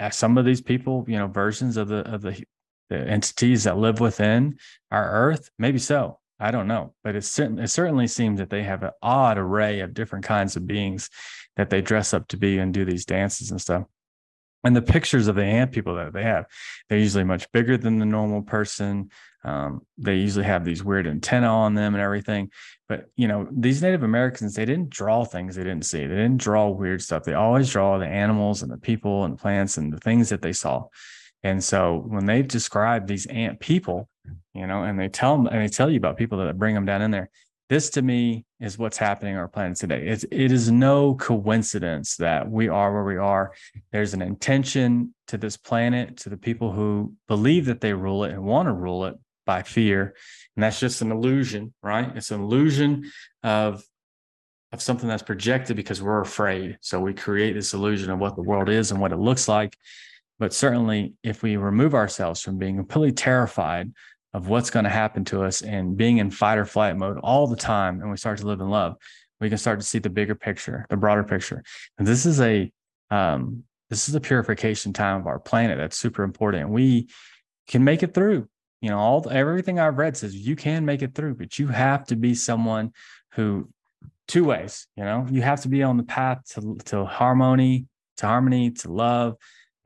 Uh, 0.00 0.10
some 0.10 0.38
of 0.38 0.44
these 0.44 0.60
people, 0.60 1.04
you 1.08 1.18
know, 1.18 1.26
versions 1.26 1.76
of 1.76 1.88
the 1.88 2.08
of 2.08 2.22
the 2.22 2.42
the 2.90 2.98
entities 2.98 3.64
that 3.64 3.76
live 3.76 4.00
within 4.00 4.58
our 4.90 5.10
earth? 5.10 5.50
Maybe 5.58 5.78
so. 5.78 6.18
I 6.40 6.52
don't 6.52 6.68
know, 6.68 6.94
but 7.02 7.16
it, 7.16 7.38
it 7.38 7.70
certainly 7.70 8.06
seems 8.06 8.38
that 8.38 8.48
they 8.48 8.62
have 8.62 8.84
an 8.84 8.92
odd 9.02 9.38
array 9.38 9.80
of 9.80 9.92
different 9.92 10.24
kinds 10.24 10.54
of 10.54 10.68
beings 10.68 11.10
that 11.56 11.68
they 11.68 11.80
dress 11.80 12.14
up 12.14 12.28
to 12.28 12.36
be 12.36 12.58
and 12.58 12.72
do 12.72 12.84
these 12.84 13.04
dances 13.04 13.50
and 13.50 13.60
stuff. 13.60 13.84
And 14.64 14.74
the 14.74 14.82
pictures 14.82 15.28
of 15.28 15.36
the 15.36 15.44
ant 15.44 15.72
people 15.72 15.94
that 15.94 16.12
they 16.12 16.24
have, 16.24 16.46
they're 16.88 16.98
usually 16.98 17.24
much 17.24 17.50
bigger 17.52 17.76
than 17.76 17.98
the 17.98 18.06
normal 18.06 18.42
person. 18.42 19.10
Um, 19.44 19.82
they 19.96 20.16
usually 20.16 20.46
have 20.46 20.64
these 20.64 20.82
weird 20.82 21.06
antenna 21.06 21.46
on 21.46 21.74
them 21.74 21.94
and 21.94 22.02
everything. 22.02 22.50
But 22.88 23.06
you 23.16 23.28
know, 23.28 23.46
these 23.52 23.82
Native 23.82 24.02
Americans, 24.02 24.54
they 24.54 24.64
didn't 24.64 24.90
draw 24.90 25.24
things 25.24 25.54
they 25.54 25.62
didn't 25.62 25.86
see. 25.86 26.00
They 26.06 26.16
didn't 26.16 26.38
draw 26.38 26.68
weird 26.68 27.02
stuff. 27.02 27.24
They 27.24 27.34
always 27.34 27.70
draw 27.70 27.98
the 27.98 28.06
animals 28.06 28.62
and 28.62 28.72
the 28.72 28.78
people 28.78 29.24
and 29.24 29.38
plants 29.38 29.76
and 29.76 29.92
the 29.92 29.98
things 29.98 30.28
that 30.30 30.42
they 30.42 30.52
saw. 30.52 30.86
And 31.44 31.62
so 31.62 32.02
when 32.06 32.26
they 32.26 32.42
describe 32.42 33.06
these 33.06 33.26
ant 33.26 33.60
people, 33.60 34.08
you 34.54 34.66
know, 34.66 34.82
and 34.82 34.98
they 34.98 35.08
tell 35.08 35.36
them 35.36 35.46
and 35.46 35.62
they 35.62 35.68
tell 35.68 35.88
you 35.88 35.98
about 35.98 36.16
people 36.16 36.38
that 36.38 36.58
bring 36.58 36.74
them 36.74 36.84
down 36.84 37.02
in 37.02 37.12
there, 37.12 37.30
this 37.68 37.90
to 37.90 38.02
me 38.02 38.44
is 38.60 38.78
what's 38.78 38.96
happening 38.96 39.34
on 39.34 39.40
our 39.40 39.48
planet 39.48 39.76
today. 39.76 40.06
It's, 40.06 40.24
it 40.30 40.52
is 40.52 40.70
no 40.70 41.14
coincidence 41.14 42.16
that 42.16 42.50
we 42.50 42.68
are 42.68 42.92
where 42.92 43.04
we 43.04 43.16
are. 43.16 43.52
There's 43.92 44.14
an 44.14 44.22
intention 44.22 45.14
to 45.28 45.36
this 45.36 45.56
planet, 45.56 46.16
to 46.18 46.30
the 46.30 46.36
people 46.36 46.72
who 46.72 47.14
believe 47.28 47.66
that 47.66 47.80
they 47.80 47.92
rule 47.92 48.24
it 48.24 48.32
and 48.32 48.42
want 48.42 48.68
to 48.68 48.72
rule 48.72 49.04
it 49.04 49.16
by 49.44 49.62
fear. 49.62 50.14
And 50.56 50.62
that's 50.62 50.80
just 50.80 51.02
an 51.02 51.12
illusion, 51.12 51.74
right? 51.82 52.16
It's 52.16 52.30
an 52.30 52.40
illusion 52.40 53.10
of 53.42 53.84
of 54.70 54.82
something 54.82 55.08
that's 55.08 55.22
projected 55.22 55.76
because 55.76 56.02
we're 56.02 56.20
afraid. 56.20 56.76
So 56.82 57.00
we 57.00 57.14
create 57.14 57.54
this 57.54 57.72
illusion 57.72 58.10
of 58.10 58.18
what 58.18 58.36
the 58.36 58.42
world 58.42 58.68
is 58.68 58.90
and 58.90 59.00
what 59.00 59.12
it 59.12 59.18
looks 59.18 59.48
like. 59.48 59.74
But 60.38 60.52
certainly, 60.52 61.14
if 61.22 61.42
we 61.42 61.56
remove 61.56 61.94
ourselves 61.94 62.42
from 62.42 62.58
being 62.58 62.76
completely 62.76 63.12
terrified 63.12 63.92
of 64.38 64.48
what's 64.48 64.70
going 64.70 64.84
to 64.84 64.90
happen 64.90 65.24
to 65.24 65.42
us 65.42 65.62
and 65.62 65.96
being 65.96 66.18
in 66.18 66.30
fight 66.30 66.58
or 66.58 66.64
flight 66.64 66.96
mode 66.96 67.18
all 67.18 67.48
the 67.48 67.56
time, 67.56 68.00
and 68.00 68.08
we 68.08 68.16
start 68.16 68.38
to 68.38 68.46
live 68.46 68.60
in 68.60 68.70
love, 68.70 68.94
we 69.40 69.48
can 69.48 69.58
start 69.58 69.80
to 69.80 69.84
see 69.84 69.98
the 69.98 70.08
bigger 70.08 70.36
picture, 70.36 70.86
the 70.90 70.96
broader 70.96 71.24
picture. 71.24 71.64
And 71.98 72.06
this 72.06 72.24
is 72.24 72.40
a 72.40 72.70
um, 73.10 73.64
this 73.90 74.08
is 74.08 74.14
a 74.14 74.20
purification 74.20 74.92
time 74.92 75.20
of 75.20 75.26
our 75.26 75.40
planet 75.40 75.76
that's 75.76 75.98
super 75.98 76.22
important. 76.22 76.70
We 76.70 77.08
can 77.66 77.82
make 77.82 78.04
it 78.04 78.14
through. 78.14 78.48
You 78.80 78.90
know, 78.90 78.98
all 78.98 79.28
everything 79.28 79.80
I've 79.80 79.98
read 79.98 80.16
says 80.16 80.36
you 80.36 80.54
can 80.54 80.84
make 80.84 81.02
it 81.02 81.16
through, 81.16 81.34
but 81.34 81.58
you 81.58 81.66
have 81.66 82.06
to 82.06 82.14
be 82.14 82.34
someone 82.34 82.92
who 83.32 83.68
two 84.28 84.44
ways. 84.44 84.86
You 84.96 85.02
know, 85.02 85.26
you 85.28 85.42
have 85.42 85.62
to 85.62 85.68
be 85.68 85.82
on 85.82 85.96
the 85.96 86.04
path 86.04 86.44
to 86.54 86.76
to 86.84 87.04
harmony, 87.04 87.86
to 88.18 88.26
harmony, 88.26 88.70
to 88.70 88.92
love, 88.92 89.36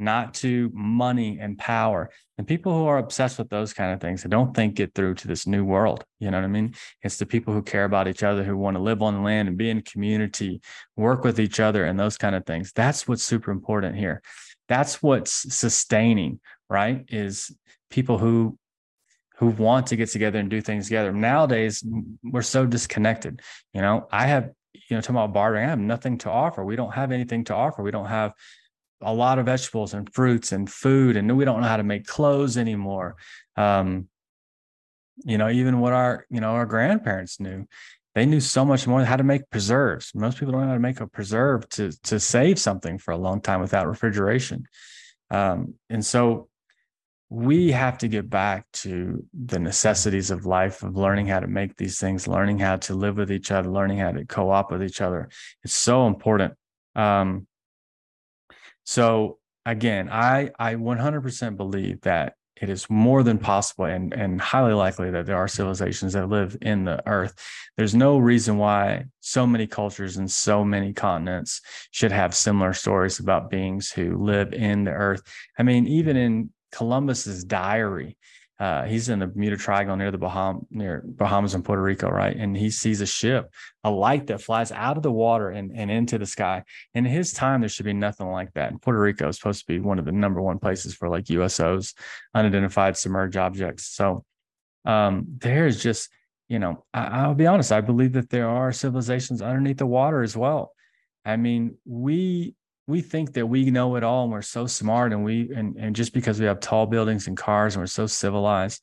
not 0.02 0.34
to 0.34 0.70
money 0.74 1.38
and 1.40 1.56
power. 1.56 2.10
And 2.38 2.46
people 2.46 2.72
who 2.72 2.86
are 2.86 2.98
obsessed 2.98 3.38
with 3.38 3.48
those 3.48 3.72
kind 3.72 3.92
of 3.92 4.00
things, 4.00 4.24
don't 4.24 4.54
think 4.54 4.74
get 4.74 4.94
through 4.94 5.14
to 5.16 5.28
this 5.28 5.46
new 5.46 5.64
world. 5.64 6.04
You 6.18 6.30
know 6.30 6.38
what 6.38 6.44
I 6.44 6.48
mean? 6.48 6.74
It's 7.02 7.18
the 7.18 7.26
people 7.26 7.54
who 7.54 7.62
care 7.62 7.84
about 7.84 8.08
each 8.08 8.22
other, 8.22 8.42
who 8.42 8.56
want 8.56 8.76
to 8.76 8.82
live 8.82 9.02
on 9.02 9.14
the 9.14 9.20
land 9.20 9.48
and 9.48 9.56
be 9.56 9.70
in 9.70 9.82
community, 9.82 10.60
work 10.96 11.24
with 11.24 11.38
each 11.38 11.60
other, 11.60 11.84
and 11.84 11.98
those 11.98 12.18
kind 12.18 12.34
of 12.34 12.44
things. 12.44 12.72
That's 12.74 13.06
what's 13.06 13.22
super 13.22 13.50
important 13.50 13.96
here. 13.96 14.22
That's 14.68 15.02
what's 15.02 15.54
sustaining, 15.54 16.40
right? 16.68 17.04
Is 17.08 17.54
people 17.90 18.18
who 18.18 18.58
who 19.42 19.48
want 19.48 19.88
to 19.88 19.96
get 19.96 20.08
together 20.08 20.38
and 20.38 20.48
do 20.48 20.60
things 20.60 20.86
together. 20.86 21.12
Nowadays, 21.12 21.84
we're 22.22 22.42
so 22.42 22.64
disconnected. 22.64 23.42
You 23.74 23.80
know, 23.80 24.06
I 24.12 24.26
have, 24.28 24.50
you 24.72 24.96
know, 24.96 25.00
talking 25.00 25.16
about 25.16 25.32
bartering, 25.32 25.66
I 25.66 25.70
have 25.70 25.80
nothing 25.80 26.18
to 26.18 26.30
offer. 26.30 26.64
We 26.64 26.76
don't 26.76 26.92
have 26.92 27.10
anything 27.10 27.42
to 27.46 27.54
offer. 27.54 27.82
We 27.82 27.90
don't 27.90 28.06
have 28.06 28.34
a 29.02 29.12
lot 29.12 29.38
of 29.38 29.46
vegetables 29.46 29.94
and 29.94 30.12
fruits 30.12 30.52
and 30.52 30.70
food, 30.70 31.16
and 31.16 31.36
we 31.36 31.44
don't 31.44 31.60
know 31.60 31.68
how 31.68 31.76
to 31.76 31.82
make 31.82 32.06
clothes 32.06 32.56
anymore. 32.56 33.16
Um, 33.56 34.08
you 35.24 35.38
know, 35.38 35.50
even 35.50 35.80
what 35.80 35.92
our 35.92 36.26
you 36.30 36.40
know 36.40 36.50
our 36.52 36.66
grandparents 36.66 37.40
knew, 37.40 37.66
they 38.14 38.26
knew 38.26 38.40
so 38.40 38.64
much 38.64 38.86
more 38.86 39.04
how 39.04 39.16
to 39.16 39.24
make 39.24 39.50
preserves. 39.50 40.12
Most 40.14 40.38
people 40.38 40.52
don't 40.52 40.62
know 40.62 40.68
how 40.68 40.74
to 40.74 40.80
make 40.80 41.00
a 41.00 41.06
preserve 41.06 41.68
to 41.70 41.92
to 42.04 42.18
save 42.20 42.58
something 42.58 42.98
for 42.98 43.12
a 43.12 43.18
long 43.18 43.40
time 43.40 43.60
without 43.60 43.88
refrigeration. 43.88 44.66
Um, 45.30 45.74
and 45.88 46.04
so 46.04 46.48
we 47.32 47.70
have 47.70 47.96
to 47.96 48.08
get 48.08 48.28
back 48.28 48.66
to 48.72 49.24
the 49.32 49.58
necessities 49.58 50.30
of 50.30 50.44
life 50.44 50.82
of 50.82 50.94
learning 50.98 51.26
how 51.26 51.40
to 51.40 51.46
make 51.46 51.74
these 51.76 51.98
things 51.98 52.28
learning 52.28 52.58
how 52.58 52.76
to 52.76 52.94
live 52.94 53.16
with 53.16 53.32
each 53.32 53.50
other 53.50 53.70
learning 53.70 53.96
how 53.96 54.12
to 54.12 54.26
co-op 54.26 54.70
with 54.70 54.82
each 54.82 55.00
other 55.00 55.30
it's 55.64 55.72
so 55.72 56.06
important 56.06 56.52
um, 56.94 57.46
so 58.84 59.38
again, 59.66 60.08
I 60.10 60.50
I 60.58 60.74
100% 60.74 61.56
believe 61.56 62.00
that 62.02 62.34
it 62.62 62.70
is 62.70 62.88
more 62.88 63.24
than 63.24 63.38
possible 63.38 63.86
and, 63.86 64.12
and 64.12 64.40
highly 64.40 64.72
likely 64.72 65.10
that 65.10 65.26
there 65.26 65.36
are 65.36 65.48
civilizations 65.48 66.12
that 66.12 66.28
live 66.28 66.56
in 66.62 66.84
the 66.84 67.02
earth. 67.08 67.34
There's 67.76 67.94
no 67.94 68.18
reason 68.18 68.56
why 68.56 69.06
so 69.18 69.46
many 69.46 69.66
cultures 69.66 70.16
and 70.16 70.30
so 70.30 70.64
many 70.64 70.92
continents 70.92 71.60
should 71.90 72.12
have 72.12 72.36
similar 72.36 72.72
stories 72.72 73.18
about 73.18 73.50
beings 73.50 73.90
who 73.90 74.16
live 74.16 74.52
in 74.52 74.84
the 74.84 74.92
earth. 74.92 75.22
I 75.58 75.64
mean, 75.64 75.88
even 75.88 76.16
in 76.16 76.50
Columbus's 76.70 77.42
diary, 77.42 78.16
uh, 78.62 78.84
he's 78.84 79.08
in 79.08 79.18
the 79.18 79.26
Bermuda 79.26 79.56
Triangle 79.56 79.96
near 79.96 80.12
the 80.12 80.18
Baham 80.20 80.64
near 80.70 81.02
Bahamas 81.04 81.54
and 81.54 81.64
Puerto 81.64 81.82
Rico, 81.82 82.08
right? 82.08 82.36
And 82.36 82.56
he 82.56 82.70
sees 82.70 83.00
a 83.00 83.06
ship, 83.06 83.52
a 83.82 83.90
light 83.90 84.28
that 84.28 84.40
flies 84.40 84.70
out 84.70 84.96
of 84.96 85.02
the 85.02 85.10
water 85.10 85.50
and, 85.50 85.72
and 85.74 85.90
into 85.90 86.16
the 86.16 86.26
sky. 86.26 86.62
In 86.94 87.04
his 87.04 87.32
time, 87.32 87.58
there 87.58 87.68
should 87.68 87.86
be 87.86 87.92
nothing 87.92 88.28
like 88.28 88.52
that. 88.52 88.70
And 88.70 88.80
Puerto 88.80 89.00
Rico 89.00 89.26
is 89.26 89.36
supposed 89.36 89.62
to 89.62 89.66
be 89.66 89.80
one 89.80 89.98
of 89.98 90.04
the 90.04 90.12
number 90.12 90.40
one 90.40 90.60
places 90.60 90.94
for 90.94 91.08
like 91.08 91.24
USOs, 91.24 91.94
unidentified 92.36 92.96
submerged 92.96 93.36
objects. 93.36 93.86
So 93.86 94.24
um, 94.84 95.24
there's 95.38 95.82
just, 95.82 96.10
you 96.48 96.60
know, 96.60 96.84
I, 96.94 97.06
I'll 97.06 97.34
be 97.34 97.48
honest, 97.48 97.72
I 97.72 97.80
believe 97.80 98.12
that 98.12 98.30
there 98.30 98.48
are 98.48 98.70
civilizations 98.70 99.42
underneath 99.42 99.78
the 99.78 99.86
water 99.86 100.22
as 100.22 100.36
well. 100.36 100.72
I 101.24 101.36
mean, 101.36 101.78
we 101.84 102.54
we 102.86 103.00
think 103.00 103.34
that 103.34 103.46
we 103.46 103.70
know 103.70 103.96
it 103.96 104.02
all 104.02 104.24
and 104.24 104.32
we're 104.32 104.42
so 104.42 104.66
smart 104.66 105.12
and 105.12 105.24
we 105.24 105.50
and, 105.54 105.76
and 105.76 105.94
just 105.96 106.12
because 106.12 106.40
we 106.40 106.46
have 106.46 106.60
tall 106.60 106.86
buildings 106.86 107.26
and 107.26 107.36
cars 107.36 107.74
and 107.74 107.82
we're 107.82 107.86
so 107.86 108.06
civilized 108.06 108.82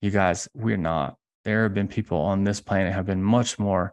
you 0.00 0.10
guys 0.10 0.48
we're 0.54 0.76
not. 0.76 1.16
There 1.44 1.62
have 1.64 1.74
been 1.74 1.88
people 1.88 2.18
on 2.18 2.44
this 2.44 2.60
planet 2.60 2.92
have 2.92 3.06
been 3.06 3.22
much 3.22 3.58
more 3.58 3.92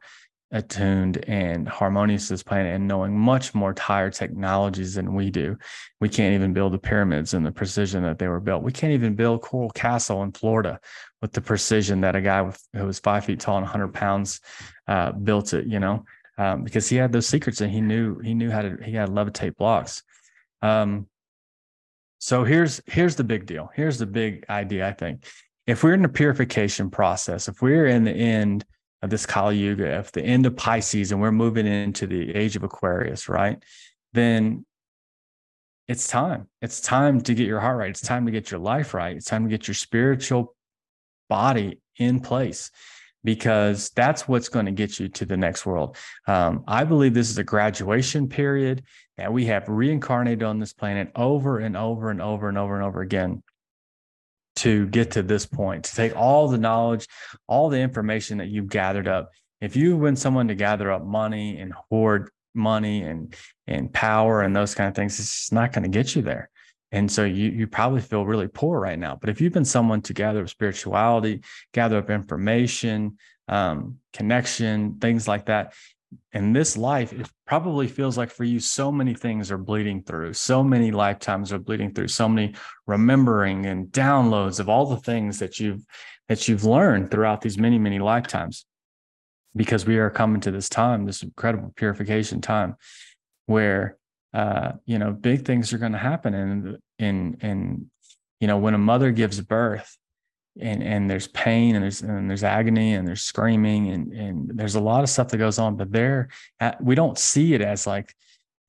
attuned 0.52 1.18
and 1.28 1.68
harmonious 1.68 2.28
to 2.28 2.34
this 2.34 2.44
planet 2.44 2.74
and 2.76 2.88
knowing 2.88 3.18
much 3.18 3.56
more 3.56 3.74
higher 3.78 4.10
technologies 4.10 4.94
than 4.94 5.14
we 5.14 5.32
do. 5.32 5.58
We 6.00 6.08
can't 6.08 6.36
even 6.36 6.54
build 6.54 6.74
the 6.74 6.80
pyramids 6.80 7.34
and 7.34 7.46
the 7.46 7.52
precision 7.52 8.04
that 8.04 8.20
they 8.20 8.28
were 8.28 8.40
built. 8.40 8.64
We 8.64 8.72
can't 8.72 8.94
even 8.94 9.16
build 9.16 9.42
coral 9.42 9.72
castle 9.72 10.24
in 10.24 10.32
florida 10.32 10.80
with 11.22 11.34
the 11.34 11.42
precision 11.42 12.02
that 12.02 12.16
a 12.16 12.22
guy 12.22 12.42
with, 12.44 12.62
who 12.74 12.86
was 12.86 13.00
five 13.00 13.26
feet 13.26 13.40
tall 13.40 13.58
and 13.58 13.64
100 13.64 13.94
pounds 13.94 14.42
uh, 14.88 15.12
built 15.12 15.54
it 15.54 15.66
you 15.66 15.80
know 15.80 16.06
um, 16.38 16.64
because 16.64 16.90
he 16.90 16.98
had 16.98 17.12
those 17.12 17.28
secrets 17.28 17.62
and 17.62 17.72
he 17.72 17.82
knew 17.82 18.20
he 18.20 18.34
knew 18.34 18.52
how 18.52 18.62
to 18.62 18.78
he 18.84 18.94
had 18.94 19.10
levitate 19.10 19.56
blocks. 19.56 20.04
Um, 20.62 21.08
so 22.20 22.44
here's 22.44 22.82
here's 22.88 23.16
the 23.16 23.24
big 23.24 23.46
deal. 23.46 23.70
Here's 23.74 24.00
the 24.00 24.06
big 24.06 24.46
idea. 24.50 24.88
I 24.88 24.94
think 24.94 25.26
if 25.68 25.84
we're 25.84 25.94
in 25.94 26.02
the 26.02 26.10
purification 26.10 26.90
process, 26.90 27.48
if 27.48 27.62
we're 27.62 27.88
in 27.88 28.04
the 28.04 28.12
end 28.12 28.66
of 29.02 29.10
this 29.10 29.26
Kali 29.26 29.58
Yuga, 29.58 30.00
if 30.00 30.12
the 30.12 30.24
end 30.24 30.46
of 30.46 30.56
Pisces, 30.56 31.12
and 31.12 31.22
we're 31.22 31.32
moving 31.32 31.68
into 31.68 32.08
the 32.08 32.36
age 32.36 32.56
of 32.56 32.64
Aquarius, 32.64 33.30
right? 33.30 33.62
Then 34.14 34.66
it's 35.88 36.08
time. 36.08 36.48
It's 36.62 36.82
time 36.82 37.22
to 37.22 37.36
get 37.36 37.48
your 37.48 37.60
heart 37.60 37.78
right. 37.78 37.90
It's 37.90 38.02
time 38.02 38.26
to 38.26 38.32
get 38.32 38.50
your 38.50 38.60
life 38.60 38.94
right. 38.94 39.16
It's 39.16 39.28
time 39.28 39.44
to 39.44 39.50
get 39.50 39.68
your 39.68 39.76
spiritual 39.76 40.56
body 41.30 41.80
in 41.98 42.20
place 42.20 42.72
because 43.26 43.90
that's 43.90 44.28
what's 44.28 44.48
going 44.48 44.68
to 44.68 44.72
get 44.72 45.00
you 45.00 45.10
to 45.10 45.26
the 45.26 45.36
next 45.36 45.66
world. 45.66 45.98
Um, 46.28 46.64
I 46.68 46.84
believe 46.84 47.14
this 47.14 47.30
is 47.30 47.38
a 47.40 47.44
graduation 47.44 48.30
period 48.30 48.84
that 49.18 49.34
we 49.34 49.46
have 49.48 49.68
reincarnated 49.68 50.44
on 50.44 50.60
this 50.60 50.74
planet 50.74 51.12
over 51.16 51.60
and 51.60 51.76
over 51.76 52.12
and 52.12 52.22
over 52.22 52.48
and 52.48 52.58
over 52.58 52.76
and 52.76 52.86
over 52.86 53.02
again 53.02 53.42
to 54.58 54.88
get 54.88 55.12
to 55.12 55.24
this 55.24 55.46
point, 55.46 55.86
to 55.86 55.96
take 55.96 56.16
all 56.16 56.48
the 56.48 56.58
knowledge, 56.58 57.08
all 57.48 57.68
the 57.70 57.80
information 57.80 58.38
that 58.38 58.48
you've 58.48 58.70
gathered 58.70 59.08
up. 59.08 59.32
If 59.60 59.76
you 59.76 59.98
win 59.98 60.16
someone 60.16 60.48
to 60.50 60.56
gather 60.56 60.92
up 60.92 61.04
money 61.04 61.58
and 61.58 61.74
hoard 61.90 62.30
money 62.54 63.02
and 63.02 63.36
and 63.68 63.92
power 63.92 64.44
and 64.44 64.56
those 64.56 64.76
kind 64.76 64.88
of 64.88 64.96
things, 64.96 65.20
it's 65.20 65.52
not 65.52 65.74
going 65.74 65.84
to 65.84 65.90
get 65.90 66.16
you 66.16 66.22
there. 66.22 66.50
And 66.92 67.12
so 67.12 67.24
you 67.24 67.50
you 67.50 67.68
probably 67.68 68.02
feel 68.02 68.26
really 68.26 68.48
poor 68.48 68.80
right 68.80 68.98
now. 68.98 69.18
But 69.20 69.30
if 69.30 69.42
you've 69.42 69.54
been 69.54 69.66
someone 69.66 70.02
to 70.04 70.14
gather 70.14 70.42
up 70.42 70.50
spirituality, 70.50 71.42
gather 71.74 71.98
up 71.98 72.10
information, 72.10 73.18
um, 73.48 73.98
connection, 74.14 74.98
things 75.00 75.28
like 75.28 75.48
that, 75.48 75.74
in 76.34 76.54
this 76.54 76.78
life, 76.78 77.14
it 77.14 77.30
probably 77.46 77.88
feels 77.88 78.18
like 78.18 78.30
for 78.30 78.44
you, 78.44 78.60
so 78.60 78.92
many 78.92 79.14
things 79.14 79.52
are 79.52 79.58
bleeding 79.58 80.04
through, 80.04 80.34
so 80.34 80.64
many 80.64 80.92
lifetimes 80.92 81.52
are 81.52 81.60
bleeding 81.60 81.94
through, 81.94 82.08
so 82.08 82.28
many 82.28 82.54
remembering 82.88 83.66
and 83.66 83.88
downloads 83.88 84.60
of 84.60 84.70
all 84.70 84.86
the 84.86 84.98
things 84.98 85.40
that 85.40 85.60
you've 85.60 85.84
that 86.28 86.48
you've 86.48 86.66
learned 86.66 87.12
throughout 87.12 87.42
these 87.42 87.58
many, 87.58 87.78
many 87.78 88.00
lifetimes. 88.00 88.66
Because 89.56 89.86
we 89.86 89.98
are 90.00 90.10
coming 90.10 90.42
to 90.42 90.52
this 90.52 90.68
time, 90.68 91.06
this 91.06 91.24
incredible 91.24 91.72
purification 91.76 92.42
time, 92.42 92.76
where 93.46 93.98
uh, 94.36 94.74
you 94.86 95.00
know, 95.00 95.12
big 95.12 95.46
things 95.46 95.74
are 95.74 95.78
going 95.78 95.94
to 95.94 95.98
happen. 95.98 96.34
And 96.34 96.78
in 97.00 97.38
in 97.42 97.92
you 98.40 98.48
know, 98.48 98.58
when 98.58 98.74
a 98.74 98.80
mother 98.80 99.12
gives 99.12 99.40
birth, 99.42 99.98
and 100.60 100.82
and 100.82 101.10
there's 101.10 101.28
pain 101.28 101.76
and 101.76 101.84
there's 101.84 102.02
and 102.02 102.30
there's 102.30 102.44
agony 102.44 102.94
and 102.94 103.08
there's 103.08 103.24
screaming 103.24 103.90
and 103.90 104.14
and 104.14 104.52
there's 104.54 104.76
a 104.76 104.80
lot 104.80 105.04
of 105.04 105.10
stuff 105.10 105.28
that 105.30 105.38
goes 105.38 105.60
on 105.60 105.76
but 105.76 105.92
there 105.92 106.30
we 106.80 106.96
don't 106.96 107.18
see 107.18 107.54
it 107.54 107.62
as 107.62 107.86
like 107.86 108.14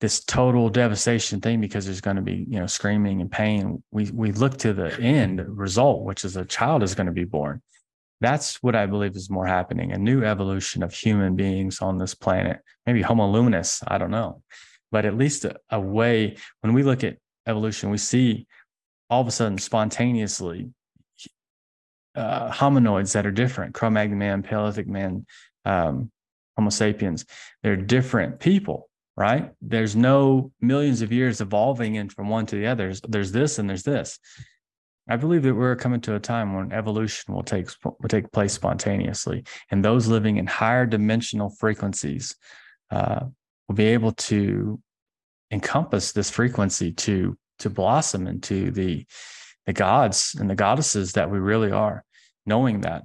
this 0.01 0.23
total 0.25 0.69
devastation 0.69 1.41
thing 1.41 1.61
because 1.61 1.85
there's 1.85 2.01
going 2.01 2.17
to 2.17 2.23
be 2.23 2.45
you 2.49 2.59
know 2.59 2.67
screaming 2.67 3.21
and 3.21 3.31
pain 3.31 3.83
we 3.93 4.11
we 4.11 4.33
look 4.33 4.57
to 4.57 4.73
the 4.73 4.99
end 5.01 5.41
result 5.47 6.03
which 6.03 6.25
is 6.25 6.37
a 6.37 6.45
child 6.45 6.83
is 6.83 6.95
going 6.95 7.07
to 7.07 7.13
be 7.13 7.25
born 7.25 7.63
that's 8.21 8.61
what 8.63 8.75
i 8.75 8.85
believe 8.85 9.15
is 9.15 9.31
more 9.31 9.47
happening 9.47 9.93
a 9.93 9.99
new 9.99 10.25
evolution 10.25 10.83
of 10.83 10.93
human 10.93 11.37
beings 11.37 11.81
on 11.81 11.99
this 11.99 12.15
planet 12.15 12.59
maybe 12.85 13.01
homo 13.01 13.31
luminous 13.31 13.81
i 13.87 13.97
don't 13.97 14.11
know 14.11 14.43
but 14.97 15.05
at 15.05 15.19
least 15.19 15.45
a, 15.45 15.55
a 15.69 15.79
way 15.79 16.37
when 16.63 16.73
we 16.73 16.83
look 16.83 17.05
at 17.05 17.19
evolution 17.47 17.91
we 17.91 17.99
see 17.99 18.47
all 19.11 19.21
of 19.21 19.29
a 19.29 19.31
sudden 19.31 19.59
spontaneously 19.59 20.71
uh, 22.15 22.51
hominoids 22.51 23.13
that 23.13 23.27
are 23.27 23.31
different 23.31 23.75
Cro-Magnon 23.75 24.19
man, 24.19 24.43
Paleolithic 24.43 24.89
man, 24.89 25.27
um, 25.67 26.11
Homo 26.57 26.71
sapiens. 26.71 27.27
They're 27.63 27.77
different 27.77 28.41
people, 28.41 28.89
right? 29.17 29.53
There's 29.61 29.95
no 29.95 30.51
millions 30.61 31.03
of 31.03 31.13
years 31.13 31.43
evolving 31.43 31.97
in 31.97 32.09
from 32.09 32.31
one 32.31 32.47
to 32.47 32.57
the 32.57 32.67
others. 32.67 33.03
There's 33.07 33.33
this 33.33 33.59
and 33.59 33.69
there's 33.69 33.83
this. 33.83 34.19
I 35.09 35.17
believe 35.17 35.43
that 35.43 35.55
we're 35.55 35.77
coming 35.77 36.01
to 36.03 36.15
a 36.15 36.21
time 36.21 36.55
when 36.55 36.73
evolution 36.73 37.35
will 37.35 37.45
take 37.45 37.69
will 37.83 38.09
take 38.09 38.33
place 38.33 38.55
spontaneously, 38.55 39.45
and 39.71 39.85
those 39.85 40.09
living 40.09 40.39
in 40.39 40.47
higher 40.47 40.87
dimensional 40.87 41.51
frequencies 41.51 42.35
uh, 42.91 43.27
will 43.69 43.75
be 43.77 43.87
able 43.87 44.13
to 44.13 44.81
encompass 45.51 46.13
this 46.13 46.31
frequency 46.31 46.93
to 46.93 47.37
to 47.59 47.71
blossom 47.71 48.27
into 48.27 48.71
the 48.71 49.07
the 49.67 49.73
gods 49.73 50.37
and 50.39 50.49
the 50.49 50.55
goddesses 50.55 51.13
that 51.13 51.31
we 51.31 51.39
really 51.39 51.71
are 51.71 52.05
knowing 52.45 52.83
that. 52.83 53.03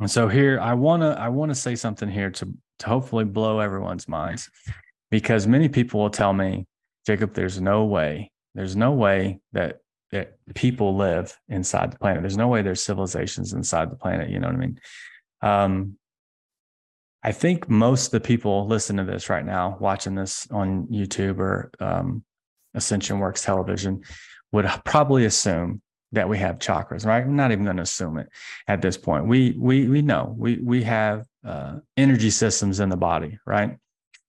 And 0.00 0.10
so 0.10 0.28
here 0.28 0.60
I 0.60 0.74
want 0.74 1.02
to 1.02 1.18
I 1.18 1.28
want 1.28 1.50
to 1.50 1.54
say 1.54 1.74
something 1.74 2.08
here 2.08 2.30
to 2.30 2.52
to 2.80 2.86
hopefully 2.86 3.24
blow 3.24 3.60
everyone's 3.60 4.08
minds 4.08 4.50
because 5.10 5.46
many 5.46 5.68
people 5.68 6.00
will 6.00 6.10
tell 6.10 6.32
me, 6.32 6.66
Jacob, 7.06 7.34
there's 7.34 7.60
no 7.60 7.84
way. 7.84 8.30
There's 8.54 8.76
no 8.76 8.92
way 8.92 9.40
that 9.52 9.78
that 10.10 10.34
people 10.54 10.96
live 10.96 11.38
inside 11.48 11.92
the 11.92 11.98
planet. 11.98 12.22
There's 12.22 12.36
no 12.36 12.48
way 12.48 12.62
there's 12.62 12.82
civilizations 12.82 13.54
inside 13.54 13.90
the 13.90 13.96
planet, 13.96 14.28
you 14.28 14.38
know 14.38 14.48
what 14.48 14.56
I 14.56 14.58
mean? 14.58 14.80
Um 15.40 15.98
I 17.22 17.32
think 17.32 17.68
most 17.68 18.06
of 18.06 18.10
the 18.12 18.20
people 18.20 18.66
listening 18.66 19.06
to 19.06 19.12
this 19.12 19.28
right 19.28 19.44
now, 19.44 19.76
watching 19.80 20.14
this 20.14 20.48
on 20.50 20.88
YouTube 20.88 21.38
or 21.38 21.70
um, 21.78 22.24
Ascension 22.74 23.20
Works 23.20 23.44
television, 23.44 24.02
would 24.50 24.68
probably 24.84 25.24
assume 25.24 25.82
that 26.12 26.28
we 26.28 26.38
have 26.38 26.58
chakras, 26.58 27.06
right? 27.06 27.24
I'm 27.24 27.36
not 27.36 27.52
even 27.52 27.64
going 27.64 27.76
to 27.76 27.82
assume 27.82 28.18
it 28.18 28.28
at 28.68 28.82
this 28.82 28.96
point. 28.96 29.26
We 29.26 29.56
we 29.58 29.88
we 29.88 30.02
know 30.02 30.34
we 30.36 30.58
we 30.58 30.82
have 30.82 31.26
uh, 31.44 31.76
energy 31.96 32.30
systems 32.30 32.80
in 32.80 32.88
the 32.88 32.96
body, 32.96 33.38
right? 33.46 33.78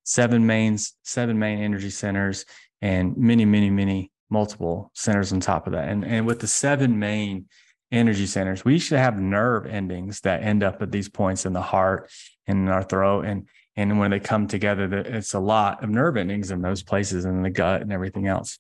Seven 0.04 0.46
mains, 0.46 0.94
seven 1.04 1.40
main 1.40 1.60
energy 1.60 1.90
centers, 1.90 2.46
and 2.82 3.18
many, 3.18 3.46
many, 3.46 3.70
many 3.70 4.12
multiple 4.30 4.92
centers 4.94 5.34
on 5.34 5.40
top 5.40 5.68
of 5.68 5.74
that. 5.74 5.90
And 5.90 6.06
and 6.06 6.26
with 6.26 6.40
the 6.40 6.48
seven 6.48 7.00
main 7.00 7.48
energy 7.92 8.28
centers, 8.28 8.64
we 8.64 8.80
should 8.80 9.00
have 9.00 9.20
nerve 9.20 9.66
endings 9.66 10.22
that 10.22 10.44
end 10.44 10.64
up 10.64 10.82
at 10.82 10.92
these 10.92 11.10
points 11.10 11.46
in 11.46 11.54
the 11.54 11.62
heart 11.62 12.10
and 12.48 12.60
in 12.60 12.68
our 12.70 12.84
throat, 12.84 13.26
and 13.26 13.48
and 13.76 14.00
when 14.00 14.12
they 14.12 14.20
come 14.20 14.48
together, 14.48 14.86
it's 14.94 15.34
a 15.34 15.40
lot 15.40 15.84
of 15.84 15.90
nerve 15.90 16.16
endings 16.16 16.52
in 16.52 16.62
those 16.62 16.84
places 16.84 17.26
and 17.26 17.38
in 17.38 17.44
the 17.44 17.50
gut 17.50 17.82
and 17.82 17.92
everything 17.92 18.28
else. 18.28 18.60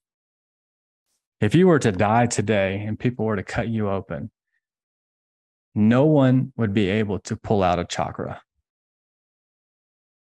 If 1.40 1.54
you 1.54 1.68
were 1.68 1.80
to 1.80 1.92
die 1.92 2.26
today 2.26 2.84
and 2.88 2.98
people 2.98 3.26
were 3.26 3.36
to 3.36 3.44
cut 3.44 3.68
you 3.68 3.90
open, 3.90 4.32
no 5.76 6.06
one 6.06 6.54
would 6.56 6.74
be 6.74 6.90
able 6.90 7.20
to 7.20 7.36
pull 7.36 7.64
out 7.64 7.80
a 7.80 7.86
chakra. 7.86 8.42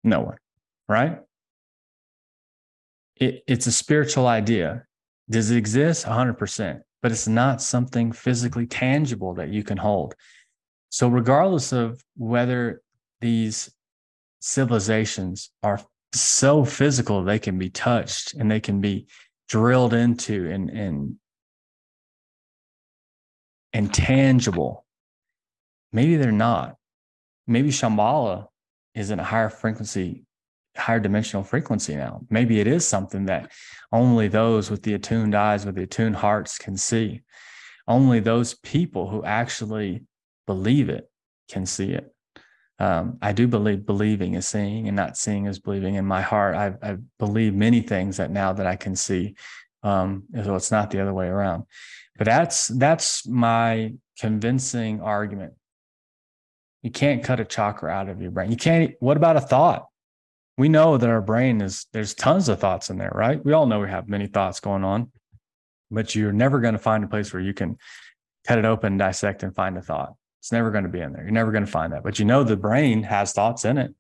No 0.04 0.22
one, 0.22 0.38
right? 0.88 1.20
It, 3.16 3.44
it's 3.48 3.66
a 3.66 3.72
spiritual 3.72 4.28
idea. 4.28 4.86
Does 5.30 5.50
it 5.50 5.58
exist? 5.58 6.06
100%, 6.06 6.82
but 7.02 7.12
it's 7.12 7.28
not 7.28 7.62
something 7.62 8.12
physically 8.12 8.68
tangible 8.68 9.34
that 9.36 9.50
you 9.50 9.64
can 9.64 9.78
hold. 9.78 10.14
So, 10.90 11.08
regardless 11.08 11.72
of 11.72 12.02
whether 12.16 12.82
these 13.22 13.72
civilizations 14.40 15.50
are 15.64 15.82
so 16.14 16.64
physical, 16.64 17.24
they 17.24 17.40
can 17.40 17.58
be 17.58 17.70
touched 17.70 18.34
and 18.34 18.50
they 18.50 18.60
can 18.60 18.82
be 18.82 19.08
drilled 19.50 19.94
into 19.94 20.50
and 20.50 20.70
and 20.70 21.16
and 23.74 23.94
tangible. 23.94 24.86
Maybe 25.92 26.16
they're 26.16 26.32
not. 26.32 26.76
Maybe 27.48 27.70
Shambhala 27.70 28.48
is 28.94 29.12
in 29.12 29.20
a 29.20 29.24
higher 29.24 29.50
frequency, 29.50 30.24
higher 30.78 31.00
dimensional 31.00 31.44
frequency 31.44 31.96
now. 31.96 32.22
Maybe 32.30 32.60
it 32.60 32.68
is 32.68 32.88
something 32.88 33.26
that 33.26 33.52
only 33.92 34.30
those 34.30 34.72
with 34.72 34.84
the 34.84 34.94
attuned 34.94 35.36
eyes, 35.36 35.66
with 35.66 35.76
the 35.76 35.84
attuned 35.84 36.16
hearts 36.16 36.58
can 36.58 36.78
see. 36.78 37.22
Only 37.88 38.20
those 38.20 38.56
people 38.56 39.10
who 39.10 39.24
actually 39.26 40.06
believe 40.48 40.90
it 40.90 41.10
can 41.50 41.66
see 41.66 41.92
it 41.92 42.15
um, 42.78 43.18
I 43.22 43.32
do 43.32 43.48
believe 43.48 43.86
believing 43.86 44.34
is 44.34 44.48
seeing 44.48 44.88
and 44.88 44.96
not 44.96 45.18
seeing 45.18 45.46
is 45.46 45.60
believing. 45.60 45.96
In 45.96 46.06
my 46.06 46.22
heart, 46.22 46.56
I, 46.56 46.74
I 46.82 46.98
believe 47.20 47.54
many 47.54 47.82
things 47.82 48.18
that 48.18 48.32
now 48.32 48.54
that 48.54 48.68
I 48.68 48.76
can 48.76 48.96
see. 48.96 49.36
Um, 49.84 50.24
so 50.44 50.56
it's 50.56 50.72
not 50.72 50.92
the 50.92 51.00
other 51.00 51.14
way 51.14 51.28
around. 51.28 51.64
But 52.18 52.26
that's 52.26 52.68
that's 52.68 53.28
my 53.28 53.94
convincing 54.20 55.02
argument. 55.02 55.54
You 56.82 56.92
can't 56.92 57.24
cut 57.24 57.40
a 57.40 57.46
chakra 57.46 57.92
out 57.92 58.10
of 58.10 58.22
your 58.22 58.32
brain. 58.32 58.52
You 58.52 58.58
can't. 58.58 58.96
What 59.00 59.18
about 59.18 59.38
a 59.38 59.42
thought? 59.42 59.88
We 60.58 60.70
know 60.70 60.98
that 60.98 61.10
our 61.10 61.22
brain 61.22 61.62
is 61.62 61.88
there's 61.94 62.14
tons 62.14 62.48
of 62.50 62.60
thoughts 62.60 62.90
in 62.90 62.98
there, 62.98 63.12
right? 63.14 63.44
We 63.44 63.54
all 63.54 63.66
know 63.66 63.80
we 63.80 63.90
have 63.90 64.08
many 64.08 64.28
thoughts 64.28 64.60
going 64.60 64.84
on, 64.84 65.12
but 65.92 66.16
you're 66.16 66.32
never 66.32 66.60
going 66.60 66.74
to 66.74 66.80
find 66.80 67.04
a 67.04 67.08
place 67.08 67.34
where 67.34 67.42
you 67.42 67.54
can 67.54 67.78
cut 68.48 68.60
it 68.60 68.66
open, 68.66 68.98
dissect, 68.98 69.44
and 69.44 69.54
find 69.54 69.78
a 69.78 69.82
thought. 69.82 70.14
It's 70.46 70.52
never 70.52 70.70
going 70.70 70.84
to 70.84 70.92
be 70.92 71.00
in 71.00 71.12
there. 71.12 71.24
You're 71.24 71.32
never 71.32 71.52
going 71.52 71.66
to 71.66 71.72
find 71.72 71.92
that. 71.94 72.04
But 72.04 72.20
you 72.20 72.26
know 72.26 72.44
the 72.44 72.56
brain 72.56 73.02
has 73.02 73.34
thoughts 73.34 73.66
in 73.66 73.80
it. 73.80 73.96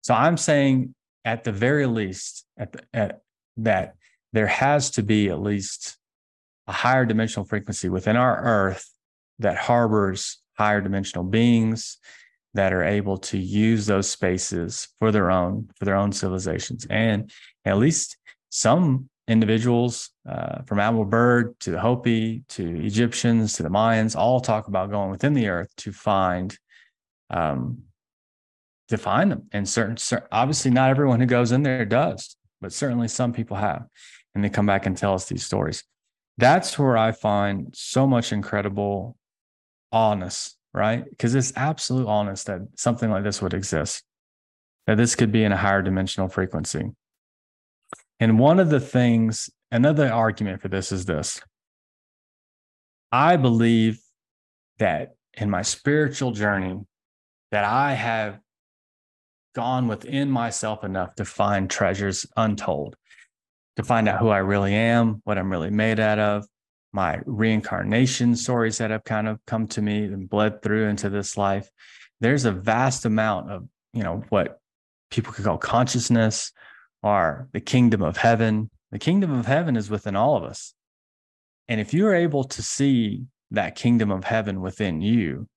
So 0.00 0.14
I'm 0.14 0.38
saying 0.38 0.94
at 1.26 1.44
the 1.44 1.52
very 1.52 1.84
least 1.84 2.46
at, 2.56 2.72
the, 2.72 2.82
at 2.94 3.20
that 3.58 3.96
there 4.32 4.46
has 4.46 4.92
to 4.92 5.02
be 5.02 5.28
at 5.28 5.42
least 5.42 5.98
a 6.66 6.72
higher 6.72 7.04
dimensional 7.04 7.44
frequency 7.44 7.90
within 7.90 8.16
our 8.16 8.42
earth 8.42 8.88
that 9.40 9.58
harbors 9.58 10.40
higher 10.56 10.80
dimensional 10.80 11.24
beings 11.24 11.98
that 12.54 12.72
are 12.72 12.84
able 12.84 13.18
to 13.18 13.36
use 13.36 13.84
those 13.84 14.08
spaces 14.08 14.88
for 14.98 15.12
their 15.12 15.30
own 15.30 15.68
for 15.78 15.84
their 15.84 15.96
own 15.96 16.12
civilizations 16.12 16.86
and 16.88 17.30
at 17.66 17.76
least 17.76 18.16
some 18.48 19.10
individuals 19.32 20.10
uh, 20.28 20.62
from 20.62 20.78
Byrd 21.08 21.58
to 21.60 21.70
the 21.70 21.80
Hopi 21.80 22.44
to 22.50 22.84
Egyptians 22.84 23.54
to 23.54 23.62
the 23.62 23.68
Mayans 23.68 24.14
all 24.14 24.40
talk 24.40 24.68
about 24.68 24.90
going 24.90 25.10
within 25.10 25.32
the 25.32 25.48
earth 25.48 25.74
to 25.78 25.92
find 25.92 26.56
um, 27.30 27.82
to 28.88 28.98
find 28.98 29.32
them. 29.32 29.48
And 29.52 29.68
certain, 29.68 29.96
certain, 29.96 30.28
obviously, 30.30 30.70
not 30.70 30.90
everyone 30.90 31.18
who 31.18 31.26
goes 31.26 31.50
in 31.50 31.62
there 31.62 31.84
does, 31.84 32.36
but 32.60 32.72
certainly 32.72 33.08
some 33.08 33.32
people 33.32 33.56
have, 33.56 33.86
and 34.34 34.44
they 34.44 34.50
come 34.50 34.66
back 34.66 34.86
and 34.86 34.96
tell 34.96 35.14
us 35.14 35.26
these 35.26 35.44
stories. 35.44 35.82
That's 36.38 36.78
where 36.78 36.96
I 36.96 37.12
find 37.12 37.74
so 37.74 38.06
much 38.06 38.32
incredible 38.32 39.16
honest, 39.90 40.56
right? 40.74 41.08
Because 41.08 41.34
it's 41.34 41.52
absolute 41.56 42.06
honest 42.06 42.46
that 42.46 42.60
something 42.76 43.10
like 43.10 43.24
this 43.24 43.40
would 43.42 43.54
exist, 43.54 44.02
that 44.86 44.96
this 44.96 45.14
could 45.14 45.32
be 45.32 45.44
in 45.44 45.52
a 45.52 45.56
higher 45.56 45.82
dimensional 45.82 46.28
frequency. 46.28 46.90
And 48.20 48.38
one 48.38 48.60
of 48.60 48.70
the 48.70 48.80
things, 48.80 49.50
another 49.70 50.12
argument 50.12 50.62
for 50.62 50.68
this 50.68 50.92
is 50.92 51.04
this 51.04 51.40
I 53.10 53.36
believe 53.36 54.00
that 54.78 55.14
in 55.34 55.50
my 55.50 55.62
spiritual 55.62 56.32
journey, 56.32 56.80
that 57.50 57.64
I 57.64 57.94
have 57.94 58.38
gone 59.54 59.86
within 59.88 60.30
myself 60.30 60.82
enough 60.84 61.14
to 61.16 61.24
find 61.24 61.68
treasures 61.68 62.24
untold. 62.36 62.96
to 63.76 63.82
find 63.82 64.08
out 64.08 64.20
who 64.20 64.28
I 64.28 64.38
really 64.38 64.74
am, 64.74 65.20
what 65.24 65.38
I'm 65.38 65.50
really 65.50 65.70
made 65.70 65.98
out 65.98 66.18
of, 66.18 66.46
my 66.92 67.20
reincarnation 67.24 68.36
stories 68.36 68.78
that 68.78 68.90
have 68.90 69.04
kind 69.04 69.26
of 69.26 69.38
come 69.46 69.66
to 69.68 69.80
me 69.80 70.04
and 70.04 70.28
bled 70.28 70.62
through 70.62 70.88
into 70.88 71.08
this 71.08 71.38
life. 71.38 71.70
There's 72.20 72.44
a 72.44 72.52
vast 72.52 73.06
amount 73.06 73.50
of, 73.50 73.66
you 73.94 74.02
know, 74.02 74.22
what 74.28 74.58
people 75.10 75.32
could 75.32 75.44
call 75.44 75.58
consciousness 75.58 76.52
or 77.02 77.48
the 77.52 77.60
kingdom 77.60 78.02
of 78.02 78.16
heaven. 78.16 78.70
The 78.90 78.98
kingdom 78.98 79.32
of 79.32 79.46
heaven 79.46 79.76
is 79.76 79.90
within 79.90 80.16
all 80.16 80.36
of 80.36 80.44
us. 80.44 80.74
And 81.68 81.80
if 81.80 81.94
you're 81.94 82.14
able 82.14 82.44
to 82.44 82.62
see 82.62 83.24
that 83.50 83.74
kingdom 83.74 84.10
of 84.10 84.24
heaven 84.24 84.60
within 84.60 85.00
you, 85.00 85.48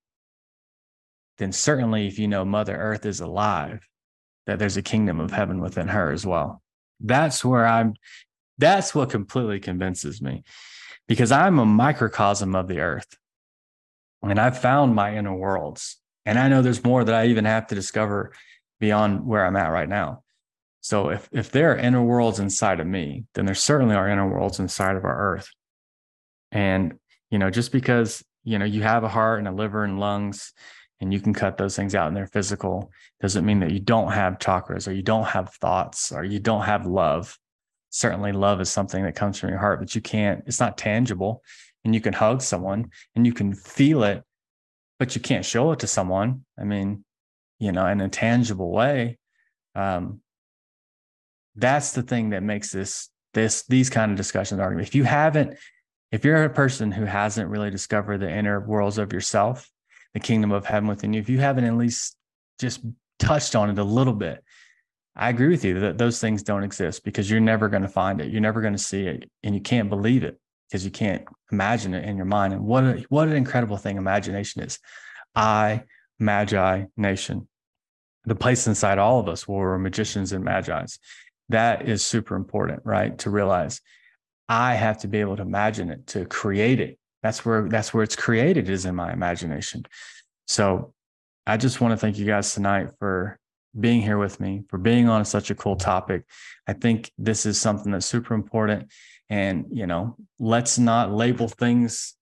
then 1.37 1.51
certainly 1.51 2.07
if 2.07 2.17
you 2.17 2.27
know 2.27 2.45
Mother 2.45 2.75
Earth 2.75 3.05
is 3.05 3.19
alive, 3.19 3.87
that 4.45 4.59
there's 4.59 4.77
a 4.77 4.81
kingdom 4.81 5.19
of 5.19 5.31
heaven 5.31 5.59
within 5.59 5.87
her 5.89 6.11
as 6.11 6.25
well. 6.25 6.61
That's 6.99 7.43
where 7.43 7.65
I'm, 7.65 7.95
that's 8.57 8.95
what 8.95 9.09
completely 9.09 9.59
convinces 9.59 10.21
me 10.21 10.43
because 11.07 11.31
I'm 11.31 11.59
a 11.59 11.65
microcosm 11.65 12.55
of 12.55 12.67
the 12.67 12.79
earth. 12.79 13.17
And 14.21 14.39
I've 14.39 14.57
found 14.57 14.95
my 14.95 15.15
inner 15.15 15.35
worlds. 15.35 15.97
And 16.25 16.39
I 16.39 16.47
know 16.47 16.61
there's 16.61 16.83
more 16.83 17.03
that 17.03 17.13
I 17.13 17.27
even 17.27 17.45
have 17.45 17.67
to 17.67 17.75
discover 17.75 18.33
beyond 18.79 19.25
where 19.25 19.45
I'm 19.45 19.55
at 19.55 19.71
right 19.71 19.89
now. 19.89 20.23
So 20.85 21.09
if 21.09 21.27
if 21.31 21.49
there 21.49 21.71
are 21.71 21.77
inner 21.77 22.03
worlds 22.03 22.37
inside 22.37 22.79
of 22.79 22.85
me, 22.85 23.23
then 23.33 23.47
there 23.47 23.55
certainly 23.55 23.95
are 23.95 24.07
inner 24.07 24.29
worlds 24.29 24.59
inside 24.59 24.95
of 24.95 25.03
our 25.03 25.33
earth. 25.33 25.49
And 26.51 26.99
you 27.31 27.39
know, 27.39 27.49
just 27.49 27.71
because 27.71 28.23
you 28.43 28.59
know 28.59 28.65
you 28.65 28.83
have 28.83 29.03
a 29.03 29.09
heart 29.09 29.39
and 29.39 29.47
a 29.47 29.51
liver 29.51 29.83
and 29.83 29.99
lungs 29.99 30.53
and 31.01 31.11
you 31.11 31.19
can 31.19 31.33
cut 31.33 31.57
those 31.57 31.75
things 31.75 31.95
out 31.95 32.07
and 32.07 32.15
they're 32.15 32.27
physical 32.27 32.91
doesn't 33.19 33.47
mean 33.47 33.61
that 33.61 33.71
you 33.71 33.79
don't 33.79 34.11
have 34.11 34.37
chakras 34.37 34.87
or 34.87 34.91
you 34.91 35.01
don't 35.01 35.25
have 35.25 35.55
thoughts 35.55 36.11
or 36.11 36.23
you 36.23 36.39
don't 36.39 36.65
have 36.65 36.85
love. 36.85 37.35
Certainly 37.89 38.33
love 38.33 38.61
is 38.61 38.69
something 38.69 39.03
that 39.05 39.15
comes 39.15 39.39
from 39.39 39.49
your 39.49 39.57
heart 39.57 39.79
but 39.79 39.95
you 39.95 40.01
can't 40.01 40.43
it's 40.45 40.59
not 40.59 40.77
tangible. 40.77 41.41
And 41.83 41.95
you 41.95 42.01
can 42.01 42.13
hug 42.13 42.43
someone 42.43 42.91
and 43.15 43.25
you 43.25 43.33
can 43.33 43.55
feel 43.55 44.03
it 44.03 44.23
but 44.99 45.15
you 45.15 45.21
can't 45.21 45.45
show 45.45 45.71
it 45.71 45.79
to 45.79 45.87
someone. 45.87 46.45
I 46.59 46.63
mean 46.63 47.03
you 47.57 47.71
know 47.71 47.87
in 47.87 48.01
a 48.01 48.07
tangible 48.07 48.69
way 48.69 49.17
um 49.73 50.21
that's 51.55 51.93
the 51.93 52.03
thing 52.03 52.29
that 52.31 52.43
makes 52.43 52.71
this 52.71 53.09
this 53.33 53.63
these 53.67 53.89
kind 53.89 54.11
of 54.11 54.17
discussions 54.17 54.59
argument 54.59 54.87
if 54.87 54.95
you 54.95 55.03
haven't 55.03 55.57
if 56.11 56.23
you're 56.23 56.43
a 56.43 56.49
person 56.49 56.91
who 56.91 57.03
hasn't 57.03 57.49
really 57.49 57.69
discovered 57.69 58.19
the 58.19 58.29
inner 58.29 58.59
worlds 58.59 58.97
of 58.97 59.11
yourself 59.11 59.69
the 60.15 60.19
kingdom 60.19 60.51
of 60.51 60.65
heaven 60.65 60.87
within 60.87 61.13
you, 61.13 61.19
if 61.19 61.29
you 61.29 61.39
haven't 61.39 61.65
at 61.65 61.77
least 61.77 62.15
just 62.59 62.79
touched 63.19 63.53
on 63.53 63.69
it 63.69 63.77
a 63.77 63.83
little 63.83 64.13
bit, 64.13 64.43
I 65.15 65.29
agree 65.29 65.49
with 65.49 65.63
you 65.63 65.81
that 65.81 65.97
those 65.97 66.19
things 66.19 66.41
don't 66.41 66.63
exist 66.63 67.03
because 67.03 67.29
you're 67.29 67.41
never 67.41 67.67
going 67.67 67.83
to 67.83 67.89
find 67.89 68.21
it. 68.21 68.31
You're 68.31 68.41
never 68.41 68.61
going 68.61 68.73
to 68.73 68.79
see 68.79 69.07
it 69.07 69.29
and 69.43 69.53
you 69.53 69.61
can't 69.61 69.89
believe 69.89 70.23
it 70.23 70.39
because 70.67 70.85
you 70.85 70.91
can't 70.91 71.25
imagine 71.51 71.93
it 71.93 72.05
in 72.05 72.15
your 72.15 72.25
mind. 72.25 72.53
And 72.53 72.63
what, 72.63 72.83
a, 72.85 73.05
what 73.09 73.27
an 73.27 73.35
incredible 73.35 73.77
thing 73.77 73.97
imagination 73.97 74.63
is. 74.63 74.79
I, 75.35 75.83
Magi 76.17 76.85
Nation, 76.95 77.47
the 78.23 78.35
place 78.35 78.67
inside 78.67 78.97
all 78.97 79.19
of 79.19 79.27
us 79.27 79.45
where 79.45 79.59
we're 79.59 79.77
magicians 79.77 80.31
and 80.31 80.45
magi's. 80.45 80.97
That 81.49 81.87
is 81.87 82.05
super 82.05 82.35
important, 82.35 82.81
right? 82.85 83.17
To 83.19 83.29
realize 83.29 83.81
I 84.49 84.75
have 84.75 84.99
to 84.99 85.07
be 85.07 85.19
able 85.19 85.35
to 85.37 85.41
imagine 85.41 85.89
it, 85.89 86.07
to 86.07 86.25
create 86.25 86.79
it, 86.79 86.99
that's 87.25 87.43
where 87.43 87.67
that's 87.67 87.91
where 87.91 88.03
it's 88.03 88.15
created 88.15 88.69
is 88.69 88.85
in 88.85 88.93
my 88.93 89.11
imagination. 89.11 89.83
So 90.47 90.93
i 91.47 91.57
just 91.57 91.79
want 91.81 91.91
to 91.91 91.97
thank 91.97 92.17
you 92.17 92.25
guys 92.25 92.53
tonight 92.53 92.89
for 92.99 93.39
being 93.79 94.01
here 94.01 94.17
with 94.17 94.39
me 94.39 94.63
for 94.69 94.77
being 94.77 95.09
on 95.09 95.25
such 95.25 95.49
a 95.49 95.55
cool 95.55 95.75
topic. 95.75 96.23
I 96.67 96.73
think 96.73 97.11
this 97.17 97.45
is 97.45 97.59
something 97.59 97.91
that's 97.91 98.05
super 98.05 98.35
important 98.35 98.91
and 99.29 99.65
you 99.71 99.87
know 99.87 100.15
let's 100.39 100.77
not 100.77 101.11
label 101.11 101.47
things 101.47 102.13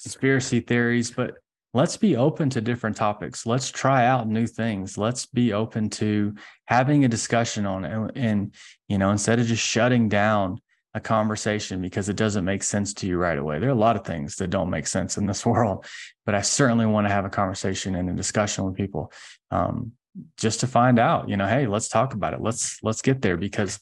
conspiracy 0.00 0.60
theories 0.60 1.10
but 1.10 1.34
let's 1.74 1.96
be 1.96 2.16
open 2.16 2.48
to 2.48 2.60
different 2.60 2.96
topics 2.96 3.44
let's 3.44 3.70
try 3.70 4.06
out 4.06 4.28
new 4.28 4.46
things 4.46 4.96
let's 4.96 5.26
be 5.26 5.52
open 5.52 5.90
to 5.90 6.34
having 6.66 7.04
a 7.04 7.08
discussion 7.08 7.66
on 7.66 7.84
it 7.84 7.92
and, 7.92 8.12
and 8.14 8.54
you 8.88 8.96
know 8.96 9.10
instead 9.10 9.38
of 9.38 9.46
just 9.46 9.62
shutting 9.62 10.08
down 10.08 10.58
a 10.94 11.00
conversation 11.00 11.82
because 11.82 12.08
it 12.08 12.16
doesn't 12.16 12.44
make 12.44 12.62
sense 12.62 12.94
to 12.94 13.06
you 13.06 13.18
right 13.18 13.36
away. 13.36 13.58
There 13.58 13.68
are 13.68 13.72
a 13.72 13.74
lot 13.74 13.96
of 13.96 14.04
things 14.04 14.36
that 14.36 14.50
don't 14.50 14.70
make 14.70 14.86
sense 14.86 15.16
in 15.18 15.26
this 15.26 15.44
world, 15.46 15.86
but 16.24 16.34
I 16.34 16.40
certainly 16.40 16.86
want 16.86 17.06
to 17.06 17.12
have 17.12 17.24
a 17.24 17.30
conversation 17.30 17.96
and 17.96 18.08
a 18.08 18.14
discussion 18.14 18.64
with 18.64 18.76
people 18.76 19.12
um, 19.50 19.92
just 20.36 20.60
to 20.60 20.66
find 20.66 20.98
out, 20.98 21.28
you 21.28 21.36
know, 21.36 21.46
hey, 21.46 21.66
let's 21.66 21.88
talk 21.88 22.14
about 22.14 22.34
it. 22.34 22.40
Let's 22.40 22.78
let's 22.82 23.02
get 23.02 23.20
there 23.22 23.36
because 23.36 23.80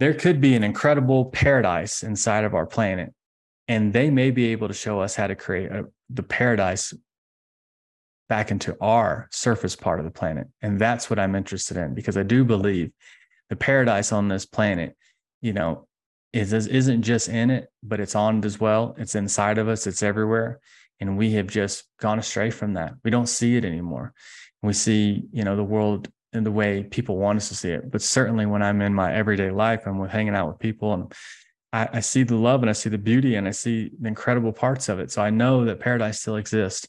there 0.00 0.14
could 0.14 0.40
be 0.40 0.54
an 0.54 0.64
incredible 0.64 1.26
paradise 1.26 2.02
inside 2.02 2.44
of 2.44 2.54
our 2.54 2.66
planet, 2.66 3.12
and 3.68 3.92
they 3.92 4.08
may 4.08 4.30
be 4.30 4.46
able 4.46 4.68
to 4.68 4.74
show 4.74 5.00
us 5.00 5.14
how 5.14 5.26
to 5.26 5.36
create 5.36 5.70
a, 5.70 5.84
the 6.12 6.22
paradise 6.22 6.94
back 8.28 8.50
into 8.50 8.76
our 8.80 9.28
surface 9.30 9.76
part 9.76 9.98
of 9.98 10.04
the 10.04 10.10
planet, 10.10 10.48
and 10.62 10.78
that's 10.78 11.10
what 11.10 11.18
I'm 11.18 11.34
interested 11.34 11.76
in 11.76 11.94
because 11.94 12.16
I 12.16 12.22
do 12.22 12.44
believe 12.44 12.92
the 13.50 13.56
paradise 13.56 14.12
on 14.12 14.28
this 14.28 14.46
planet, 14.46 14.96
you 15.40 15.52
know, 15.52 15.86
is 16.32 16.52
isn't 16.52 17.02
just 17.02 17.28
in 17.28 17.50
it, 17.50 17.68
but 17.82 18.00
it's 18.00 18.14
on 18.14 18.38
it 18.38 18.44
as 18.44 18.58
well. 18.58 18.94
It's 18.98 19.14
inside 19.14 19.58
of 19.58 19.68
us. 19.68 19.86
It's 19.86 20.02
everywhere, 20.02 20.60
and 21.00 21.18
we 21.18 21.32
have 21.32 21.46
just 21.46 21.84
gone 22.00 22.18
astray 22.18 22.50
from 22.50 22.74
that. 22.74 22.94
We 23.04 23.10
don't 23.10 23.28
see 23.28 23.56
it 23.56 23.64
anymore. 23.64 24.14
We 24.62 24.72
see, 24.72 25.24
you 25.32 25.44
know, 25.44 25.56
the 25.56 25.64
world 25.64 26.08
in 26.32 26.44
the 26.44 26.50
way 26.50 26.84
people 26.84 27.18
want 27.18 27.36
us 27.36 27.48
to 27.48 27.54
see 27.54 27.70
it. 27.70 27.90
But 27.90 28.00
certainly, 28.00 28.46
when 28.46 28.62
I'm 28.62 28.80
in 28.80 28.94
my 28.94 29.12
everyday 29.12 29.50
life, 29.50 29.86
I'm 29.86 30.02
hanging 30.08 30.34
out 30.34 30.48
with 30.48 30.58
people, 30.58 30.94
and 30.94 31.12
I, 31.72 31.88
I 31.94 32.00
see 32.00 32.22
the 32.22 32.36
love 32.36 32.62
and 32.62 32.70
I 32.70 32.74
see 32.74 32.90
the 32.90 32.98
beauty 32.98 33.34
and 33.34 33.48
I 33.48 33.52
see 33.52 33.90
the 33.98 34.08
incredible 34.08 34.52
parts 34.52 34.88
of 34.88 34.98
it. 34.98 35.10
So 35.10 35.22
I 35.22 35.30
know 35.30 35.64
that 35.64 35.80
paradise 35.80 36.20
still 36.20 36.36
exists 36.36 36.86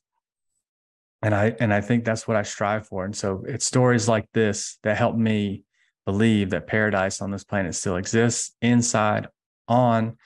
and 1.21 1.33
i 1.33 1.55
and 1.61 1.73
i 1.73 1.79
think 1.79 2.03
that's 2.03 2.27
what 2.27 2.35
i 2.35 2.43
strive 2.43 2.85
for 2.85 3.05
and 3.05 3.15
so 3.15 3.45
it's 3.47 3.65
stories 3.65 4.09
like 4.09 4.27
this 4.33 4.77
that 4.83 4.97
help 4.97 5.15
me 5.15 5.63
believe 6.05 6.49
that 6.49 6.67
paradise 6.67 7.21
on 7.21 7.31
this 7.31 7.43
planet 7.43 7.75
still 7.75 7.95
exists 7.95 8.55
inside, 8.61 9.27
on, 9.67 10.17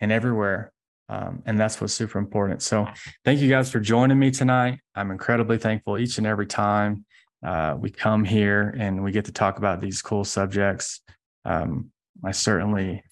and 0.00 0.12
everywhere. 0.12 0.72
Um, 1.08 1.42
and 1.46 1.58
that's 1.58 1.80
what's 1.80 1.92
super 1.92 2.18
important. 2.18 2.62
So, 2.62 2.86
thank 3.24 3.40
you 3.40 3.48
guys 3.48 3.70
for 3.70 3.80
joining 3.80 4.18
me 4.18 4.30
tonight. 4.30 4.80
I'm 4.94 5.10
incredibly 5.10 5.58
thankful 5.58 5.98
each 5.98 6.18
and 6.18 6.26
every 6.26 6.46
time 6.46 7.04
uh, 7.44 7.76
we 7.78 7.90
come 7.90 8.24
here 8.24 8.74
and 8.78 9.02
we 9.02 9.12
get 9.12 9.26
to 9.26 9.32
talk 9.32 9.58
about 9.58 9.80
these 9.80 10.00
cool 10.00 10.24
subjects. 10.24 11.00
Um, 11.44 11.90
I 12.24 12.30
certainly 12.32 13.02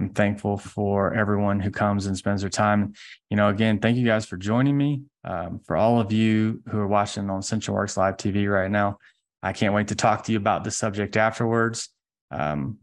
am 0.00 0.10
thankful 0.10 0.56
for 0.56 1.14
everyone 1.14 1.60
who 1.60 1.70
comes 1.70 2.06
and 2.06 2.16
spends 2.16 2.40
their 2.40 2.50
time. 2.50 2.94
You 3.28 3.36
know, 3.36 3.48
again, 3.48 3.78
thank 3.78 3.96
you 3.96 4.06
guys 4.06 4.26
for 4.26 4.36
joining 4.36 4.76
me. 4.76 5.02
Um, 5.24 5.60
for 5.66 5.76
all 5.76 6.00
of 6.00 6.12
you 6.12 6.62
who 6.68 6.78
are 6.78 6.86
watching 6.86 7.28
on 7.28 7.38
Ascension 7.38 7.74
Works 7.74 7.96
Live 7.96 8.16
TV 8.16 8.50
right 8.50 8.70
now, 8.70 8.98
I 9.42 9.52
can't 9.52 9.74
wait 9.74 9.88
to 9.88 9.94
talk 9.94 10.24
to 10.24 10.32
you 10.32 10.38
about 10.38 10.64
the 10.64 10.70
subject 10.70 11.16
afterwards. 11.16 11.90
Um, 12.30 12.78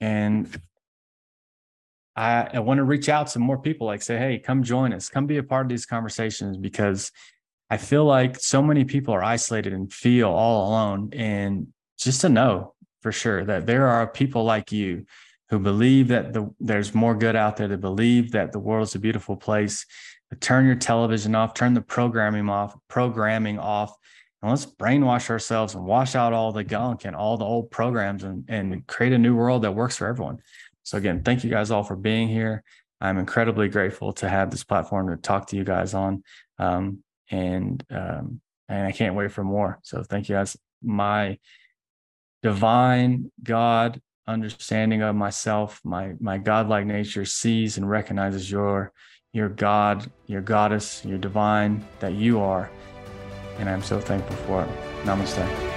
and 0.00 0.48
I, 2.14 2.48
I 2.54 2.58
want 2.60 2.78
to 2.78 2.84
reach 2.84 3.08
out 3.08 3.28
to 3.28 3.38
more 3.38 3.58
people, 3.58 3.86
like 3.86 4.02
say, 4.02 4.18
hey, 4.18 4.38
come 4.38 4.62
join 4.62 4.92
us, 4.92 5.08
come 5.08 5.26
be 5.26 5.36
a 5.36 5.42
part 5.42 5.66
of 5.66 5.70
these 5.70 5.86
conversations 5.86 6.56
because 6.56 7.12
I 7.68 7.76
feel 7.76 8.04
like 8.04 8.38
so 8.38 8.62
many 8.62 8.84
people 8.84 9.14
are 9.14 9.24
isolated 9.24 9.72
and 9.72 9.92
feel 9.92 10.30
all 10.30 10.68
alone. 10.68 11.10
And 11.12 11.68
just 11.98 12.22
to 12.22 12.28
know 12.28 12.74
for 13.02 13.12
sure 13.12 13.44
that 13.44 13.66
there 13.66 13.88
are 13.88 14.06
people 14.06 14.44
like 14.44 14.72
you 14.72 15.06
who 15.50 15.58
believe 15.58 16.08
that 16.08 16.32
the, 16.32 16.52
there's 16.58 16.94
more 16.94 17.14
good 17.14 17.36
out 17.36 17.56
there, 17.56 17.68
to 17.68 17.76
believe 17.76 18.32
that 18.32 18.52
the 18.52 18.58
world 18.58 18.88
is 18.88 18.94
a 18.94 18.98
beautiful 18.98 19.36
place. 19.36 19.86
Turn 20.40 20.66
your 20.66 20.74
television 20.74 21.34
off, 21.34 21.54
turn 21.54 21.74
the 21.74 21.80
programming 21.80 22.48
off, 22.48 22.76
programming 22.88 23.58
off, 23.58 23.96
and 24.42 24.50
let's 24.50 24.66
brainwash 24.66 25.30
ourselves 25.30 25.74
and 25.74 25.84
wash 25.84 26.14
out 26.14 26.32
all 26.32 26.52
the 26.52 26.64
gunk 26.64 27.04
and 27.04 27.14
all 27.14 27.36
the 27.36 27.44
old 27.44 27.70
programs 27.70 28.24
and, 28.24 28.44
and 28.48 28.86
create 28.86 29.12
a 29.12 29.18
new 29.18 29.36
world 29.36 29.62
that 29.62 29.72
works 29.72 29.96
for 29.96 30.08
everyone. 30.08 30.38
So 30.82 30.98
again, 30.98 31.22
thank 31.22 31.44
you 31.44 31.50
guys 31.50 31.70
all 31.70 31.84
for 31.84 31.96
being 31.96 32.28
here. 32.28 32.64
I'm 33.00 33.18
incredibly 33.18 33.68
grateful 33.68 34.12
to 34.14 34.28
have 34.28 34.50
this 34.50 34.64
platform 34.64 35.08
to 35.08 35.16
talk 35.16 35.48
to 35.48 35.56
you 35.56 35.64
guys 35.64 35.94
on. 35.94 36.24
Um, 36.58 37.02
and 37.30 37.84
um, 37.90 38.40
and 38.68 38.86
I 38.86 38.92
can't 38.92 39.14
wait 39.14 39.32
for 39.32 39.44
more. 39.44 39.78
So 39.82 40.02
thank 40.02 40.28
you 40.28 40.34
guys. 40.34 40.56
My 40.82 41.38
divine 42.42 43.30
God 43.42 44.00
understanding 44.28 45.02
of 45.02 45.14
myself, 45.14 45.80
my 45.84 46.14
my 46.20 46.38
godlike 46.38 46.86
nature 46.86 47.24
sees 47.24 47.76
and 47.76 47.88
recognizes 47.88 48.50
your 48.50 48.92
your 49.32 49.48
God, 49.48 50.10
your 50.26 50.40
goddess, 50.40 51.04
your 51.04 51.18
divine 51.18 51.84
that 52.00 52.14
you 52.14 52.40
are 52.40 52.70
and 53.58 53.68
I'm 53.68 53.82
so 53.82 54.00
thankful 54.00 54.36
for 54.36 54.62
it. 54.62 54.68
Namaste. 55.04 55.75